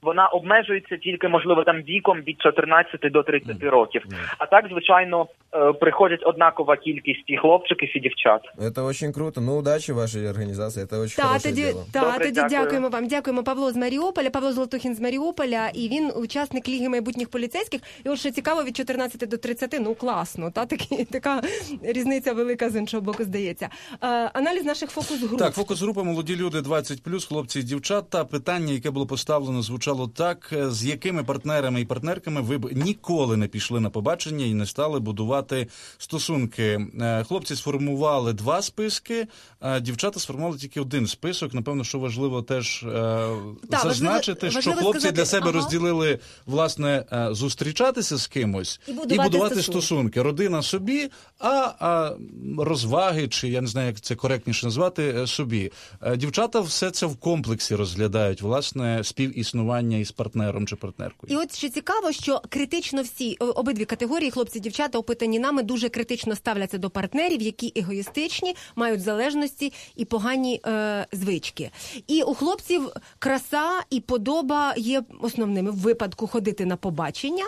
Вона 0.05 0.27
обмежується 0.27 0.97
тільки, 0.97 1.29
можливо, 1.29 1.65
там 1.65 1.77
віком 1.83 2.19
від 2.21 2.41
14 2.41 3.01
до 3.13 3.23
30 3.23 3.63
років. 3.63 4.03
А 4.39 4.47
так, 4.47 4.65
звичайно, 4.71 5.27
е, 5.55 5.73
приходять 5.73 6.23
однакова 6.27 6.77
кількість 6.77 7.25
і 7.27 7.37
хлопчиків, 7.37 7.97
і 7.97 8.01
дівчат. 8.01 8.43
Это 8.59 8.87
очень 8.87 9.13
круто. 9.13 9.41
Ну, 9.41 9.59
удачи 9.59 9.93
вашей 9.93 10.29
организации. 10.29 10.85
Это 10.85 11.01
очень 11.01 11.25
Та, 11.25 11.39
тоді, 11.39 11.65
дело. 11.65 11.85
та, 11.93 12.01
Добре, 12.01 12.19
тоді 12.19 12.33
дякую. 12.33 12.61
дякуємо 12.61 12.89
вам. 12.89 13.07
Дякуємо 13.07 13.43
Павло 13.43 13.71
з 13.73 13.77
Маріуполя, 13.77 14.31
Павло 14.31 14.53
Золотухін 14.53 14.95
з 14.95 15.01
Маріуполя, 15.01 15.69
і 15.75 15.89
він 15.89 16.13
учасник 16.17 16.69
Ліги 16.69 16.89
майбутніх 16.89 17.29
поліцейських. 17.31 17.81
І 18.05 18.09
от 18.09 18.19
що 18.19 18.31
цікаво, 18.31 18.65
від 18.65 18.77
14 18.77 19.29
до 19.29 19.37
30, 19.37 19.77
ну 19.81 19.95
класно, 19.95 20.51
та 20.51 20.67
такі, 20.67 21.05
така 21.05 21.43
різниця 21.83 22.33
велика 22.33 22.71
з 22.71 22.77
іншого 22.77 23.01
боку, 23.03 23.25
здається. 23.25 23.69
Е, 24.03 24.07
аналіз 24.33 24.65
наших 24.65 24.91
фокус 24.91 25.23
груп. 25.23 25.39
Так, 25.39 25.55
фокус 25.55 25.83
група 25.83 26.03
молоді 26.03 26.37
люди 26.37 26.59
20+, 26.59 27.27
хлопці 27.29 27.61
і 27.61 27.63
дівчата. 27.63 28.25
Питання, 28.25 28.73
яке 28.73 28.91
було 28.91 29.07
поставлено, 29.07 29.63
звучало 29.63 29.94
так: 30.15 30.51
е, 30.53 30.71
з 30.71 30.85
якими 30.85 31.25
партнерами 31.25 31.81
і 31.81 31.85
партнерками 31.85 32.41
ви 32.41 32.59
б 32.59 32.73
ніколи 32.73 33.37
не 33.37 33.47
пішли 33.47 33.81
на 33.81 33.91
побачення 33.91 34.45
і 34.47 34.55
не 34.55 34.67
стали 34.67 35.01
будувати 35.01 35.67
стосунки. 35.99 36.87
Е, 37.01 37.25
Хлопці 37.29 37.57
сформували 37.57 38.33
два 38.33 38.63
списки, 38.63 39.27
а 39.61 39.81
дівчата 39.81 40.21
сформували 40.21 40.59
тільки 40.59 40.81
один 40.81 41.07
список. 41.07 41.55
Напевно, 41.55 41.85
що 41.85 41.99
важливо 41.99 42.43
теж 42.43 42.83
е, 42.83 43.29
Так, 43.71 43.81
зазначити, 43.83 44.47
важливо- 44.47 44.61
що 44.61 44.71
важливо 44.71 44.81
хлопці 44.81 45.01
сказати, 45.01 45.17
для 45.17 45.25
себе 45.27 45.43
ага. 45.49 45.53
розділили 45.53 46.19
власне 46.47 47.05
е, 47.13 47.29
зустрічатися 47.31 48.17
з 48.17 48.27
кимось 48.27 48.81
І 48.89 48.93
будувати 48.93 49.55
стосунки. 49.55 49.63
стосунки. 49.63 50.23
Родина 50.23 50.63
собі, 50.63 51.11
а, 51.39 51.73
а 51.81 52.17
розваги, 52.59 53.29
чи 53.29 53.49
я 53.49 53.61
не 53.61 53.67
знаю, 53.67 53.87
як 53.87 54.01
це 54.01 54.15
коректніше 54.15 54.67
назвати, 54.67 55.15
е, 55.23 55.27
собі. 55.27 55.73
Е, 56.03 56.17
Дівчата 56.17 56.61
все 56.61 56.91
це 56.91 57.07
в 57.07 57.17
комплексі 57.17 57.75
розглядають, 57.75 58.43
власне, 58.43 59.05
співіснування 59.05 59.84
із 59.93 60.12
партнером 60.12 60.66
чи 60.66 60.76
партнеркою. 60.76 61.32
І 61.32 61.37
от 61.37 61.57
ще 61.57 61.68
цікаво, 61.68 62.12
що 62.12 62.41
критично 62.49 63.03
всі 63.03 63.35
обидві 63.35 63.85
категорії, 63.85 64.30
хлопці, 64.30 64.61
дівчата, 64.61 64.99
опитані 64.99 65.39
нами, 65.39 65.62
дуже 65.62 65.89
критично 65.89 66.37
ставляться 66.37 66.78
до 66.78 66.91
партнерів, 66.91 67.43
які 67.43 67.72
егоїстичні, 67.76 68.57
мають 68.76 69.03
залежності 69.03 69.72
і 69.97 70.05
погані 70.05 70.61
е, 70.66 71.07
звички. 71.12 71.70
І 72.07 72.22
у 72.22 72.35
хлопців 72.35 72.91
краса 73.18 73.70
і 73.91 74.01
подоба 74.01 74.74
є 74.76 75.03
основними 75.20 75.70
в 75.70 75.76
випадку 75.76 76.26
ходити 76.26 76.66
на 76.66 76.76
побачення. 76.76 77.45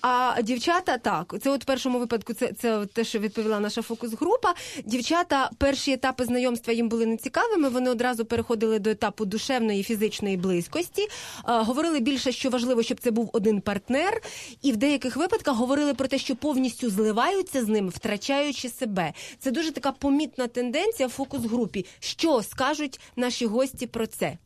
А 0.00 0.42
дівчата 0.42 0.98
так, 0.98 1.34
це 1.42 1.50
от 1.50 1.62
в 1.62 1.66
першому 1.66 1.98
випадку, 1.98 2.32
це, 2.32 2.52
це 2.52 2.86
те, 2.86 3.04
що 3.04 3.18
відповіла 3.18 3.60
наша 3.60 3.82
фокус-група. 3.82 4.54
Дівчата 4.84 5.50
перші 5.58 5.92
етапи 5.92 6.24
знайомства 6.24 6.72
їм 6.72 6.88
були 6.88 7.06
нецікавими. 7.06 7.68
Вони 7.68 7.90
одразу 7.90 8.24
переходили 8.24 8.78
до 8.78 8.90
етапу 8.90 9.24
душевної 9.24 9.80
і 9.80 9.82
фізичної 9.82 10.36
близькості. 10.36 11.08
Е, 11.67 11.67
говорили 11.67 11.99
більше, 11.99 12.31
що 12.31 12.49
важливо, 12.49 12.83
щоб 12.83 12.99
це 12.99 13.11
був 13.11 13.29
один 13.33 13.61
партнер, 13.61 14.21
і 14.61 14.71
в 14.71 14.77
деяких 14.77 15.15
випадках 15.15 15.55
говорили 15.55 15.93
про 15.93 16.07
те, 16.07 16.17
що 16.17 16.35
повністю 16.35 16.89
зливаються 16.89 17.65
з 17.65 17.67
ним, 17.67 17.89
втрачаючи 17.89 18.69
себе. 18.69 19.13
Це 19.39 19.51
дуже 19.51 19.71
така 19.71 19.91
помітна 19.91 20.47
тенденція 20.47 21.07
в 21.07 21.11
фокус-групі. 21.11 21.85
Що 21.99 22.43
скажуть 22.43 22.99
наші 23.15 23.45
гості 23.45 23.87
про 23.87 24.07
це? 24.07 24.37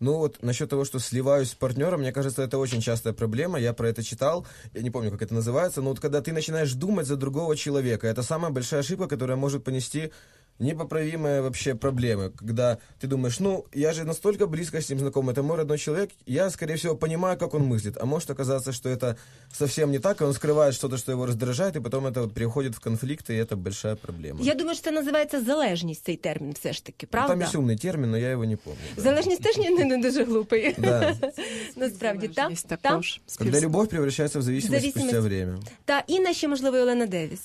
Ну 0.00 0.18
вот 0.18 0.42
насчет 0.42 0.70
того, 0.70 0.84
что 0.84 1.00
сливаюсь 1.00 1.48
с 1.48 1.54
партнером, 1.54 2.00
мне 2.00 2.12
кажется, 2.12 2.42
это 2.42 2.58
очень 2.58 2.80
частая 2.80 3.12
проблема. 3.12 3.58
Я 3.58 3.72
про 3.72 3.88
это 3.88 4.04
читал, 4.04 4.46
я 4.74 4.82
не 4.82 4.90
помню, 4.90 5.10
как 5.10 5.22
это 5.22 5.34
называется, 5.34 5.82
но 5.82 5.90
вот 5.90 5.98
когда 5.98 6.20
ты 6.20 6.32
начинаешь 6.32 6.72
думать 6.72 7.06
за 7.06 7.16
другого 7.16 7.56
человека, 7.56 8.06
это 8.06 8.22
самая 8.22 8.52
большая 8.52 8.80
ошибка, 8.80 9.08
которая 9.08 9.36
может 9.36 9.64
понести 9.64 10.12
непоправимые 10.58 11.40
вообще 11.40 11.74
проблемы. 11.74 12.30
Когда 12.30 12.78
ты 13.00 13.06
думаешь, 13.06 13.38
ну, 13.40 13.64
я 13.72 13.92
же 13.92 14.04
настолько 14.04 14.46
близко 14.46 14.80
с 14.80 14.88
ним 14.88 14.98
знаком, 14.98 15.30
это 15.30 15.42
мой 15.42 15.56
родной 15.56 15.78
человек, 15.78 16.10
я, 16.26 16.50
скорее 16.50 16.74
всего, 16.76 16.96
понимаю, 16.96 17.38
как 17.38 17.54
он 17.54 17.62
мыслит. 17.62 17.96
А 18.00 18.06
может 18.06 18.30
оказаться, 18.30 18.72
что 18.72 18.88
это 18.88 19.16
совсем 19.52 19.90
не 19.90 19.98
так, 19.98 20.20
и 20.20 20.24
он 20.24 20.34
скрывает 20.34 20.74
что-то, 20.74 20.96
что 20.96 21.12
его 21.12 21.26
раздражает, 21.26 21.76
и 21.76 21.80
потом 21.80 22.06
это 22.06 22.22
вот 22.22 22.34
переходит 22.34 22.74
в 22.74 22.80
конфликты, 22.80 23.34
и 23.34 23.36
это 23.36 23.56
большая 23.56 23.94
проблема. 23.94 24.40
Я 24.42 24.54
думаю, 24.54 24.74
що 24.74 24.84
це 24.84 24.90
називається 24.90 25.40
залежність, 25.44 26.04
цей 26.04 26.16
термін, 26.16 26.52
все 26.52 26.72
ж 26.72 26.84
таки, 26.84 27.06
Ну, 27.06 27.08
правда? 27.10 27.28
Там 27.28 27.42
есть 27.42 27.54
умный 27.54 27.76
термин, 27.82 28.10
но 28.10 28.18
я 28.18 28.28
его 28.28 28.44
не 28.44 28.56
помню. 28.56 28.78
Залежність 28.96 29.42
теж 29.42 29.56
не, 29.56 29.70
не 29.70 29.98
дуже 29.98 30.24
глупий. 30.24 30.74
Да. 30.78 31.16
Насправді, 31.76 32.28
так? 32.28 32.52
також. 32.80 33.20
Когда 33.38 33.60
любовь 33.60 33.88
превращается 33.88 34.38
в 34.38 34.42
зависимость, 34.42 34.82
Зависимость. 34.82 35.08
спустя 35.08 35.20
время. 35.20 35.58
Та 35.84 36.04
Інна 36.06 36.32
ще, 36.32 36.48
можливо, 36.48 36.76
і 36.76 36.80
Олена 36.80 37.06
Девіс. 37.06 37.40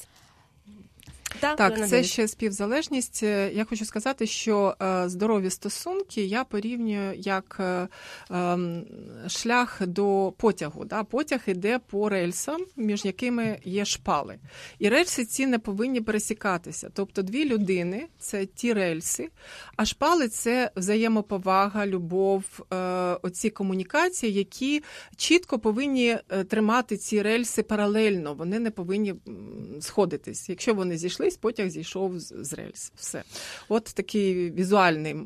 Так, 1.40 1.56
Так, 1.56 1.88
це 1.88 2.02
ще 2.02 2.28
співзалежність. 2.28 3.22
Е, 3.22 3.50
Я 3.54 3.64
хочу 3.64 3.84
сказати, 3.84 4.26
що 4.26 4.76
е, 4.82 5.08
здорові 5.08 5.50
стосунки 5.50 6.24
я 6.24 6.44
порівнюю 6.44 7.14
як 7.14 7.56
е, 7.60 7.88
ем, 8.30 8.84
шлях 9.28 9.86
до 9.86 10.32
потягу. 10.36 10.84
Да? 10.84 11.04
Потяг 11.04 11.40
іде 11.46 11.78
по 11.78 12.08
рельсам, 12.08 12.64
між 12.76 13.04
якими 13.04 13.58
є 13.64 13.84
шпали. 13.84 14.38
І 14.78 14.88
рельси 14.88 15.24
ці 15.24 15.46
не 15.46 15.58
повинні 15.58 16.00
пересікатися. 16.00 16.90
Тобто 16.94 17.22
дві 17.22 17.44
людини 17.44 18.06
це 18.18 18.46
ті 18.46 18.72
рельси, 18.72 19.28
а 19.76 19.84
шпали 19.84 20.28
це 20.28 20.70
взаємоповага, 20.76 21.86
любов, 21.86 22.44
оці 23.22 23.50
комунікації, 23.50 24.32
які 24.32 24.82
чітко 25.16 25.58
повинні 25.58 26.18
тримати 26.48 26.96
ці 26.96 27.22
рельси 27.22 27.62
паралельно. 27.62 28.34
Вони 28.34 28.58
не 28.58 28.70
повинні 28.70 29.14
сходитись. 29.80 30.48
Якщо 30.48 30.74
вони 30.74 30.98
зійшлись, 31.18 31.36
потяг 31.36 31.68
зійшов 31.68 32.20
з, 32.20 32.34
з 32.40 32.52
рельс. 32.52 32.92
Все. 32.96 33.22
От 33.68 33.84
такий 33.84 34.50
візуальний 34.50 35.16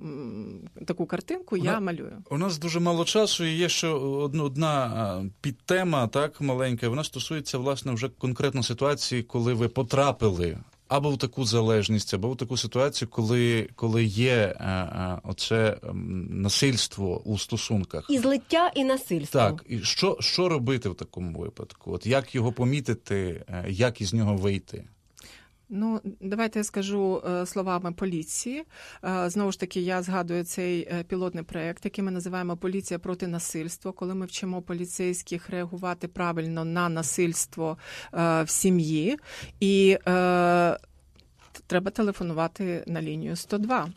таку 0.87 1.07
картинку 1.07 1.57
я 1.57 1.63
Вона- 1.63 1.81
малюю. 1.81 2.13
У 2.31 2.39
нас 2.39 2.59
дуже 2.59 2.81
мало 2.81 3.05
часу, 3.05 3.45
і 3.45 3.57
є 3.57 3.69
ще 3.69 3.89
одна, 3.89 4.45
одна 4.45 5.25
підтема, 5.41 6.07
так 6.07 6.41
маленька. 6.41 6.89
Вона 6.89 7.05
стосується 7.05 7.59
власне 7.59 7.93
вже 7.93 8.09
конкретно 8.09 8.63
ситуації, 8.63 9.23
коли 9.23 9.55
ви 9.55 9.69
потрапили 9.69 10.59
або 10.89 11.11
в 11.11 11.19
таку 11.19 11.45
залежність, 11.45 12.15
або 12.15 12.31
в 12.31 12.37
таку 12.37 12.57
ситуацію, 12.57 13.09
коли, 13.09 13.69
коли 13.75 14.05
є 14.05 14.57
а, 14.59 14.65
а, 14.65 15.21
оце 15.25 15.77
насильство 16.31 17.23
у 17.25 17.39
стосунках. 17.39 18.07
І 18.11 18.19
злиття, 18.19 18.71
і 18.75 18.85
насильство. 18.85 19.41
Так, 19.41 19.65
і 19.69 19.79
що, 19.79 20.17
що 20.21 20.49
робити 20.49 20.89
в 20.89 20.95
такому 20.95 21.39
випадку? 21.39 21.93
От 21.93 22.07
як 22.07 22.35
його 22.35 22.53
помітити, 22.53 23.45
е, 23.49 23.65
як 23.69 24.01
із 24.01 24.15
нього 24.15 24.37
вийти? 24.37 24.85
Ну, 25.75 26.01
давайте 26.21 26.59
я 26.59 26.65
скажу 26.65 27.23
е, 27.27 27.47
словами 27.47 27.93
поліції. 27.93 28.65
Е, 29.05 29.31
Знову 29.31 29.53
ж 29.53 29.61
таки, 29.61 29.81
я 29.81 30.03
згадую 30.03 30.45
цей 30.45 30.81
е, 30.81 31.05
пілотний 31.09 31.45
проект, 31.45 31.85
який 31.85 32.05
ми 32.05 32.11
називаємо 32.11 32.57
Поліція 32.57 32.99
проти 32.99 33.27
насильства, 33.27 33.93
коли 33.93 34.15
ми 34.15 34.27
вчимо 34.27 34.63
поліцейських 34.63 35.51
реагувати 35.51 36.09
правильно 36.09 36.65
на 36.65 36.89
насильство 36.89 37.79
в 38.13 38.47
сім'ї. 38.47 39.19
І 39.61 39.99
треба 41.67 41.91
телефонувати 41.91 42.85
на 42.87 43.03
лінію 43.03 43.37
102. 43.37 43.89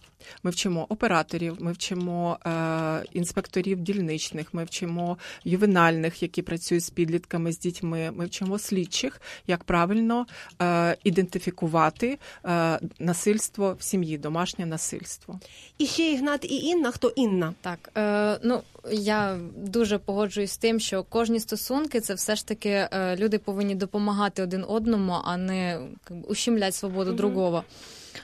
Ми 0.43 0.51
вчимо 0.51 0.85
операторів, 0.89 1.57
ми 1.59 1.71
вчимо 1.71 2.39
е, 2.45 3.03
інспекторів 3.13 3.79
дільничних, 3.79 4.53
ми 4.53 4.63
вчимо 4.63 5.17
ювенальних, 5.43 6.23
які 6.23 6.41
працюють 6.41 6.83
з 6.83 6.89
підлітками, 6.89 7.51
з 7.51 7.59
дітьми. 7.59 8.11
Ми 8.15 8.25
вчимо 8.25 8.59
слідчих, 8.59 9.21
як 9.47 9.63
правильно 9.63 10.25
е, 10.61 10.97
ідентифікувати 11.03 12.19
е, 12.45 12.79
насильство 12.99 13.75
в 13.79 13.83
сім'ї, 13.83 14.17
домашнє 14.17 14.65
насильство. 14.65 15.39
І 15.77 15.85
ще 15.85 16.11
Ігнат 16.11 16.45
і 16.45 16.55
Інна. 16.55 16.91
Хто 16.91 17.09
Інна? 17.09 17.53
Так, 17.61 17.91
е, 17.97 18.39
ну 18.43 18.61
я 18.91 19.39
дуже 19.57 19.97
погоджуюсь 19.97 20.51
з 20.51 20.57
тим, 20.57 20.79
що 20.79 21.03
кожні 21.03 21.39
стосунки 21.39 22.01
це 22.01 22.13
все 22.13 22.35
ж 22.35 22.47
таки 22.47 22.69
е, 22.69 23.15
люди 23.15 23.39
повинні 23.39 23.75
допомагати 23.75 24.43
один 24.43 24.65
одному, 24.67 25.13
а 25.23 25.37
не 25.37 25.79
ущемлять 26.27 26.75
свободу 26.75 27.09
Мгм. 27.09 27.17
другого. 27.17 27.63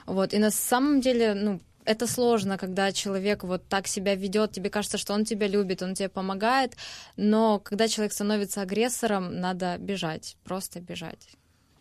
Вот. 0.05 0.34
И 0.34 0.39
на 0.39 0.51
самом 0.51 1.01
деле, 1.01 1.34
ну, 1.36 1.59
это 1.86 2.07
сложно, 2.07 2.57
когда 2.57 2.91
человек 2.91 3.43
вот 3.43 3.62
так 3.68 3.88
себя 3.88 4.16
ведет, 4.16 4.51
тебе 4.51 4.70
кажется, 4.70 4.97
что 4.97 5.14
он 5.14 5.26
тебя 5.26 5.47
любит, 5.47 5.82
он 5.82 5.93
тебе 5.95 6.09
помогает, 6.09 6.78
но 7.18 7.59
когда 7.59 7.88
человек 7.88 8.14
становится 8.14 8.62
агрессором, 8.62 9.39
надо 9.39 9.78
бежать, 9.80 10.38
просто 10.43 10.80
бежать. 10.80 11.28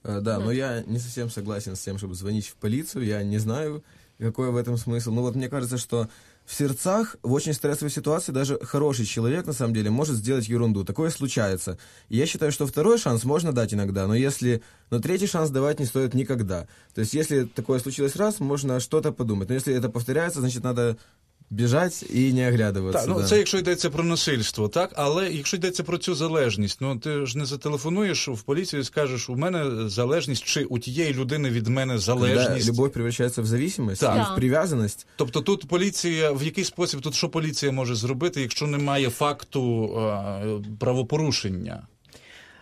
Э, 0.05 0.21
Да, 0.21 0.39
но 0.39 0.53
я 0.53 0.83
не 0.87 0.99
совсем 0.99 1.31
согласен 1.31 1.75
с 1.77 1.81
тем, 1.81 1.99
чтобы 1.99 2.15
звонить 2.15 2.47
в 2.47 2.55
полицию. 2.55 3.05
Я 3.05 3.23
не 3.23 3.39
знаю, 3.39 3.83
какой 4.19 4.51
в 4.51 4.57
этом 4.57 4.77
смысл. 4.79 5.13
Но 5.13 5.23
вот 5.23 5.37
мне 5.37 5.49
кажется, 5.49 5.79
что 5.79 6.09
в 6.45 6.55
сердцах, 6.55 7.17
в 7.23 7.33
очень 7.33 7.53
стрессовой 7.53 7.91
ситуации, 7.91 8.33
даже 8.33 8.59
хороший 8.61 9.05
человек, 9.05 9.47
на 9.47 9.53
самом 9.53 9.73
деле, 9.73 9.91
может 9.91 10.17
сделать 10.17 10.49
ерунду. 10.49 10.85
Такое 10.85 11.11
случается. 11.11 11.79
И 12.09 12.17
я 12.17 12.27
считаю, 12.27 12.51
что 12.51 12.67
второй 12.67 12.99
шанс 12.99 13.25
можно 13.25 13.53
дать 13.53 13.73
иногда, 13.73 14.07
но 14.07 14.15
если... 14.15 14.63
Но 14.91 14.99
третий 14.99 15.29
шанс 15.29 15.51
давать 15.51 15.79
не 15.79 15.87
стоит 15.87 16.15
никогда. 16.15 16.67
То 16.95 17.03
есть, 17.03 17.15
если 17.15 17.45
такое 17.45 17.79
случилось 17.79 18.17
раз, 18.17 18.41
можно 18.41 18.81
что-то 18.81 19.13
подумать. 19.13 19.49
Но 19.49 19.55
если 19.55 19.73
это 19.73 19.89
повторяется, 19.89 20.41
значит, 20.41 20.65
надо 20.65 20.99
бежать 21.51 22.05
і 22.15 22.33
не 22.33 22.49
оглядуватися. 22.49 23.07
Так, 23.07 23.15
ну 23.17 23.23
да. 23.23 23.29
це 23.29 23.39
якщо 23.39 23.59
йдеться 23.59 23.91
про 23.91 24.05
насильство, 24.05 24.69
так 24.69 24.93
але 24.97 25.31
якщо 25.31 25.57
йдеться 25.57 25.83
про 25.83 25.99
цю 25.99 26.15
залежність, 26.15 26.79
ну 26.81 26.99
ти 26.99 27.27
ж 27.27 27.39
не 27.39 27.47
зателефонуєш 27.47 28.29
в 28.29 28.43
поліцію 28.43 28.81
і 28.81 28.85
скажеш, 28.85 29.31
у 29.31 29.37
мене 29.37 29.89
залежність, 29.89 30.45
чи 30.45 30.65
у 30.65 30.79
тієї 30.79 31.15
людини 31.15 31.51
від 31.51 31.67
мене 31.67 31.99
залежність. 31.99 32.69
любовь 32.69 32.93
превращается 32.93 33.43
в 33.43 33.47
зависимость, 33.47 34.01
Так. 34.01 34.33
в 34.33 34.37
привязанность, 34.37 35.07
Тобто 35.17 35.41
тут 35.41 35.69
поліція, 35.69 36.33
в 36.33 36.43
який 36.43 36.65
спосіб 36.65 37.01
тут 37.01 37.15
що 37.15 37.29
поліція 37.29 37.73
може 37.73 37.95
зробити, 37.95 38.41
якщо 38.41 38.67
немає 38.67 39.11
факту 39.11 39.85
е, 39.99 40.43
правопорушення? 40.79 41.83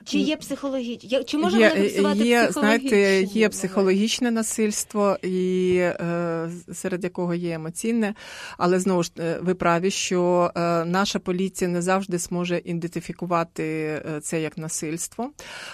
Чи 0.08 0.18
є 0.18 0.36
психологічні? 0.36 1.24
Чи 1.24 1.38
може 1.38 1.58
є, 1.58 2.02
вона 2.02 2.24
є, 2.24 2.48
знаєте, 2.50 3.22
є 3.22 3.48
психологічне 3.48 4.30
насильство, 4.30 5.16
і 5.22 5.76
е, 5.78 6.50
серед 6.72 7.04
якого 7.04 7.34
є 7.34 7.54
емоційне. 7.54 8.14
Але 8.58 8.80
знову 8.80 9.02
ж 9.02 9.10
е, 9.18 9.38
ви 9.42 9.54
праві, 9.54 9.90
що 9.90 10.50
е, 10.56 10.84
наша 10.84 11.18
поліція 11.18 11.70
не 11.70 11.82
завжди 11.82 12.18
зможе 12.18 12.60
ідентифікувати 12.64 14.02
це 14.22 14.40
як 14.40 14.58
насильство. 14.58 15.30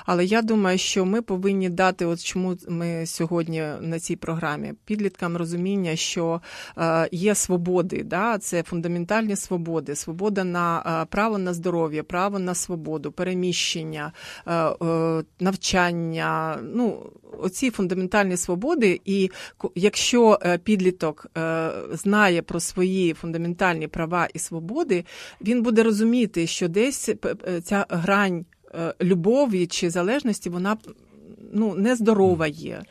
Але 0.07 0.24
я 0.24 0.43
думаю, 0.43 0.78
що 0.78 1.05
ми 1.05 1.22
повинні 1.22 1.68
дати, 1.68 2.07
от 2.07 2.24
чому 2.24 2.57
ми 2.68 3.07
сьогодні 3.07 3.64
на 3.80 4.01
цій 4.01 4.16
програмі, 4.16 4.72
підліткам 4.85 5.37
розуміння, 5.37 5.97
що 5.97 6.41
е, 6.78 7.09
є 7.12 7.35
свободи, 7.35 8.03
да? 8.03 8.39
це 8.39 8.62
фундаментальні 8.62 9.37
свободи, 9.37 9.95
свобода 9.95 10.45
на 10.45 11.07
право 11.11 11.39
на 11.39 11.55
здоров'я, 11.55 12.03
право 12.03 12.39
на 12.39 12.55
свободу, 12.55 13.12
переміщення, 13.12 14.12
навчання. 15.41 16.59
Ну, 16.62 17.11
оці 17.39 17.70
фундаментальні 17.70 18.37
свободи, 18.37 19.01
і 19.05 19.31
якщо 19.75 20.39
е, 20.43 20.59
підліток 20.59 21.27
е, 21.39 21.70
знає 21.93 22.43
про 22.43 22.61
свої 22.61 23.12
фундаментальні 23.12 23.89
права 23.89 24.29
і 24.35 24.39
свободи, 24.39 25.05
він 25.41 25.62
буде 25.62 25.83
розуміти, 25.83 26.47
що 26.47 26.68
десь 26.68 27.11
ця 27.64 27.87
грань 27.89 28.45
е, 28.75 28.95
любові 29.03 29.66
чи 29.66 29.91
залежності, 29.91 30.51
вона 30.51 30.77
ну, 31.53 31.75
нездорова 31.75 32.47
є. 32.47 32.83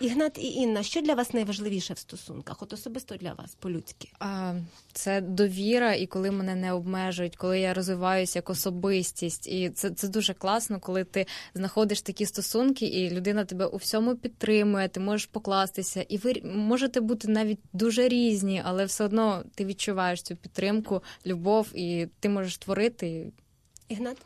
Ігнат 0.00 0.38
і 0.38 0.52
Інна, 0.52 0.82
що 0.82 1.00
для 1.00 1.14
вас 1.14 1.34
найважливіше 1.34 1.94
в 1.94 1.98
стосунках? 1.98 2.62
От 2.62 2.72
особисто 2.72 3.16
для 3.16 3.32
вас, 3.32 3.54
по-людськи. 3.54 4.08
А, 4.18 4.54
це 4.92 5.20
довіра, 5.20 5.94
і 5.94 6.06
коли 6.06 6.30
мене 6.30 6.54
не 6.54 6.72
обмежують, 6.72 7.36
коли 7.36 7.60
я 7.60 7.74
розвиваюся 7.74 8.38
як 8.38 8.50
особистість. 8.50 9.46
І 9.46 9.70
це, 9.70 9.90
це 9.90 10.08
дуже 10.08 10.34
класно, 10.34 10.80
коли 10.80 11.04
ти 11.04 11.26
знаходиш 11.54 12.02
такі 12.02 12.26
стосунки, 12.26 12.86
і 12.86 13.10
людина 13.10 13.44
тебе 13.44 13.66
у 13.66 13.76
всьому 13.76 14.16
підтримує, 14.16 14.88
ти 14.88 15.00
можеш 15.00 15.26
покластися, 15.26 16.02
і 16.08 16.18
ви 16.18 16.42
можете 16.44 17.00
бути 17.00 17.28
навіть 17.28 17.60
дуже 17.72 18.08
різні, 18.08 18.62
але 18.64 18.84
все 18.84 19.04
одно 19.04 19.44
ти 19.54 19.64
відчуваєш 19.64 20.22
цю 20.22 20.36
підтримку, 20.36 21.02
любов, 21.26 21.68
і 21.74 22.08
ти 22.20 22.28
можеш 22.28 22.58
творити. 22.58 23.32
Ігнат? 23.88 24.16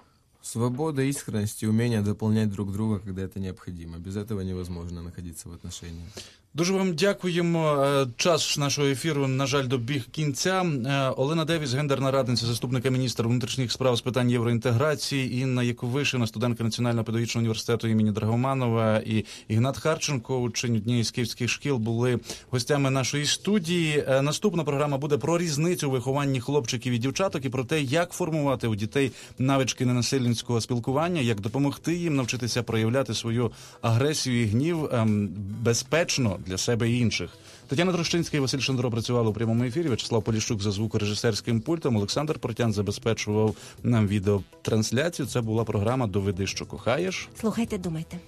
Свобода, 0.43 1.03
искренность 1.03 1.63
и 1.63 1.67
умение 1.67 2.01
дополнять 2.03 2.51
друг 2.51 2.73
друга, 2.73 2.99
когда 2.99 3.23
это 3.23 3.41
необходимо. 3.41 3.99
Без 3.99 4.17
этого 4.17 4.41
невозможно 4.41 5.03
находиться 5.03 5.49
в 5.49 5.53
отношениях. 5.53 6.09
Дуже 6.55 6.73
вам 6.73 6.95
дякуємо. 6.95 7.85
Е, 7.85 8.07
Час 8.17 8.59
нашого 8.59 8.89
ефіру, 8.89 9.29
на 9.29 9.47
жаль, 9.47 9.67
добіг 9.67 10.07
кінця. 10.11 10.63
Е, 10.87 11.15
Олена 11.17 11.45
Девіс, 11.45 11.75
гендерна 11.75 12.11
радниця, 12.11 12.47
заступника 12.47 12.91
міністра 12.91 13.29
внутрішніх 13.29 13.73
справ 13.73 13.97
з 13.97 14.01
питань 14.01 14.31
євроінтеграції, 14.31 15.41
Інна 15.41 15.63
Яковишина, 15.63 16.27
студентка 16.27 16.65
Національного 16.65 17.05
педагогічного 17.05 17.43
університету 17.43 17.89
імені 17.89 18.13
Драгоманова 18.13 18.99
і 18.99 19.25
Ігнат 19.49 19.79
Харченко, 19.79 20.39
учень 20.39 20.77
однієї 20.77 21.05
з 21.05 21.11
київських 21.11 21.51
шкіл, 21.51 21.77
були 21.77 22.19
гостями 22.51 22.91
нашої 22.91 23.27
студії. 23.27 24.05
Е, 24.09 24.23
Наступна 24.23 24.65
програма 24.65 24.99
буде 24.99 25.19
про 25.19 25.39
різницю 25.39 25.89
у 25.89 25.91
вихованні 25.91 26.41
хлопчиків 26.41 26.93
і 26.93 26.99
дівчаток 26.99 27.45
і 27.45 27.49
про 27.49 27.65
те, 27.65 27.81
як 27.81 28.13
формувати 28.13 28.67
у 28.67 28.75
дітей 28.75 29.13
навички 29.39 29.87
ненасильницького 29.87 30.61
спілкування, 30.61 31.21
як 31.21 31.41
допомогти 31.41 31.95
їм 31.95 32.17
навчитися 32.17 32.63
проявляти 32.63 33.15
свою 33.15 33.51
агресію 33.83 34.43
і 34.43 34.47
гнів 34.47 34.89
ем, 34.93 35.29
безпечно 35.63 36.40
для 36.47 36.59
себе 36.59 36.91
і 36.91 36.99
інших. 36.99 37.31
Тетяна 37.69 37.93
Трощинська 37.93 38.37
і 38.37 38.41
Василь 38.41 38.59
Шандро 38.59 38.91
працювали 38.91 39.29
у 39.29 39.33
прямому 39.33 39.65
ефірі. 39.65 39.89
Вячеслав 39.89 40.23
Поліщук 40.23 40.63
за 40.63 40.71
звукорежисерським 40.71 41.61
пультом. 41.61 41.97
Олександр 41.97 42.39
Портян 42.39 42.73
забезпечував 42.73 43.57
нам 43.83 44.07
відеотрансляцію. 44.07 45.27
Це 45.27 45.41
була 45.41 45.65
програма 45.65 46.07
Доведи, 46.07 46.47
що 46.47 46.67
кохаєш. 46.67 47.29
Слухайте, 47.41 47.79
думайте. 47.79 48.19